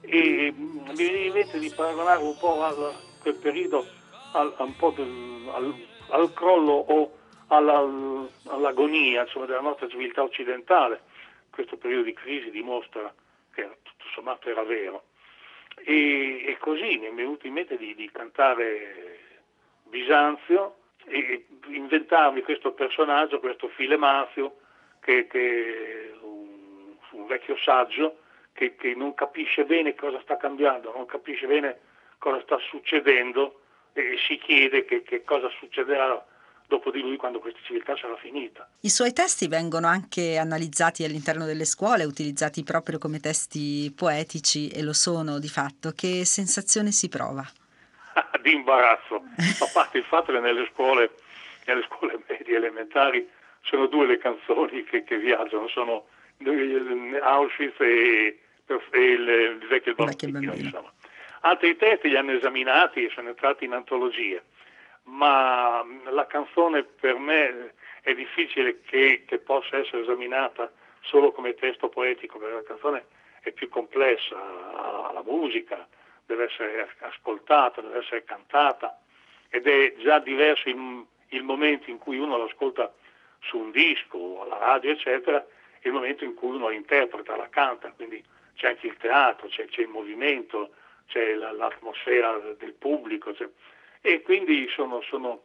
e 0.00 0.52
mi 0.54 0.94
viene 0.94 1.18
in 1.18 1.32
mente 1.32 1.58
di 1.58 1.70
paragonare 1.70 2.22
un 2.22 2.36
po' 2.36 2.62
a 2.62 3.10
quel 3.22 3.36
periodo 3.36 3.86
al, 4.32 4.54
del, 4.94 5.48
al, 5.54 5.74
al, 6.08 6.32
crollo 6.34 6.72
o 6.72 7.18
alla, 7.46 7.78
all'agonia 8.48 9.22
insomma, 9.22 9.46
della 9.46 9.60
nostra 9.60 9.88
civiltà 9.88 10.22
occidentale. 10.22 11.02
Questo 11.50 11.76
periodo 11.76 12.04
di 12.04 12.12
crisi 12.12 12.50
dimostra 12.50 13.12
che 13.54 13.62
tutto 13.82 14.04
sommato 14.12 14.48
era 14.48 14.64
vero. 14.64 15.04
E, 15.84 16.44
e 16.46 16.56
così 16.58 16.98
mi 16.98 17.06
è 17.06 17.12
venuto 17.12 17.46
in 17.46 17.54
mente 17.54 17.76
di, 17.76 17.94
di 17.94 18.10
cantare 18.10 19.20
Bisanzio 19.84 20.76
e 21.04 21.46
inventarmi 21.68 22.42
questo 22.42 22.72
personaggio, 22.72 23.40
questo 23.40 23.68
Filemazio, 23.68 24.56
che, 25.00 25.26
che 25.26 26.14
un, 26.20 26.94
un 27.10 27.26
vecchio 27.26 27.56
saggio 27.56 28.18
che, 28.52 28.76
che, 28.76 28.94
non 28.94 29.14
capisce 29.14 29.64
bene 29.64 29.94
cosa 29.94 30.20
sta 30.20 30.36
cambiando, 30.36 30.92
non 30.92 31.06
capisce 31.06 31.46
bene 31.46 31.80
cosa 32.22 32.40
sta 32.42 32.56
succedendo 32.70 33.62
e 33.92 34.16
si 34.28 34.38
chiede 34.38 34.84
che, 34.84 35.02
che 35.02 35.24
cosa 35.24 35.48
succederà 35.58 36.24
dopo 36.68 36.92
di 36.92 37.00
lui 37.00 37.16
quando 37.16 37.40
questa 37.40 37.58
civiltà 37.64 37.96
sarà 37.96 38.16
finita. 38.16 38.68
I 38.80 38.88
suoi 38.88 39.12
testi 39.12 39.48
vengono 39.48 39.88
anche 39.88 40.38
analizzati 40.38 41.02
all'interno 41.02 41.44
delle 41.44 41.64
scuole, 41.64 42.04
utilizzati 42.04 42.62
proprio 42.62 42.98
come 42.98 43.18
testi 43.18 43.92
poetici 43.94 44.68
e 44.68 44.82
lo 44.82 44.92
sono 44.92 45.40
di 45.40 45.48
fatto. 45.48 45.90
Che 45.90 46.24
sensazione 46.24 46.92
si 46.92 47.08
prova? 47.08 47.42
di 48.40 48.54
imbarazzo, 48.54 49.16
a 49.16 49.70
parte 49.72 49.98
il 49.98 50.04
fatto 50.04 50.32
che 50.32 50.38
nelle 50.38 50.68
scuole, 50.72 51.10
nelle 51.66 51.82
scuole 51.90 52.22
medie 52.28 52.56
elementari 52.56 53.28
sono 53.62 53.86
due 53.86 54.06
le 54.06 54.18
canzoni 54.18 54.84
che, 54.84 55.02
che 55.02 55.18
viaggiano, 55.18 55.66
sono 55.66 56.06
Auschwitz 57.22 57.80
e, 57.80 58.38
e 58.92 59.00
il, 59.00 59.58
il 59.60 59.66
vecchio 59.68 59.94
bambino, 59.94 60.54
insomma. 60.54 60.92
Altri 61.44 61.76
testi 61.76 62.08
li 62.08 62.16
hanno 62.16 62.32
esaminati 62.32 63.04
e 63.04 63.10
sono 63.10 63.28
entrati 63.28 63.64
in 63.64 63.72
antologie, 63.72 64.44
ma 65.04 65.84
la 66.10 66.26
canzone 66.26 66.84
per 66.84 67.18
me 67.18 67.74
è 68.02 68.14
difficile 68.14 68.80
che, 68.82 69.24
che 69.26 69.38
possa 69.38 69.78
essere 69.78 70.02
esaminata 70.02 70.70
solo 71.00 71.32
come 71.32 71.54
testo 71.54 71.88
poetico, 71.88 72.38
perché 72.38 72.54
la 72.54 72.62
canzone 72.62 73.06
è 73.40 73.50
più 73.50 73.68
complessa, 73.68 74.36
la 74.36 75.22
musica, 75.26 75.88
deve 76.26 76.44
essere 76.44 76.88
ascoltata, 77.00 77.80
deve 77.80 77.98
essere 77.98 78.22
cantata 78.22 79.00
ed 79.48 79.66
è 79.66 79.94
già 79.98 80.20
diverso 80.20 80.68
il, 80.68 81.04
il 81.30 81.42
momento 81.42 81.90
in 81.90 81.98
cui 81.98 82.18
uno 82.18 82.36
l'ascolta 82.36 82.94
su 83.40 83.58
un 83.58 83.72
disco 83.72 84.42
alla 84.42 84.58
radio, 84.58 84.92
eccetera, 84.92 85.44
e 85.80 85.88
il 85.88 85.92
momento 85.92 86.22
in 86.22 86.34
cui 86.34 86.54
uno 86.54 86.68
la 86.68 86.74
interpreta, 86.74 87.36
la 87.36 87.48
canta, 87.48 87.90
quindi 87.90 88.22
c'è 88.54 88.68
anche 88.68 88.86
il 88.86 88.96
teatro, 88.96 89.48
c'è, 89.48 89.66
c'è 89.66 89.80
il 89.80 89.88
movimento, 89.88 90.70
c'è 91.12 91.34
la, 91.34 91.52
l'atmosfera 91.52 92.38
del 92.58 92.72
pubblico 92.72 93.32
c'è, 93.32 93.46
e 94.00 94.22
quindi 94.22 94.66
sono, 94.74 95.02
sono, 95.02 95.42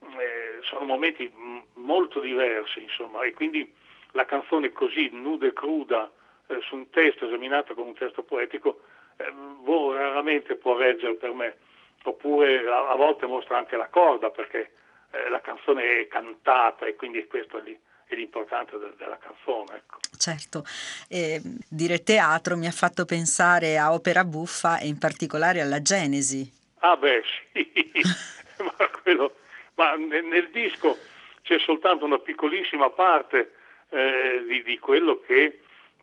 eh, 0.00 0.58
sono 0.62 0.84
momenti 0.84 1.30
molto 1.74 2.20
diversi 2.20 2.82
insomma 2.82 3.24
e 3.24 3.32
quindi 3.32 3.70
la 4.12 4.24
canzone 4.24 4.70
così 4.70 5.10
nuda 5.12 5.46
e 5.46 5.52
cruda 5.52 6.10
eh, 6.46 6.60
su 6.62 6.76
un 6.76 6.88
testo 6.90 7.26
esaminato 7.26 7.74
come 7.74 7.88
un 7.88 7.94
testo 7.94 8.22
poetico 8.22 8.80
eh, 9.16 9.30
boh, 9.32 9.94
raramente 9.94 10.54
può 10.54 10.76
reggere 10.76 11.14
per 11.14 11.32
me. 11.32 11.56
Oppure 12.04 12.66
a, 12.68 12.90
a, 12.90 12.94
volte 12.94 13.26
mostra 13.26 13.58
anche 13.58 13.76
la 13.76 13.88
corda 13.88 14.30
perché 14.30 14.70
eh, 15.10 15.28
la 15.28 15.40
canzone 15.40 16.00
è 16.00 16.06
cantata 16.06 16.86
e 16.86 16.94
quindi 16.94 17.26
questo 17.26 17.58
è 17.58 17.62
lì 17.62 17.78
è 18.08 18.14
l'importanza 18.14 18.76
de- 18.76 18.94
della 18.96 19.18
canzone. 19.18 19.76
Ecco. 19.76 19.98
Certo, 20.16 20.64
eh, 21.08 21.40
dire 21.68 22.02
teatro 22.02 22.56
mi 22.56 22.66
ha 22.66 22.72
fatto 22.72 23.04
pensare 23.04 23.78
a 23.78 23.92
opera 23.92 24.24
buffa 24.24 24.78
e 24.78 24.86
in 24.86 24.98
particolare 24.98 25.60
alla 25.60 25.82
Genesi. 25.82 26.50
Ah 26.80 26.96
beh 26.96 27.22
sì, 27.52 27.70
ma, 28.62 28.88
quello, 29.02 29.36
ma 29.74 29.94
nel, 29.96 30.24
nel, 30.24 30.50
disco 30.50 30.96
c'è 31.42 31.58
soltanto 31.58 32.04
una 32.04 32.18
piccolissima 32.18 32.90
parte 32.90 33.52
eh, 33.90 34.44
di, 34.46 34.62
di, 34.62 34.78
quello 34.78 35.20
che 35.20 35.60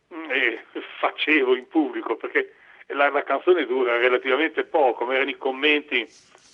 eh, 0.08 0.64
facevo 0.98 1.56
in 1.56 1.66
pubblico, 1.68 2.16
perché 2.16 2.54
la, 2.88 3.10
la, 3.10 3.22
canzone 3.22 3.66
dura 3.66 3.96
relativamente 3.96 4.64
poco, 4.64 5.04
ma 5.04 5.14
erano 5.14 5.30
i 5.30 5.38
commenti 5.38 6.06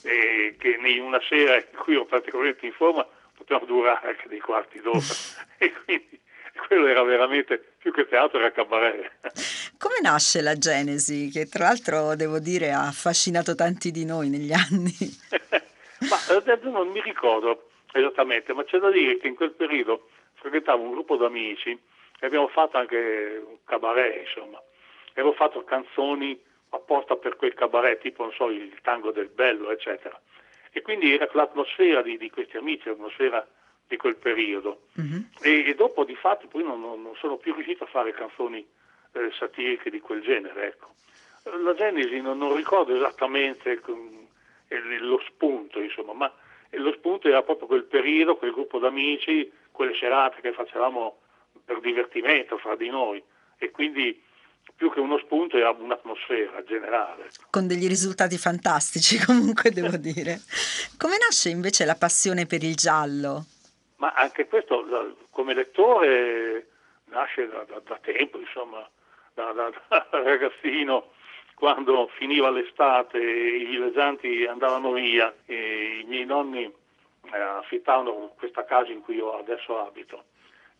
eh, 0.03 0.55
che 0.59 0.79
in 0.81 1.03
una 1.03 1.21
sera 1.29 1.57
in 1.57 1.77
cui 1.77 1.95
ero 1.95 2.05
particolarmente 2.05 2.67
in 2.67 2.73
forma 2.73 3.07
potevano 3.43 3.67
durare 3.67 4.09
anche 4.09 4.29
dei 4.29 4.41
quarti 4.41 4.81
d'ora 4.81 4.99
e 5.59 5.73
quindi 5.85 6.21
quello 6.67 6.87
era 6.87 7.03
veramente 7.03 7.59
più 7.79 7.93
che 7.93 8.07
teatro 8.07 8.39
era 8.39 8.53
cabaret. 8.53 9.11
Come 9.79 9.99
nasce 10.01 10.41
la 10.41 10.57
Genesi, 10.57 11.29
che 11.31 11.47
tra 11.47 11.65
l'altro 11.65 12.15
devo 12.15 12.39
dire 12.39 12.73
ha 12.73 12.87
affascinato 12.87 13.55
tanti 13.55 13.91
di 13.91 14.05
noi 14.05 14.29
negli 14.29 14.53
anni? 14.53 14.95
ma 16.09 16.37
adesso 16.37 16.71
non 16.71 16.89
mi 16.89 17.01
ricordo 17.01 17.71
esattamente, 17.93 18.53
ma 18.53 18.65
c'è 18.65 18.79
da 18.79 18.91
dire 18.91 19.19
che 19.19 19.29
in 19.29 19.35
quel 19.35 19.53
periodo 19.53 20.09
frequentavo 20.35 20.83
un 20.83 20.93
gruppo 20.93 21.17
d'amici 21.17 21.71
e 21.71 22.27
abbiamo 22.27 22.49
fatto 22.49 22.79
anche 22.79 23.43
un 23.45 23.57
cabaret, 23.65 24.27
insomma. 24.27 24.63
E 25.15 25.21
avevo 25.21 25.33
fatto 25.33 25.65
canzoni 25.65 26.41
apposta 26.71 27.17
per 27.17 27.37
quel 27.37 27.55
cabaret, 27.55 28.01
tipo, 28.01 28.23
non 28.23 28.33
so, 28.33 28.49
il 28.49 28.79
tango 28.83 29.11
del 29.11 29.29
bello, 29.29 29.71
eccetera. 29.71 30.19
E 30.73 30.81
quindi 30.81 31.13
era 31.13 31.29
l'atmosfera 31.33 32.03
di, 32.03 32.17
di 32.17 32.31
questi 32.31 32.57
amici, 32.57 32.89
l'atmosfera 32.89 33.47
di 33.87 33.97
quel 33.97 34.17
periodo. 34.17 34.85
Mm-hmm. 35.01 35.21
E, 35.43 35.69
e, 35.69 35.75
dopo 35.75 36.05
di 36.05 36.15
fatto 36.15 36.47
poi 36.49 36.65
non, 36.65 36.81
non, 36.81 37.13
sono 37.17 37.37
più 37.37 37.55
riuscito 37.55 37.85
a 37.85 37.89
fare 37.89 38.13
canzoni 38.13 38.67
eh, 39.13 39.31
satiriche 39.39 39.91
di 39.91 40.01
quel 40.01 40.23
genere. 40.23 40.69
Ecco. 40.69 40.95
La 41.63 41.75
Genesi 41.75 42.21
non, 42.21 42.39
non 42.39 42.55
ricordo 42.55 42.95
esattamente 42.95 43.81
con, 43.81 44.27
eh, 44.69 44.99
lo 44.99 45.21
spunto, 45.27 45.81
insomma, 45.81 46.13
ma 46.13 46.33
lo 46.71 46.93
spunto 46.93 47.29
era 47.29 47.43
proprio 47.43 47.67
quel 47.67 47.85
periodo, 47.85 48.37
quel 48.37 48.53
gruppo 48.53 48.79
d'amici, 48.79 49.53
quelle 49.71 49.95
serate 49.95 50.41
che 50.41 50.53
facevamo 50.53 51.19
per 51.65 51.81
divertimento 51.81 52.57
fra 52.59 52.77
di 52.77 52.89
noi 52.89 53.23
e 53.59 53.71
quindi 53.71 54.23
più 54.83 54.91
che 54.91 54.99
uno 54.99 55.17
spunto 55.19 55.57
era 55.57 55.71
un'atmosfera 55.71 56.65
generale. 56.65 57.31
Con 57.51 57.69
degli 57.69 57.87
risultati 57.87 58.37
fantastici 58.37 59.17
comunque 59.25 59.71
devo 59.71 59.97
dire. 59.97 60.41
Come 60.99 61.19
nasce 61.19 61.51
invece 61.51 61.85
la 61.85 61.95
passione 61.95 62.47
per 62.47 62.65
il 62.65 62.75
giallo? 62.75 63.45
Ma 63.99 64.13
anche 64.13 64.49
questo 64.49 64.85
come 65.31 65.55
lettore 65.55 66.67
nasce 67.05 67.47
da, 67.47 67.65
da, 67.69 67.81
da 67.85 67.97
tempo, 68.03 68.41
insomma, 68.41 68.85
da, 69.35 69.53
da, 69.53 69.71
ragazzino 70.11 71.13
quando 71.55 72.11
finiva 72.19 72.51
l'estate 72.51 73.19
i 73.19 73.65
villeggianti 73.65 74.47
andavano 74.47 74.91
via 74.95 75.33
e 75.47 76.01
i 76.03 76.05
miei 76.09 76.25
nonni 76.25 76.65
eh, 76.65 77.39
affittavano 77.39 78.35
questa 78.37 78.65
casa 78.65 78.91
in 78.91 79.01
cui 79.01 79.15
io 79.15 79.39
adesso 79.39 79.79
abito 79.79 80.25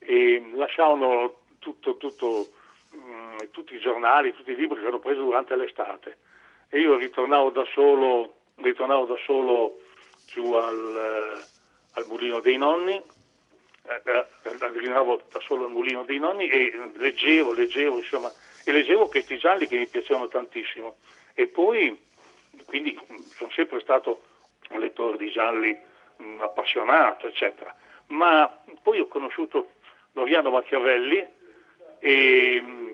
e 0.01 0.43
lasciavano 0.57 1.37
tutto, 1.61 1.97
tutto, 1.99 2.49
mh, 2.93 2.99
mm, 2.99 3.37
tutti 3.51 3.75
i 3.75 3.81
giornali, 3.81 4.35
tutti 4.35 4.53
i 4.53 4.57
libri 4.57 4.77
che 4.77 4.87
avevo 4.87 5.01
preso 5.01 5.23
durante 5.23 5.57
l'estate. 5.57 6.19
E 6.69 6.81
io 6.81 6.97
ritornavo 6.97 7.51
da 7.51 7.65
solo, 7.73 8.37
ritornavo 8.57 9.05
da 9.05 9.17
solo 9.25 9.81
giù 10.27 10.53
al, 10.53 10.97
eh, 10.97 11.45
al 11.95 12.07
mulino 12.07 12.41
dei 12.41 12.57
nonni 12.57 13.03
eh, 13.85 14.01
eh 14.05 14.27
ritornavo 14.43 15.23
da 15.31 15.41
solo 15.41 15.65
al 15.65 15.71
mulino 15.71 16.05
dei 16.05 16.19
nonni 16.19 16.49
e 16.49 16.91
leggevo, 16.95 17.53
leggevo, 17.53 17.99
insomma, 17.99 18.31
e 18.65 18.73
leggevo 18.73 19.09
questi 19.09 19.37
gialli 19.39 19.67
che 19.67 19.77
mi 19.77 19.89
piacevano 19.89 20.29
tantissimo. 20.29 20.97
E 21.35 21.49
poi 21.49 22.01
quindi 22.67 22.99
sono 23.35 23.51
sempre 23.51 23.81
stato 23.81 24.23
un 24.71 24.81
lettore 24.81 25.17
di 25.17 25.31
gialli 25.31 25.77
mh, 26.17 26.25
mm, 26.25 26.41
appassionato 26.41 27.27
eccetera. 27.27 27.75
Ma 28.09 28.63
poi 28.83 29.01
ho 29.01 29.09
conosciuto 29.09 29.73
Doriano 30.13 30.51
Machiavelli 30.51 31.27
e 32.05 32.61
mh, 32.61 32.71
mm, 32.71 32.89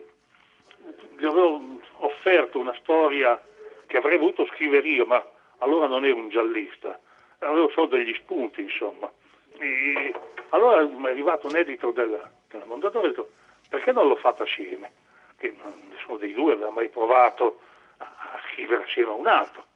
gli 1.16 1.24
avevo 1.24 1.80
offerto 2.00 2.58
una 2.58 2.74
storia 2.80 3.42
che 3.86 3.96
avrei 3.96 4.18
voluto 4.18 4.46
scrivere 4.52 4.86
io 4.86 5.06
ma 5.06 5.24
allora 5.58 5.86
non 5.86 6.04
ero 6.04 6.16
un 6.16 6.28
giallista 6.28 7.00
avevo 7.38 7.70
solo 7.70 7.86
degli 7.86 8.14
spunti 8.14 8.60
insomma 8.60 9.10
e 9.58 10.14
allora 10.50 10.82
mi 10.82 11.06
è 11.06 11.10
arrivato 11.10 11.46
un 11.46 11.56
edito 11.56 11.90
del, 11.90 12.30
della 12.48 12.64
Mondadori 12.66 13.06
e 13.06 13.08
ho 13.08 13.10
detto 13.10 13.30
perché 13.70 13.92
non 13.92 14.08
l'ho 14.08 14.16
fatto 14.16 14.42
assieme 14.42 14.92
che 15.38 15.54
nessuno 15.90 16.18
dei 16.18 16.34
due 16.34 16.52
aveva 16.52 16.70
mai 16.70 16.88
provato 16.88 17.60
a 17.98 18.40
scrivere 18.52 18.84
assieme 18.84 19.10
a 19.10 19.14
un 19.14 19.26
altro. 19.26 19.66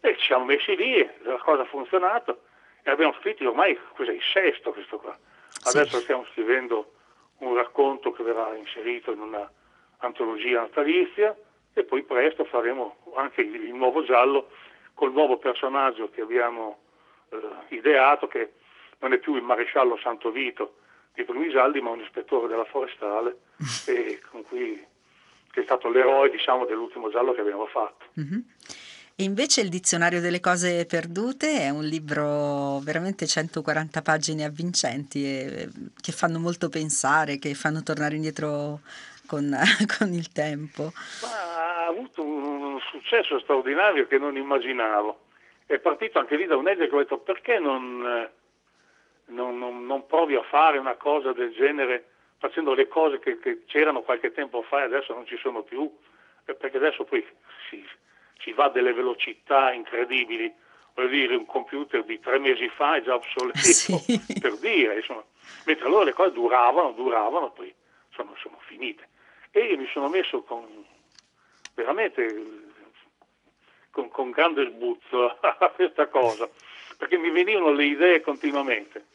E 0.00 0.16
ci 0.16 0.26
siamo 0.26 0.44
messi 0.44 0.76
lì, 0.76 1.08
la 1.22 1.38
cosa 1.38 1.62
ha 1.62 1.66
funzionato 1.66 2.42
e 2.82 2.90
abbiamo 2.90 3.14
scritto 3.20 3.48
ormai 3.48 3.78
cos'è 3.94 4.12
il 4.12 4.22
sesto 4.22 4.72
questo 4.72 4.98
qua. 4.98 5.16
Adesso 5.64 5.96
sì. 5.96 6.02
stiamo 6.02 6.26
scrivendo 6.32 6.92
un 7.38 7.54
racconto 7.54 8.12
che 8.12 8.22
verrà 8.22 8.54
inserito 8.56 9.12
in 9.12 9.20
una 9.20 9.50
antologia 9.98 10.60
natalizia 10.60 11.36
e 11.72 11.84
poi 11.84 12.02
presto 12.02 12.44
faremo 12.44 12.96
anche 13.16 13.42
il, 13.42 13.74
nuovo 13.74 14.04
giallo 14.04 14.50
col 14.94 15.12
nuovo 15.12 15.36
personaggio 15.38 16.10
che 16.10 16.22
abbiamo 16.22 16.78
eh, 17.30 17.38
ideato 17.68 18.26
che 18.26 18.52
non 19.00 19.12
è 19.12 19.18
più 19.18 19.34
il 19.34 19.42
maresciallo 19.42 19.98
Santo 19.98 20.30
Vito 20.30 20.76
di 21.12 21.24
primi 21.24 21.50
gialli 21.50 21.80
ma 21.80 21.90
un 21.90 22.00
ispettore 22.00 22.48
della 22.48 22.64
forestale 22.64 23.40
e 23.86 24.20
con 24.30 24.42
cui 24.44 24.84
che 25.56 25.62
è 25.62 25.64
stato 25.64 25.88
l'eroe 25.88 26.28
diciamo, 26.28 26.66
dell'ultimo 26.66 27.08
giallo 27.08 27.32
che 27.32 27.40
abbiamo 27.40 27.64
fatto. 27.64 28.04
Mm-hmm. 28.20 28.40
E 29.18 29.24
invece 29.24 29.62
il 29.62 29.70
Dizionario 29.70 30.20
delle 30.20 30.40
cose 30.40 30.84
perdute 30.84 31.62
è 31.62 31.70
un 31.70 31.84
libro 31.84 32.80
veramente 32.80 33.26
140 33.26 34.02
pagine 34.02 34.44
avvincenti 34.44 35.24
e, 35.24 35.68
che 35.98 36.12
fanno 36.12 36.38
molto 36.38 36.68
pensare, 36.68 37.38
che 37.38 37.54
fanno 37.54 37.82
tornare 37.82 38.16
indietro 38.16 38.80
con, 39.26 39.48
con 39.96 40.12
il 40.12 40.30
tempo. 40.32 40.92
Ma 41.22 41.84
ha 41.86 41.86
avuto 41.86 42.22
un 42.22 42.78
successo 42.90 43.38
straordinario 43.40 44.06
che 44.06 44.18
non 44.18 44.36
immaginavo. 44.36 45.20
È 45.64 45.78
partito 45.78 46.18
anche 46.18 46.36
lì 46.36 46.44
da 46.44 46.56
un'idea 46.56 46.86
che 46.86 46.94
ho 46.94 46.98
detto 46.98 47.16
perché 47.16 47.58
non, 47.58 48.28
non, 49.28 49.58
non, 49.58 49.86
non 49.86 50.04
provi 50.04 50.34
a 50.34 50.42
fare 50.42 50.76
una 50.76 50.96
cosa 50.96 51.32
del 51.32 51.54
genere 51.54 52.04
facendo 52.36 52.74
le 52.74 52.86
cose 52.86 53.18
che, 53.20 53.38
che, 53.38 53.62
c'erano 53.64 54.02
qualche 54.02 54.32
tempo 54.32 54.60
fa 54.60 54.80
e 54.80 54.84
adesso 54.84 55.14
non 55.14 55.24
ci 55.24 55.38
sono 55.38 55.62
più, 55.62 55.90
perché 56.44 56.76
adesso 56.76 57.04
poi 57.04 57.26
si, 57.70 57.82
si 57.82 58.05
va 58.52 58.64
a 58.64 58.70
delle 58.70 58.92
velocità 58.92 59.72
incredibili. 59.72 60.52
Voglio 60.94 61.08
dire, 61.08 61.36
un 61.36 61.46
computer 61.46 62.04
di 62.04 62.18
tre 62.20 62.38
mesi 62.38 62.68
fa 62.68 62.96
è 62.96 63.02
già 63.02 63.14
obsoleto, 63.14 63.58
sì. 63.58 64.20
per 64.40 64.56
dire, 64.58 64.96
insomma. 64.96 65.24
Mentre 65.66 65.86
allora 65.86 66.04
le 66.04 66.12
cose 66.12 66.32
duravano, 66.32 66.92
duravano, 66.92 67.50
poi 67.50 67.72
sono, 68.10 68.34
sono 68.40 68.58
finite. 68.66 69.08
E 69.50 69.60
io 69.60 69.76
mi 69.76 69.86
sono 69.92 70.08
messo 70.08 70.42
con 70.42 70.64
veramente 71.74 72.74
con, 73.96 74.10
con 74.10 74.30
grande 74.30 74.66
sbuzzo 74.66 75.38
a 75.40 75.72
questa 75.74 76.08
cosa, 76.08 76.48
perché 76.98 77.16
mi 77.16 77.30
venivano 77.30 77.72
le 77.72 77.84
idee 77.84 78.20
continuamente 78.20 79.06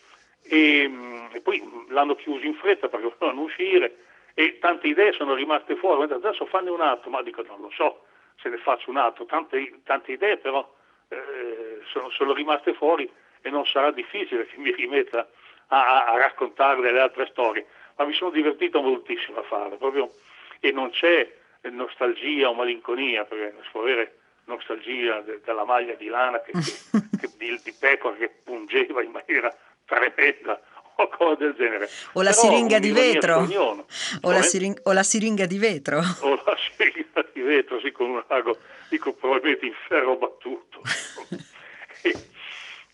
e, 0.42 0.88
mm, 0.88 1.26
e 1.34 1.42
poi 1.42 1.62
l'hanno 1.90 2.16
chiuso 2.16 2.46
in 2.46 2.56
fretta 2.56 2.88
perché 2.88 3.14
volevano 3.20 3.46
uscire 3.46 3.98
e 4.34 4.58
tante 4.60 4.88
idee 4.88 5.12
sono 5.12 5.36
rimaste 5.36 5.76
fuori, 5.76 6.12
adesso 6.12 6.46
fanne 6.46 6.70
un 6.70 6.82
altro, 6.82 7.12
ma 7.12 7.22
dico 7.22 7.44
non 7.44 7.62
lo 7.62 7.72
so 7.76 8.06
se 8.42 8.50
ne 8.50 8.58
faccio 8.58 8.90
un 8.90 8.98
altro, 8.98 9.26
tante, 9.26 9.82
tante 9.84 10.12
idee 10.14 10.38
però 10.38 10.68
eh, 11.10 11.82
sono, 11.92 12.10
sono, 12.10 12.34
rimaste 12.34 12.74
fuori 12.74 13.10
e 13.42 13.50
non 13.50 13.66
sarà 13.66 13.92
difficile 13.92 14.46
che 14.46 14.58
mi 14.58 14.72
rimetta 14.74 15.28
a, 15.68 16.06
a, 16.06 16.18
raccontare 16.18 16.82
delle 16.82 17.00
altre 17.00 17.28
storie, 17.28 17.66
ma 17.98 18.06
mi 18.06 18.14
sono 18.14 18.32
divertito 18.32 18.82
moltissimo 18.82 19.40
a 19.40 19.44
farlo 19.44 19.78
proprio, 19.78 20.12
e 20.60 20.72
non 20.72 20.90
c'è 20.92 21.30
nostalgia 21.70 22.50
o 22.50 22.54
malinconia, 22.54 23.26
perché 23.26 23.52
non 23.54 23.64
si 23.64 23.70
può 23.72 23.82
avere 23.82 24.18
nostalgia 24.46 25.22
de, 25.22 25.42
della 25.44 25.66
maglia 25.66 25.94
di 25.94 26.08
lana 26.08 26.42
che, 26.42 26.52
che, 26.52 26.62
che, 27.20 27.30
di, 27.38 27.60
di 27.64 27.76
pecora 27.80 28.16
che 28.16 28.30
pungeva 28.44 29.02
in 29.02 29.12
maniera 29.12 29.56
tremenda 29.86 30.60
o 31.02 31.08
cose 31.18 31.38
del 31.38 31.54
genere. 31.56 31.90
O 32.14 32.22
la 32.22 32.32
Però 32.32 32.42
siringa 32.42 32.80
di 32.80 32.92
vetro. 32.92 33.48
O 34.22 34.32
la, 34.32 34.42
siring- 34.42 34.80
o 34.84 34.94
la, 34.94 35.04
siringa 35.04 35.46
di 35.46 35.58
vetro. 35.58 36.02
O 36.22 36.42
la 36.46 36.58
siringa 36.76 37.26
di 37.34 37.42
vetro, 37.42 37.80
sì, 37.80 37.92
con 37.92 38.10
un 38.10 38.24
ago, 38.28 38.58
dico 38.90 39.14
probabilmente 39.14 39.66
in 39.66 39.74
ferro 39.88 40.16
battuto. 40.16 40.82
e, 42.04 42.16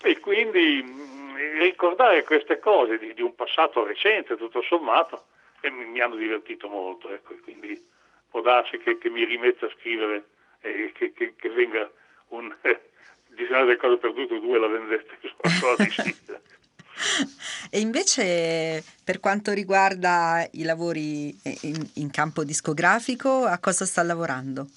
e, 0.01 0.19
quindi 0.19 0.83
mh, 0.83 0.89
mm, 0.89 1.59
ricordare 1.59 2.23
queste 2.23 2.59
cose 2.59 2.97
di, 2.97 3.13
di, 3.13 3.21
un 3.21 3.35
passato 3.35 3.85
recente, 3.85 4.37
tutto 4.37 4.61
sommato, 4.61 5.27
e 5.61 5.69
mi, 5.69 5.85
mi 5.85 5.99
hanno 5.99 6.15
divertito 6.15 6.67
molto. 6.67 7.13
Ecco, 7.13 7.35
quindi 7.43 7.85
può 8.29 8.41
darsi 8.41 8.77
che, 8.77 8.97
che 8.97 9.09
mi 9.09 9.23
rimetta 9.25 9.65
a 9.65 9.71
scrivere 9.77 10.25
e 10.61 10.91
che, 10.93 11.13
che, 11.13 11.35
che 11.35 11.49
venga 11.49 11.89
un... 12.29 12.53
Eh, 12.61 12.81
dizionario 13.37 13.67
delle 13.67 13.77
cose 13.77 13.97
perdute 13.97 14.39
due 14.39 14.57
la 14.57 14.67
vendetta 14.67 15.13
sono 15.21 15.35
ancora 15.41 15.75
di 15.83 15.89
E 17.69 17.79
invece 17.79 18.81
per 19.03 19.19
quanto 19.19 19.51
riguarda 19.51 20.47
i 20.53 20.63
lavori 20.63 21.35
in, 21.63 21.89
in, 21.95 22.09
campo 22.11 22.45
discografico, 22.45 23.43
a 23.43 23.59
cosa 23.59 23.85
sta 23.85 24.03
lavorando? 24.03 24.67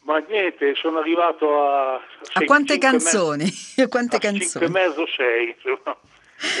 Ma 0.00 0.18
niente, 0.18 0.74
sono 0.74 0.98
arrivato 0.98 1.64
a... 1.64 1.94
a 1.94 2.44
quante 2.44 2.76
canzoni? 2.78 3.44
a 3.78 3.88
quante 3.88 4.16
a 4.16 4.18
canzoni? 4.18 4.66
Cinque 4.66 4.68
mezzo 4.68 5.06
sei, 5.06 5.54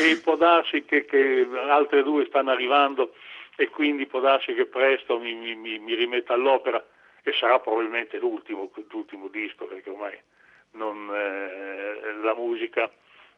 e 0.00 0.16
può 0.22 0.36
darsi 0.36 0.84
che, 0.84 1.04
che, 1.04 1.46
altre 1.68 2.02
due 2.02 2.26
stanno 2.26 2.52
arrivando 2.52 3.14
e 3.56 3.68
quindi 3.68 4.06
può 4.06 4.20
darsi 4.20 4.54
che 4.54 4.66
presto 4.66 5.18
mi, 5.18 5.34
mi, 5.34 5.78
mi 5.78 5.94
rimetta 5.94 6.34
all'opera 6.34 6.82
e 7.22 7.32
sarà 7.32 7.58
probabilmente 7.58 8.18
l'ultimo, 8.18 8.70
l'ultimo 8.90 9.28
disco 9.28 9.66
perché 9.66 9.90
ormai 9.90 10.16
non, 10.72 11.10
eh, 11.12 12.22
la 12.22 12.34
musica 12.34 12.90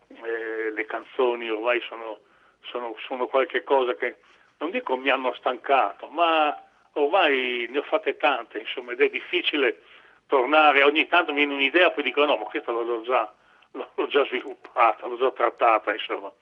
eh, 0.08 0.70
le 0.72 0.84
canzoni 0.86 1.50
ormai 1.50 1.80
sono, 1.88 2.20
sono, 2.62 2.94
sono 3.06 3.26
qualche 3.26 3.62
cosa 3.62 3.94
che 3.94 4.16
non 4.58 4.70
dico 4.70 4.96
mi 4.96 5.10
hanno 5.10 5.34
stancato, 5.34 6.08
ma 6.08 6.56
ormai 6.92 7.66
ne 7.68 7.78
ho 7.78 7.82
fatte 7.82 8.16
tante, 8.16 8.58
insomma, 8.58 8.92
ed 8.92 9.00
è 9.00 9.08
difficile 9.08 9.82
tornare, 10.26 10.82
ogni 10.82 11.06
tanto 11.06 11.32
mi 11.32 11.38
viene 11.38 11.54
un'idea, 11.54 11.90
poi 11.90 12.04
dico 12.04 12.24
no, 12.24 12.36
ma 12.36 12.44
questa 12.44 12.72
l'ho 12.72 13.02
già, 13.02 13.32
l'ho 13.72 14.06
già 14.08 14.24
sviluppata, 14.26 15.06
l'ho 15.06 15.18
già 15.18 15.30
trattata, 15.30 15.92
insomma. 15.92 16.32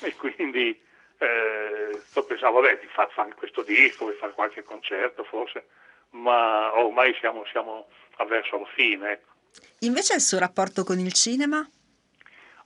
E 0.00 0.14
quindi 0.16 0.80
eh, 1.18 2.00
sto 2.06 2.24
pensando, 2.24 2.60
vabbè, 2.60 2.78
di 2.80 2.86
fare 2.86 3.10
fa 3.12 3.24
questo 3.36 3.62
disco, 3.62 4.10
di 4.10 4.16
fare 4.16 4.32
qualche 4.32 4.62
concerto 4.62 5.24
forse, 5.24 5.66
ma 6.10 6.76
ormai 6.78 7.14
siamo, 7.20 7.44
siamo 7.50 7.88
verso 8.26 8.58
la 8.58 8.66
fine. 8.74 9.12
Ecco. 9.12 9.32
Invece 9.80 10.14
il 10.14 10.20
suo 10.20 10.38
rapporto 10.38 10.82
con 10.82 10.98
il 10.98 11.12
cinema? 11.12 11.66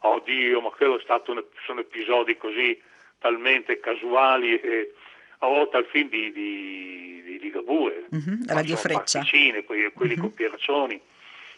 Oddio, 0.01 0.61
ma 0.61 0.71
quello 0.71 0.99
è 0.99 1.03
stato 1.03 1.33
un, 1.33 1.43
sono 1.65 1.81
episodi 1.81 2.37
così 2.37 2.81
talmente 3.19 3.81
casuali 3.81 4.59
e 4.61 4.95
a 5.39 5.47
volte 5.47 5.77
al 5.77 5.87
film 5.87 6.09
di, 6.09 6.33
di, 6.33 7.23
di 7.25 7.39
Ligabue, 7.39 8.07
mm-hmm, 8.15 8.43
Radio 8.47 8.77
Freccia, 8.77 9.25
quelli, 9.65 9.93
quelli 9.93 10.13
mm-hmm. 10.13 10.21
con 10.21 10.35
Piercioni, 10.35 11.01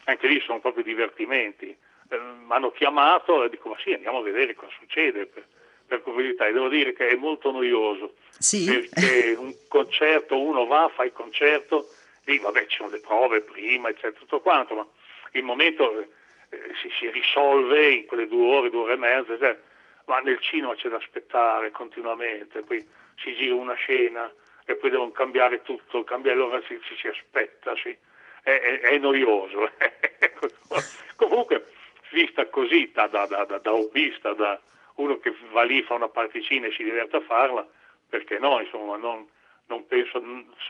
anche 0.05 0.27
lì 0.27 0.41
sono 0.41 0.61
proprio 0.61 0.85
divertimenti. 0.85 1.75
Eh, 2.11 2.19
mi 2.19 2.53
hanno 2.53 2.73
chiamato 2.73 3.45
e 3.45 3.49
dico 3.51 3.69
ma 3.69 3.77
sì 3.83 3.93
andiamo 3.93 4.19
a 4.19 4.23
vedere 4.23 4.55
cosa 4.55 4.73
succede 4.81 5.27
per, 5.27 5.47
per 5.87 6.03
curiosità 6.03 6.47
e 6.47 6.53
devo 6.53 6.69
dire 6.69 6.93
che 6.93 7.09
è 7.09 7.15
molto 7.15 7.53
noioso 7.53 8.15
sì. 8.37 8.65
perché 8.65 9.35
un 9.39 9.55
concerto 9.69 10.41
uno 10.41 10.67
va, 10.67 10.91
fa 10.93 11.05
il 11.05 11.13
concerto 11.13 11.89
lì 12.25 12.39
vabbè 12.39 12.67
ci 12.67 12.79
sono 12.79 12.91
le 12.91 12.99
prove 12.99 13.43
prima 13.43 13.91
eccetera 13.91 14.19
tutto 14.19 14.41
quanto 14.41 14.75
ma 14.75 14.87
il 15.33 15.45
momento 15.45 16.05
eh, 16.51 16.75
si, 16.81 16.91
si, 16.99 17.11
risolve 17.11 17.91
in 17.91 18.07
quelle 18.07 18.29
due 18.29 18.57
ore, 18.57 18.71
due 18.71 18.83
ore 18.83 18.93
e 18.95 18.97
mezza 18.97 19.33
eccetera. 19.33 19.59
ma 20.07 20.19
nel 20.21 20.39
cinema 20.41 20.75
c'è 20.75 20.89
da 20.89 20.97
aspettare 20.97 21.71
continuamente 21.71 22.63
poi 22.63 22.87
si 23.17 23.35
gira 23.35 23.55
una 23.55 23.75
scena 23.75 24.31
e 24.65 24.77
poi 24.77 24.91
devono 24.91 25.11
cambiare 25.11 25.63
tutto 25.63 26.05
cambiare 26.05 26.39
allora 26.39 26.61
si, 26.63 26.79
si, 26.85 26.97
si 26.97 27.09
aspetta 27.09 27.75
si, 27.77 27.97
è, 28.43 28.51
è, 28.51 28.81
è 28.81 28.99
noioso 28.99 29.71
comunque 31.17 31.67
vista 32.11 32.47
così 32.49 32.91
da, 32.93 33.07
da, 33.07 33.27
da, 33.27 33.45
da 33.45 33.73
hobbista, 33.73 34.33
da 34.33 34.61
uno 34.97 35.19
che 35.19 35.35
va 35.51 35.63
lì, 35.63 35.83
fa 35.83 35.95
una 35.95 36.09
particina 36.09 36.67
e 36.67 36.73
si 36.73 36.85
diverte 36.85 37.17
a 37.17 37.21
farla, 37.21 37.67
perché 38.09 38.39
no, 38.39 38.61
insomma, 38.61 38.97
non, 38.97 39.27
non 39.67 39.87
penso 39.87 40.23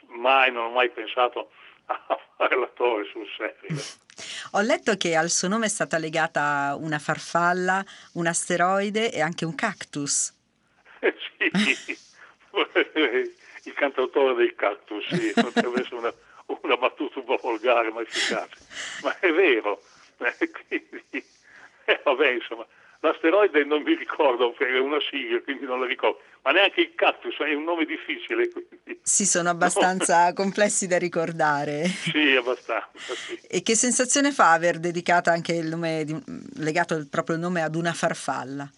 mai, 0.08 0.52
non 0.52 0.66
ho 0.66 0.70
mai 0.70 0.90
pensato 0.90 1.50
a 1.90 2.18
fare 2.36 2.56
l'attore 2.56 3.04
sul 3.10 3.26
serio. 3.36 3.82
Ho 4.52 4.60
letto 4.60 4.96
che 4.96 5.16
al 5.16 5.30
suo 5.30 5.48
nome 5.48 5.66
è 5.66 5.68
stata 5.68 5.98
legata 5.98 6.76
una 6.78 6.98
farfalla, 6.98 7.84
un 8.14 8.26
asteroide 8.26 9.12
e 9.12 9.20
anche 9.20 9.44
un 9.44 9.54
cactus. 9.54 10.36
Eh, 11.42 11.54
sì, 11.54 11.96
il 13.64 13.72
cantautore 13.72 14.34
del 14.34 14.54
cactus, 14.54 15.02
sì, 15.08 15.32
potrebbe 15.32 15.80
essere 15.80 15.96
una, 15.96 16.12
una 16.60 16.76
battuta 16.76 17.20
un 17.20 17.24
po' 17.24 17.38
volgare 17.42 17.90
ma 17.90 18.02
efficace, 18.02 18.58
ma 19.02 19.18
è 19.18 19.32
vero. 19.32 19.80
Eh, 20.20 20.50
quindi, 20.50 21.24
eh, 21.86 22.00
vabbè, 22.04 22.28
insomma, 22.32 22.66
l'asteroide 23.00 23.64
non 23.64 23.80
mi 23.80 23.94
ricordo, 23.94 24.54
è 24.58 24.78
una 24.78 25.00
sigla, 25.08 25.40
quindi 25.40 25.64
non 25.64 25.80
la 25.80 25.86
ricordo, 25.86 26.20
ma 26.42 26.50
neanche 26.50 26.82
il 26.82 26.94
cactus 26.94 27.38
è 27.38 27.54
un 27.54 27.64
nome 27.64 27.86
difficile. 27.86 28.50
Quindi. 28.50 28.79
Sì, 29.10 29.26
sono 29.26 29.50
abbastanza 29.50 30.32
complessi 30.38 30.86
da 30.86 30.96
ricordare. 30.96 31.86
Sì, 31.86 32.36
abbastanza. 32.36 33.12
Sì. 33.14 33.40
E 33.50 33.60
che 33.60 33.74
sensazione 33.74 34.30
fa 34.30 34.52
aver 34.52 34.78
dedicato 34.78 35.30
anche 35.30 35.52
il 35.52 35.66
nome, 35.66 36.04
di, 36.04 36.16
legato 36.58 36.94
il 36.94 37.08
proprio 37.08 37.36
nome 37.36 37.60
ad 37.60 37.74
una 37.74 37.92
farfalla? 37.92 38.70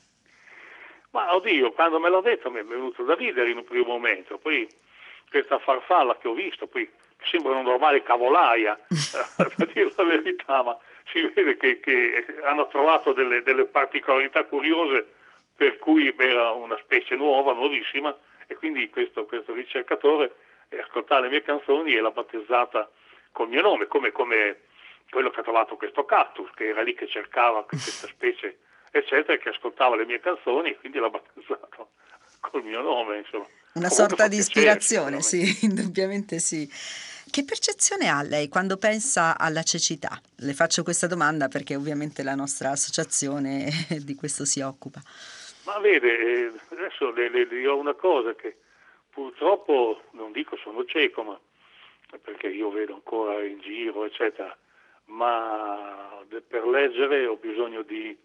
Ma 1.10 1.34
oddio, 1.34 1.72
quando 1.72 2.00
me 2.00 2.08
l'ha 2.08 2.22
detto 2.22 2.50
mi 2.50 2.60
è 2.60 2.64
venuto 2.64 3.04
da 3.04 3.14
ridere 3.14 3.50
in 3.50 3.58
un 3.58 3.64
primo 3.64 3.88
momento, 3.88 4.38
poi 4.38 4.66
questa 5.28 5.58
farfalla 5.58 6.16
che 6.16 6.28
ho 6.28 6.32
visto, 6.32 6.66
poi 6.66 6.90
sembra 7.24 7.52
una 7.52 7.60
normale 7.60 8.02
cavolaia, 8.02 8.72
a 9.36 9.66
dire 9.70 9.92
la 9.94 10.04
verità, 10.04 10.62
ma 10.62 10.78
si 11.12 11.20
vede 11.34 11.58
che, 11.58 11.78
che 11.80 12.24
hanno 12.42 12.68
trovato 12.68 13.12
delle, 13.12 13.42
delle, 13.42 13.66
particolarità 13.66 14.44
curiose 14.44 15.06
per 15.54 15.78
cui 15.78 16.12
era 16.16 16.52
una 16.52 16.78
specie 16.82 17.16
nuova, 17.16 17.52
nuovissima, 17.52 18.16
e 18.46 18.54
quindi 18.54 18.88
questo, 18.90 19.24
questo 19.26 19.52
ricercatore 19.52 20.34
ascoltava 20.80 21.22
le 21.22 21.28
mie 21.28 21.42
canzoni 21.42 21.94
e 21.94 22.00
l'ha 22.00 22.10
battezzata 22.10 22.90
col 23.32 23.48
mio 23.48 23.62
nome, 23.62 23.86
come, 23.86 24.12
come 24.12 24.60
quello 25.10 25.30
che 25.30 25.40
ha 25.40 25.42
trovato 25.42 25.76
questo 25.76 26.04
cactus, 26.04 26.50
che 26.54 26.68
era 26.68 26.82
lì 26.82 26.94
che 26.94 27.08
cercava 27.08 27.64
questa 27.68 28.06
specie, 28.06 28.58
eccetera, 28.90 29.36
che 29.38 29.50
ascoltava 29.50 29.96
le 29.96 30.06
mie 30.06 30.20
canzoni 30.20 30.70
e 30.70 30.78
quindi 30.78 30.98
l'ha 30.98 31.10
battezzato 31.10 31.90
col 32.40 32.64
mio 32.64 32.80
nome, 32.80 33.18
insomma. 33.18 33.46
Una 33.74 33.88
Comunque 33.88 34.16
sorta 34.16 34.28
di 34.28 34.36
ispirazione, 34.36 35.22
sì, 35.22 35.58
indubbiamente 35.64 36.38
sì. 36.38 36.68
Che 37.30 37.44
percezione 37.44 38.08
ha 38.08 38.20
lei 38.22 38.48
quando 38.48 38.76
pensa 38.76 39.38
alla 39.38 39.62
cecità? 39.62 40.20
Le 40.36 40.52
faccio 40.52 40.82
questa 40.82 41.06
domanda 41.06 41.48
perché 41.48 41.74
ovviamente 41.76 42.22
la 42.22 42.34
nostra 42.34 42.70
associazione 42.70 43.70
di 44.04 44.14
questo 44.14 44.44
si 44.44 44.60
occupa. 44.60 45.00
Ma 45.64 45.78
vede, 45.78 46.18
eh, 46.18 46.52
adesso 46.70 47.10
le, 47.12 47.28
le 47.28 47.46
dirò 47.46 47.76
una 47.76 47.94
cosa 47.94 48.34
che 48.34 48.56
purtroppo, 49.10 50.02
non 50.12 50.32
dico 50.32 50.56
sono 50.56 50.84
cieco, 50.84 51.22
ma 51.22 51.38
perché 52.20 52.48
io 52.48 52.70
vedo 52.70 52.94
ancora 52.94 53.42
in 53.42 53.60
giro, 53.60 54.04
eccetera, 54.04 54.56
ma 55.06 56.24
per 56.46 56.66
leggere 56.66 57.26
ho 57.26 57.36
bisogno 57.36 57.82
di, 57.82 58.16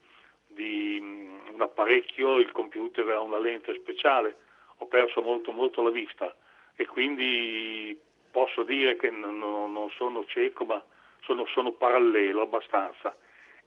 di 0.47 0.99
mm, 1.01 1.53
un 1.53 1.61
apparecchio, 1.61 2.37
il 2.37 2.51
computer 2.51 3.07
ha 3.09 3.21
una 3.21 3.39
lente 3.39 3.73
speciale, 3.75 4.35
ho 4.77 4.87
perso 4.87 5.21
molto 5.21 5.51
molto 5.51 5.81
la 5.83 5.89
vista 5.89 6.33
e 6.75 6.85
quindi 6.85 7.97
posso 8.31 8.63
dire 8.63 8.95
che 8.97 9.09
non, 9.09 9.39
non 9.39 9.89
sono 9.91 10.25
cieco, 10.25 10.65
ma 10.65 10.83
sono, 11.23 11.45
sono, 11.47 11.71
parallelo 11.71 12.41
abbastanza. 12.41 13.15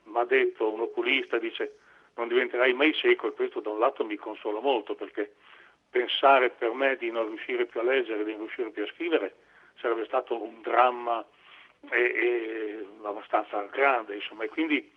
Mi 0.05 0.18
ha 0.18 0.25
detto 0.25 0.73
un 0.73 0.81
oculista, 0.81 1.39
dice 1.39 1.77
non 2.21 2.29
diventerai 2.29 2.75
mai 2.75 2.93
cieco 2.93 3.29
e 3.29 3.33
questo 3.33 3.61
da 3.61 3.71
un 3.71 3.79
lato 3.79 4.05
mi 4.05 4.16
consola 4.16 4.61
molto 4.61 4.95
perché 4.95 5.33
pensare 5.89 6.51
per 6.51 6.73
me 6.73 6.97
di 6.97 7.11
non 7.11 7.27
riuscire 7.27 7.64
più 7.64 7.81
a 7.81 7.83
leggere, 7.83 8.25
di 8.25 8.33
non 8.33 8.41
riuscire 8.41 8.71
più 8.71 8.83
a 8.83 8.93
scrivere 8.95 9.35
sarebbe 9.81 10.05
stato 10.05 10.41
un 10.41 10.61
dramma 10.61 11.25
e, 11.89 11.99
e 11.99 12.87
abbastanza 13.03 13.62
grande, 13.71 14.16
insomma, 14.16 14.45
e 14.45 14.49
quindi 14.49 14.93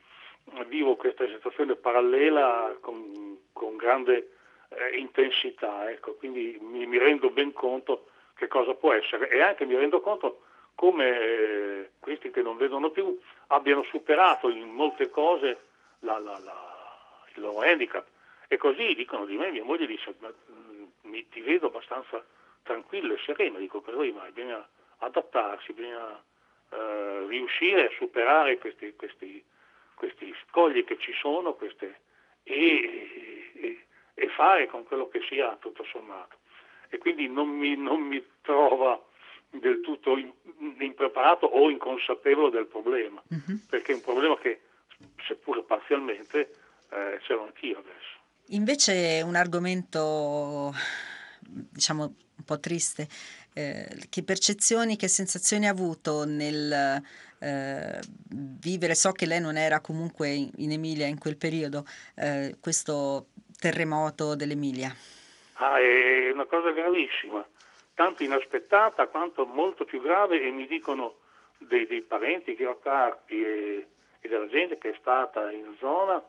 vivo 0.67 0.97
questa 0.97 1.26
situazione 1.26 1.76
parallela 1.76 2.76
con, 2.82 3.38
con 3.53 3.78
grande 3.78 4.32
eh, 4.67 4.97
intensità, 4.97 5.89
ecco, 5.89 6.15
quindi 6.15 6.57
mi, 6.61 6.86
mi 6.86 6.97
rendo 6.97 7.30
ben 7.30 7.53
conto 7.53 8.09
che 8.36 8.47
cosa 8.47 8.74
può 8.74 8.91
essere 8.91 9.30
e 9.30 9.39
anche 9.41 9.65
mi 9.65 9.76
rendo 9.76 10.01
conto 10.01 10.41
come 10.76 11.19
eh, 11.19 11.89
questi 11.99 12.32
che 12.32 12.41
non 12.41 12.57
vedono 12.57 12.89
più 12.89 13.17
abbiano 13.47 13.84
superato 13.84 14.49
in 14.49 14.67
molte 14.69 15.09
cose 15.09 15.59
la, 15.99 16.19
la, 16.19 16.38
la, 16.43 16.72
il 17.36 17.41
loro 17.41 17.61
handicap. 17.61 18.05
E 18.47 18.57
così 18.57 18.93
dicono 18.93 19.25
di 19.25 19.36
me, 19.36 19.51
mia 19.51 19.63
moglie 19.63 19.88
dice 19.88 20.13
ma, 20.19 20.27
mh, 20.27 21.07
mi, 21.09 21.27
ti 21.29 21.41
vedo 21.41 21.67
abbastanza 21.67 22.23
tranquillo 22.63 23.13
e 23.13 23.19
sereno, 23.25 23.57
dico 23.57 23.81
per 23.81 23.93
lui 23.93 24.11
ma 24.11 24.29
bisogna 24.31 24.65
adattarsi, 24.99 25.73
bisogna 25.73 26.21
eh, 26.69 27.25
riuscire 27.27 27.88
a 27.88 27.91
superare 27.97 28.57
questi, 28.57 28.95
questi, 28.95 29.43
questi, 29.95 30.34
scogli 30.47 30.84
che 30.84 30.97
ci 30.97 31.13
sono 31.13 31.53
queste, 31.53 32.01
e, 32.43 33.51
e, 33.55 33.86
e 34.13 34.27
fare 34.29 34.67
con 34.67 34.84
quello 34.84 35.07
che 35.09 35.21
sia 35.27 35.55
tutto 35.57 35.84
sommato 35.86 36.38
e 36.93 36.99
quindi 36.99 37.27
non 37.27 37.49
mi, 37.49 37.75
non 37.75 38.01
mi 38.01 38.23
trova 38.41 39.01
del 39.49 39.81
tutto 39.81 40.15
impreparato 40.79 41.47
o 41.47 41.71
inconsapevole 41.71 42.51
del 42.51 42.67
problema, 42.67 43.21
uh-huh. 43.27 43.65
perché 43.67 43.93
è 43.93 43.95
un 43.95 44.01
problema 44.01 44.38
che, 44.38 44.61
seppure 45.25 45.63
parzialmente, 45.63 46.49
eh, 46.93 47.19
ce 47.23 47.33
l'ho 47.33 47.45
anch'io 47.45 47.79
adesso. 47.79 48.21
Invece 48.47 49.21
un 49.25 49.35
argomento, 49.35 50.73
diciamo, 51.39 52.03
un 52.03 52.43
po' 52.45 52.59
triste, 52.59 53.07
eh, 53.53 53.87
che 54.09 54.23
percezioni, 54.23 54.95
che 54.95 55.07
sensazioni 55.07 55.67
ha 55.67 55.71
avuto 55.71 56.25
nel 56.25 57.01
eh, 57.39 57.99
vivere, 58.29 58.95
so 58.95 59.11
che 59.11 59.25
lei 59.25 59.39
non 59.39 59.57
era 59.57 59.79
comunque 59.79 60.29
in 60.29 60.71
Emilia 60.71 61.07
in 61.07 61.19
quel 61.19 61.37
periodo, 61.37 61.85
eh, 62.15 62.55
questo 62.59 63.27
terremoto 63.59 64.35
dell'Emilia? 64.35 64.93
Ah, 65.53 65.79
è 65.79 66.31
una 66.31 66.45
cosa 66.45 66.71
gravissima, 66.71 67.45
tanto 67.93 68.23
inaspettata 68.23 69.07
quanto 69.07 69.45
molto 69.45 69.85
più 69.85 70.01
grave 70.01 70.41
e 70.41 70.51
mi 70.51 70.67
dicono 70.67 71.15
dei, 71.57 71.85
dei 71.85 72.01
parenti 72.01 72.55
che 72.55 72.65
ho 72.65 72.79
carpi 72.79 73.43
e, 73.43 73.87
e, 74.19 74.27
della 74.27 74.47
gente 74.47 74.77
che 74.77 74.91
è 74.91 74.95
stata 74.99 75.51
in 75.51 75.75
zona 75.79 76.21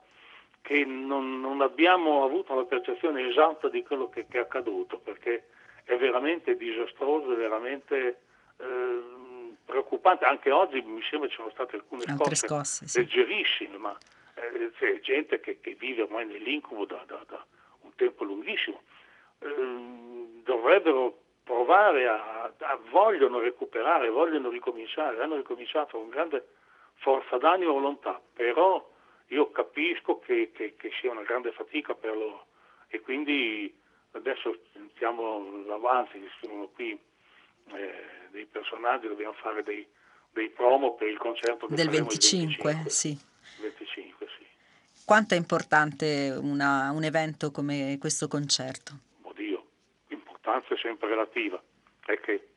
che 0.65 0.83
non, 0.87 1.43
non 1.43 1.61
abbiamo 1.61 2.25
avuto 2.25 2.55
la 2.55 2.65
percezione 2.65 3.29
esatta 3.29 3.69
di 3.69 3.83
quello 3.83 4.09
che, 4.09 4.27
che, 4.27 4.39
è 4.39 4.41
accaduto 4.41 4.97
perché 4.97 5.49
è 5.85 5.95
veramente 5.99 6.57
disastroso, 6.57 7.35
è 7.35 7.37
veramente 7.37 8.21
eh, 8.57 9.03
preoccupante. 9.63 10.25
Anche 10.25 10.51
oggi 10.51 10.81
mi 10.81 11.03
sembra 11.03 11.29
ci 11.29 11.35
sono 11.35 11.51
state 11.51 11.77
alcune 11.77 12.05
scosse, 12.05 12.47
scosse 12.47 12.87
sì. 12.87 13.01
leggerissime, 13.01 13.77
ma 13.77 13.95
eh, 14.37 14.71
c'è 14.79 15.01
gente 15.01 15.39
che, 15.39 15.61
che, 15.61 15.75
vive 15.75 16.01
ormai 16.01 16.25
nell'incubo 16.25 16.87
da, 16.87 17.05
da, 17.07 17.23
da 17.29 17.45
un 17.83 17.95
tempo 17.95 18.25
lunghissimo. 18.25 18.81
Ehm, 19.41 20.43
dovrebbero 20.45 21.19
provare 21.45 22.09
a, 22.09 22.45
a, 22.45 22.79
vogliono 22.89 23.39
recuperare, 23.39 24.09
vogliono 24.09 24.49
ricominciare, 24.49 25.23
hanno 25.23 25.37
ricominciato 25.37 25.99
con 25.99 26.09
grande 26.09 26.49
forza 26.95 27.37
d'animo 27.37 27.73
e 27.73 27.75
volontà, 27.75 28.19
però 28.33 28.93
io 29.29 29.51
capisco 29.51 30.19
che, 30.19 30.51
che, 30.53 30.77
che, 30.77 30.91
sia 31.01 31.11
una 31.11 31.23
grande 31.23 31.53
fatica 31.53 31.95
per 31.95 32.17
loro 32.17 32.47
e 32.89 33.01
quindi 33.01 33.75
adesso 34.13 34.57
stiamo 34.95 35.65
avanti, 35.71 36.21
sono 36.41 36.69
qui 36.69 36.99
eh, 37.73 38.05
dei 38.31 38.47
personaggi, 38.47 39.09
dobbiamo 39.09 39.33
fare 39.35 39.63
dei, 39.63 39.87
dei 40.31 40.51
promo 40.51 40.95
per 40.95 41.09
il 41.09 41.19
concerto 41.19 41.67
del 41.67 41.89
25, 41.89 42.73
25, 42.73 42.91
sì. 42.91 43.19
25, 43.61 44.27
sì. 44.39 44.47
Quanto 45.05 45.35
è 45.35 45.37
importante 45.37 46.37
una, 46.41 46.91
un 46.91 47.05
evento 47.05 47.51
come 47.51 47.97
questo 47.99 48.29
concerto? 48.29 48.93
Oddio, 49.23 49.65
l'importanza 50.09 50.75
è 50.75 50.79
sempre 50.79 51.09
relativa, 51.09 51.63
è 52.07 52.19
che 52.21 52.49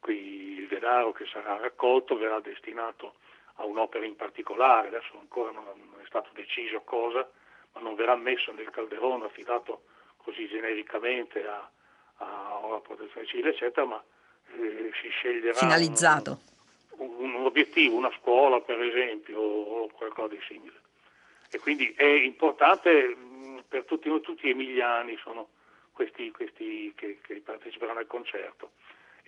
qui 0.00 0.58
il 0.58 0.68
denaro 0.68 1.12
che 1.12 1.26
sarà 1.26 1.56
raccolto 1.56 2.16
verrà 2.16 2.40
destinato 2.40 3.14
a 3.56 3.64
un'opera 3.64 4.04
in 4.04 4.16
particolare, 4.16 4.88
adesso 4.88 5.18
ancora 5.18 5.50
non 5.50 5.64
è 6.02 6.06
stato 6.06 6.30
deciso 6.34 6.80
cosa, 6.82 7.28
ma 7.72 7.80
non 7.80 7.94
verrà 7.94 8.16
messo 8.16 8.52
nel 8.52 8.70
calderone 8.70 9.26
affidato 9.26 9.82
così 10.16 10.48
genericamente 10.48 11.46
a, 11.46 11.70
a 12.16 12.60
una 12.64 12.80
protezione 12.80 13.26
civile, 13.26 13.50
eccetera, 13.50 13.86
ma 13.86 14.02
eh, 14.54 14.90
si 15.00 15.08
sceglierà 15.08 15.58
finalizzato. 15.58 16.40
Un, 16.98 17.14
un, 17.18 17.34
un, 17.34 17.44
obiettivo, 17.44 17.96
una 17.96 18.12
scuola 18.18 18.60
per 18.60 18.80
esempio, 18.80 19.40
o 19.40 19.88
qualcosa 19.88 20.34
di 20.34 20.40
simile. 20.46 20.80
E 21.50 21.58
quindi 21.58 21.92
è 21.96 22.04
importante 22.04 23.14
mh, 23.14 23.64
per 23.68 23.84
tutti, 23.84 24.08
tutti 24.20 24.46
gli 24.46 24.50
emiliani 24.50 25.16
sono 25.18 25.48
questi, 25.92 26.30
questi 26.30 26.92
che, 26.94 27.20
che 27.22 27.40
parteciperanno 27.40 28.00
al 28.00 28.06
concerto 28.06 28.72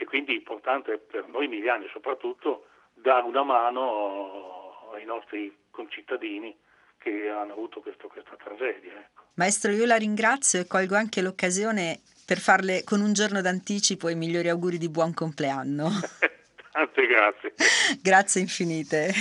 e 0.00 0.04
quindi 0.04 0.32
è 0.32 0.36
importante 0.36 0.98
per 0.98 1.26
noi 1.26 1.46
emiliani 1.46 1.88
soprattutto 1.88 2.66
dare 3.02 3.26
una 3.26 3.42
mano 3.42 4.90
ai 4.92 5.04
nostri 5.04 5.56
concittadini 5.70 6.56
che 6.98 7.28
hanno 7.28 7.52
avuto 7.52 7.80
questo, 7.80 8.08
questa 8.08 8.36
tragedia. 8.36 8.92
Ecco. 8.92 9.22
Maestro, 9.34 9.70
io 9.70 9.86
la 9.86 9.96
ringrazio 9.96 10.60
e 10.60 10.66
colgo 10.66 10.96
anche 10.96 11.22
l'occasione 11.22 12.00
per 12.26 12.38
farle 12.38 12.82
con 12.84 13.00
un 13.00 13.12
giorno 13.12 13.40
d'anticipo 13.40 14.08
i 14.08 14.14
migliori 14.14 14.48
auguri 14.48 14.78
di 14.78 14.88
buon 14.88 15.14
compleanno. 15.14 15.88
Tante 16.72 17.06
grazie. 17.06 17.54
grazie 18.02 18.40
infinite. 18.40 19.12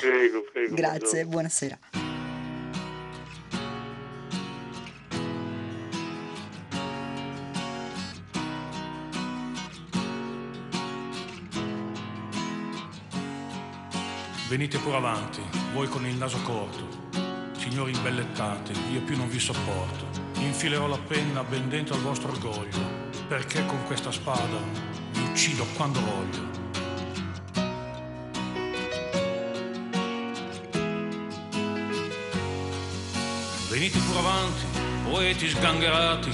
Prego, 0.00 0.42
prego. 0.52 0.74
Grazie, 0.74 1.24
buonasera. 1.24 2.01
Venite 14.52 14.76
pure 14.76 14.98
avanti, 14.98 15.40
voi 15.72 15.88
con 15.88 16.06
il 16.06 16.14
naso 16.14 16.36
corto. 16.42 17.08
Signori 17.56 17.92
imbellettati, 17.92 18.74
io 18.92 19.00
più 19.00 19.16
non 19.16 19.30
vi 19.30 19.38
sopporto. 19.38 20.04
Infilerò 20.40 20.86
la 20.86 20.98
penna 20.98 21.42
ben 21.42 21.70
dentro 21.70 21.94
al 21.94 22.02
vostro 22.02 22.32
orgoglio, 22.32 22.78
perché 23.28 23.64
con 23.64 23.82
questa 23.86 24.12
spada 24.12 24.58
vi 25.12 25.22
uccido 25.22 25.64
quando 25.74 26.00
voglio. 26.00 26.50
Venite 33.70 33.98
pure 34.00 34.18
avanti, 34.18 34.64
poeti 35.08 35.48
sgangherati, 35.48 36.30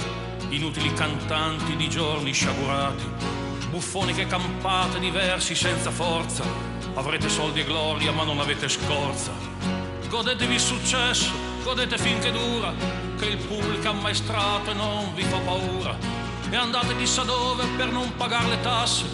inutili 0.49 0.91
cantanti 0.91 1.73
di 1.77 1.87
giorni 1.87 2.33
sciagurati, 2.33 3.05
buffoni 3.69 4.13
che 4.13 4.27
campate 4.27 4.99
diversi 4.99 5.55
senza 5.55 5.89
forza 5.89 6.68
Avrete 6.99 7.29
soldi 7.29 7.61
e 7.61 7.63
gloria, 7.63 8.11
ma 8.11 8.25
non 8.25 8.39
avete 8.39 8.67
scorza. 8.67 9.31
Godetevi 10.09 10.55
il 10.55 10.59
successo, 10.59 11.31
godete 11.63 11.97
finché 11.97 12.29
dura, 12.29 12.73
che 13.17 13.25
il 13.25 13.37
pubblico 13.37 13.87
ammaestrato 13.87 14.71
e 14.71 14.73
non 14.73 15.13
vi 15.15 15.23
fa 15.23 15.37
paura. 15.37 15.97
E 16.49 16.55
andate 16.57 16.97
chissà 16.97 17.23
dove 17.23 17.63
per 17.77 17.87
non 17.87 18.13
pagare 18.17 18.49
le 18.49 18.59
tasse, 18.59 19.05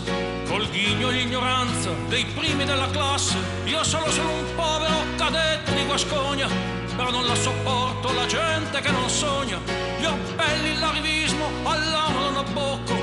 col 0.47 0.67
ghigno 0.71 1.11
e 1.11 1.13
l'ignoranza 1.13 1.91
dei 2.07 2.25
primi 2.25 2.65
della 2.65 2.89
classe. 2.89 3.37
Io 3.65 3.83
sono 3.83 4.09
solo 4.09 4.31
un 4.31 4.55
povero 4.55 5.03
cadetto 5.15 5.71
di 5.71 5.85
Guascogna, 5.85 6.47
però 6.95 7.11
non 7.11 7.27
la 7.27 7.35
sopporto 7.35 8.11
la 8.13 8.25
gente 8.25 8.81
che 8.81 8.89
non 8.89 9.07
sogna. 9.07 9.59
Gli 9.99 10.05
appelli, 10.05 10.79
l'arrivismo, 10.79 11.45
all'amo 11.61 12.19
non 12.19 12.37
abbocco 12.37 12.94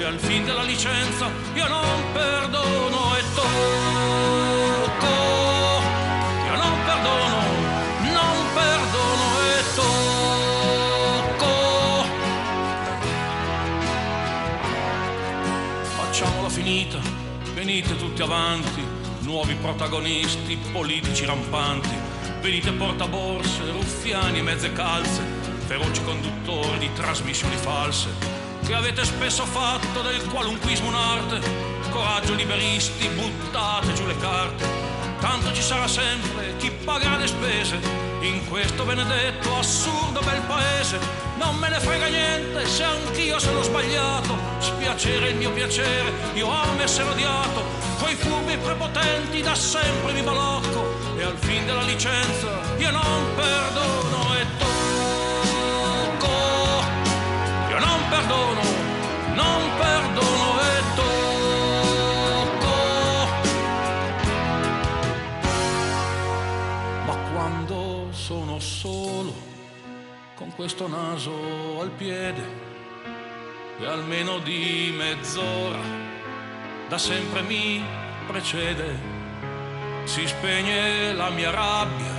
e 0.00 0.04
al 0.04 0.18
fin 0.18 0.44
della 0.46 0.62
licenza 0.62 1.30
io 1.52 1.68
non 1.68 2.12
perdono 2.12 3.16
e 3.16 3.22
tocco. 3.34 3.48
Io 6.46 6.56
non 6.56 6.72
perdono, 6.84 7.42
non 8.04 8.36
perdono 8.54 9.40
e 9.44 9.62
tocco. 9.74 11.52
Facciamola 15.82 16.48
finita, 16.48 16.98
venite 17.52 17.94
tutti 17.96 18.22
avanti, 18.22 18.82
nuovi 19.20 19.54
protagonisti, 19.54 20.58
politici 20.72 21.26
rampanti. 21.26 22.08
Venite 22.40 22.72
portaborse, 22.72 23.70
ruffiani 23.70 24.38
e 24.38 24.42
mezze 24.42 24.72
calze, 24.72 25.20
feroci 25.66 26.02
conduttori 26.04 26.78
di 26.78 26.90
trasmissioni 26.94 27.56
false 27.56 28.39
che 28.70 28.76
avete 28.76 29.04
spesso 29.04 29.44
fatto 29.46 30.00
del 30.00 30.24
qualunquismo 30.28 30.86
un'arte. 30.86 31.40
Coraggio 31.90 32.34
liberisti, 32.34 33.08
buttate 33.08 33.92
giù 33.94 34.06
le 34.06 34.16
carte. 34.18 34.64
Tanto 35.18 35.52
ci 35.52 35.60
sarà 35.60 35.88
sempre 35.88 36.54
chi 36.56 36.70
pagherà 36.70 37.16
le 37.16 37.26
spese 37.26 37.80
in 38.20 38.48
questo 38.48 38.84
benedetto 38.84 39.56
assurdo 39.56 40.20
bel 40.20 40.40
paese. 40.42 41.00
Non 41.36 41.56
me 41.56 41.68
ne 41.68 41.80
frega 41.80 42.06
niente 42.06 42.64
se 42.68 42.84
anch'io 42.84 43.40
sono 43.40 43.60
sbagliato. 43.62 44.38
Spiacere 44.60 45.30
il 45.30 45.36
mio 45.36 45.50
piacere, 45.50 46.12
io 46.34 46.48
amo 46.48 46.80
essere 46.80 47.10
odiato. 47.10 47.64
Coi 47.98 48.14
furbi 48.14 48.56
prepotenti 48.56 49.42
da 49.42 49.56
sempre 49.56 50.12
mi 50.12 50.22
balocco 50.22 51.16
e 51.18 51.24
al 51.24 51.36
fin 51.36 51.66
della 51.66 51.82
licenza 51.82 52.60
io 52.78 52.90
non 52.92 53.34
perdono 53.34 54.29
perdono, 58.30 58.62
non 59.34 59.70
perdono 59.76 60.60
e 60.60 60.82
tocco. 60.94 62.74
Ma 67.06 67.16
quando 67.32 68.08
sono 68.12 68.60
solo, 68.60 69.34
con 70.36 70.54
questo 70.54 70.86
naso 70.86 71.80
al 71.80 71.90
piede, 71.90 72.68
e 73.80 73.86
almeno 73.86 74.38
di 74.38 74.94
mezz'ora, 74.96 75.80
da 76.88 76.98
sempre 76.98 77.42
mi 77.42 77.82
precede, 78.26 79.18
si 80.04 80.26
spegne 80.26 81.12
la 81.14 81.30
mia 81.30 81.50
rabbia 81.50 82.18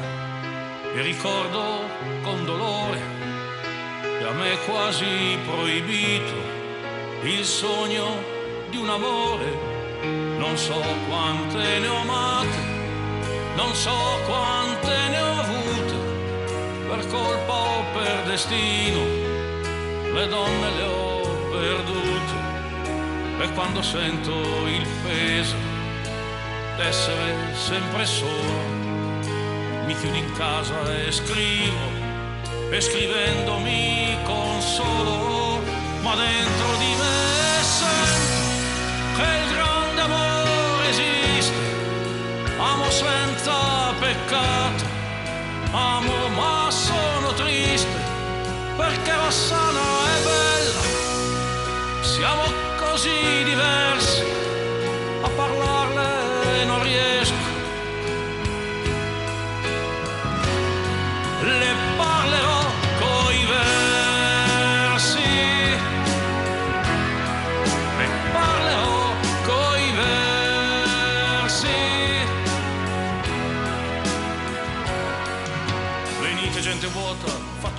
e 0.93 1.01
ricordo 1.01 1.79
con 2.23 2.43
dolore 2.43 3.20
e 4.31 4.33
a 4.33 4.33
me 4.33 4.57
quasi 4.65 5.37
proibito 5.45 6.35
il 7.23 7.43
sogno 7.43 8.23
di 8.69 8.77
un 8.77 8.89
amore. 8.89 9.69
Non 10.37 10.57
so 10.57 10.81
quante 11.07 11.79
ne 11.79 11.87
ho 11.87 11.97
amate, 11.97 12.57
non 13.55 13.73
so 13.75 13.93
quante 14.25 15.09
ne 15.09 15.21
ho 15.21 15.39
avute, 15.39 15.95
per 16.87 17.07
colpa 17.07 17.53
o 17.53 17.83
per 17.93 18.23
destino, 18.25 18.99
le 20.13 20.27
donne 20.27 20.69
le 20.77 20.83
ho 20.83 21.21
perdute. 21.51 22.49
E 23.41 23.51
quando 23.53 23.81
sento 23.81 24.31
il 24.67 24.87
peso 25.03 25.55
d'essere 26.77 27.53
sempre 27.53 28.05
solo, 28.05 28.53
mi 29.85 29.95
chiudo 29.95 30.15
in 30.15 30.31
casa 30.33 30.95
e 30.95 31.11
scrivo 31.11 32.00
e 32.73 32.79
scrivendo 32.79 33.57
mi 33.57 34.17
consolo, 34.23 35.59
ma 36.03 36.15
dentro 36.15 36.77
di 36.77 36.95
me 36.95 37.61
sento 37.61 38.39
che 39.17 39.27
il 39.43 39.53
grande 39.53 40.01
amore 40.01 40.89
esiste, 40.89 41.53
amo 42.57 42.89
senza 42.89 43.93
peccato, 43.99 44.85
amo 45.71 46.29
ma 46.29 46.71
sono 46.71 47.33
triste, 47.33 47.99
perché 48.77 49.15
Rossana 49.15 49.85
è 50.15 50.21
bella, 50.23 50.83
siamo 52.03 52.43
così 52.79 53.43
diversi, 53.43 54.23
a 55.23 55.29
parlarle 55.35 55.80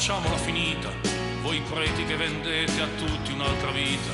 facciamola 0.02 0.36
finita, 0.36 0.90
voi 1.42 1.62
preti 1.70 2.04
che 2.04 2.16
vendete 2.16 2.80
a 2.80 2.88
tutti 2.96 3.30
un'altra 3.30 3.70
vita. 3.70 4.10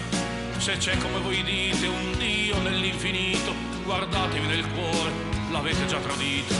Se 0.58 0.76
c'è 0.76 0.98
come 0.98 1.18
voi 1.20 1.42
dite 1.42 1.86
un 1.86 2.14
Dio 2.18 2.60
nell'infinito, 2.60 3.54
guardatevi 3.84 4.46
nel 4.48 4.68
cuore 4.72 5.10
l'avete 5.50 5.86
già 5.86 5.96
tradito. 5.96 6.52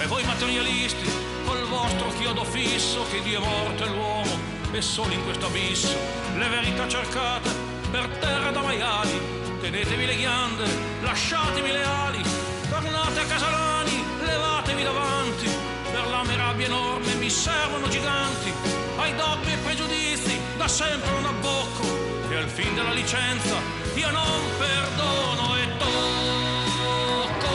E 0.00 0.06
voi 0.06 0.24
materialisti, 0.24 1.10
col 1.44 1.62
vostro 1.68 2.08
chiodo 2.18 2.42
fisso, 2.42 3.04
che 3.10 3.20
Dio 3.20 3.42
è 3.42 3.44
morto 3.44 3.84
e 3.84 3.88
l'uomo 3.88 4.38
è 4.70 4.80
solo 4.80 5.12
in 5.12 5.24
questo 5.24 5.44
abisso, 5.44 5.94
le 6.38 6.48
verità 6.48 6.88
cercate 6.88 7.50
per 7.90 8.08
terra 8.18 8.50
da 8.50 8.62
maiali, 8.62 9.20
tenetevi 9.60 10.06
le 10.06 10.16
ghiande, 10.16 10.64
lasciatevi 11.02 11.70
le 11.70 11.82
ali, 11.82 12.22
tornate 12.70 13.20
a 13.20 13.24
Casalani, 13.24 14.04
levatevi 14.24 14.82
davanti, 14.82 15.50
per 15.92 16.08
la 16.08 16.22
mia 16.24 16.36
rabbia 16.36 16.64
enorme 16.64 17.14
mi 17.16 17.28
servono 17.28 17.86
giganti, 17.88 18.39
sempre 20.70 21.10
un 21.10 21.24
abbocco, 21.26 21.82
e 22.30 22.36
al 22.36 22.48
fin 22.48 22.72
della 22.76 22.92
licenza 22.92 23.56
io 23.96 24.10
non 24.10 24.40
perdono 24.56 25.56
e 25.56 25.66
tocco, 25.76 27.50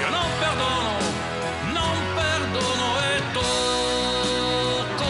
io 0.00 0.08
non 0.10 0.28
perdono, 0.40 0.98
non 1.72 1.96
perdono 2.16 2.98
e 2.98 3.22
tocco, 3.32 5.04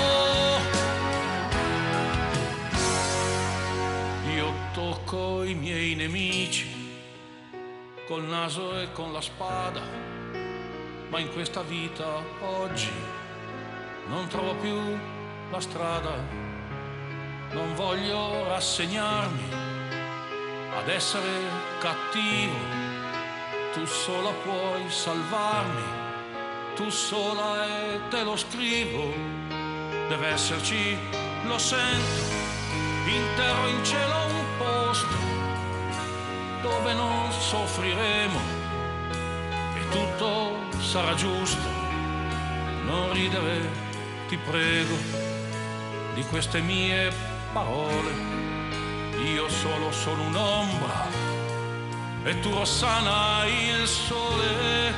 io 4.35 4.53
tocco 4.75 5.45
i 5.45 5.55
miei 5.55 5.95
nemici 5.95 6.75
col 8.07 8.25
naso 8.25 8.79
e 8.79 8.93
con 8.93 9.13
la 9.15 9.23
spada, 9.23 9.81
ma 11.09 11.19
in 11.19 11.33
questa 11.33 11.63
vita 11.63 12.23
oggi 12.43 12.91
non 14.09 14.29
trovo 14.29 14.55
più 14.57 14.77
la 15.51 15.61
strada, 15.61 16.45
non 17.53 17.75
voglio 17.75 18.47
rassegnarmi 18.49 19.49
ad 20.77 20.89
essere 20.89 21.29
cattivo, 21.79 22.57
tu 23.73 23.85
sola 23.87 24.31
puoi 24.45 24.91
salvarmi, 24.91 25.83
tu 26.75 26.91
sola 26.91 27.65
e 27.65 28.01
te 28.11 28.23
lo 28.23 28.37
scrivo, 28.37 29.13
deve 30.09 30.29
esserci, 30.29 30.97
lo 31.45 31.59
sento, 31.59 32.23
in 33.07 33.25
terra 33.37 33.69
in 33.69 33.85
cielo 33.85 34.27
un 34.27 34.45
posto 34.59 35.17
dove 36.63 36.93
non 36.95 37.33
soffriremo 37.33 38.41
e 39.77 39.89
tutto 39.91 40.81
sarà 40.81 41.15
giusto. 41.15 41.85
Non 42.85 43.13
ridere, 43.13 43.69
ti 44.29 44.37
prego, 44.37 44.97
di 46.15 46.23
queste 46.25 46.61
mie 46.61 47.11
parole. 47.11 47.36
Io 47.59 49.49
solo 49.49 49.91
sono 49.91 50.25
un'ombra 50.25 51.09
e 52.25 52.39
tu 52.41 52.53
Rossana 52.53 53.47
il 53.47 53.87
sole, 53.87 54.93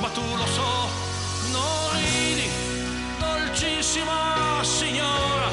ma 0.00 0.08
tu 0.10 0.20
lo 0.36 0.44
so, 0.44 0.88
non 1.50 1.92
ridi, 1.94 2.46
dolcissima 3.18 4.62
signora, 4.62 5.48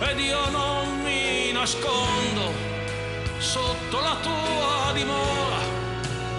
ed 0.00 0.18
io 0.18 0.50
non 0.50 1.02
mi 1.04 1.52
nascondo 1.52 2.52
sotto 3.38 4.00
la 4.00 4.16
tua 4.22 4.92
dimora, 4.92 5.60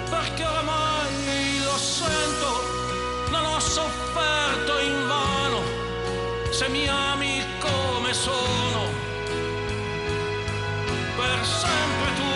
perché 0.09 0.43
oramai 0.43 1.59
lo 1.63 1.77
sento, 1.77 3.29
non 3.29 3.45
ho 3.45 3.59
sofferto 3.59 4.79
in 4.79 5.07
vano, 5.07 5.61
se 6.51 6.67
mi 6.67 6.85
ami 6.85 7.41
come 7.59 8.13
sono, 8.13 8.70
per 11.21 11.45
sempre 11.45 12.13
tu 12.17 12.30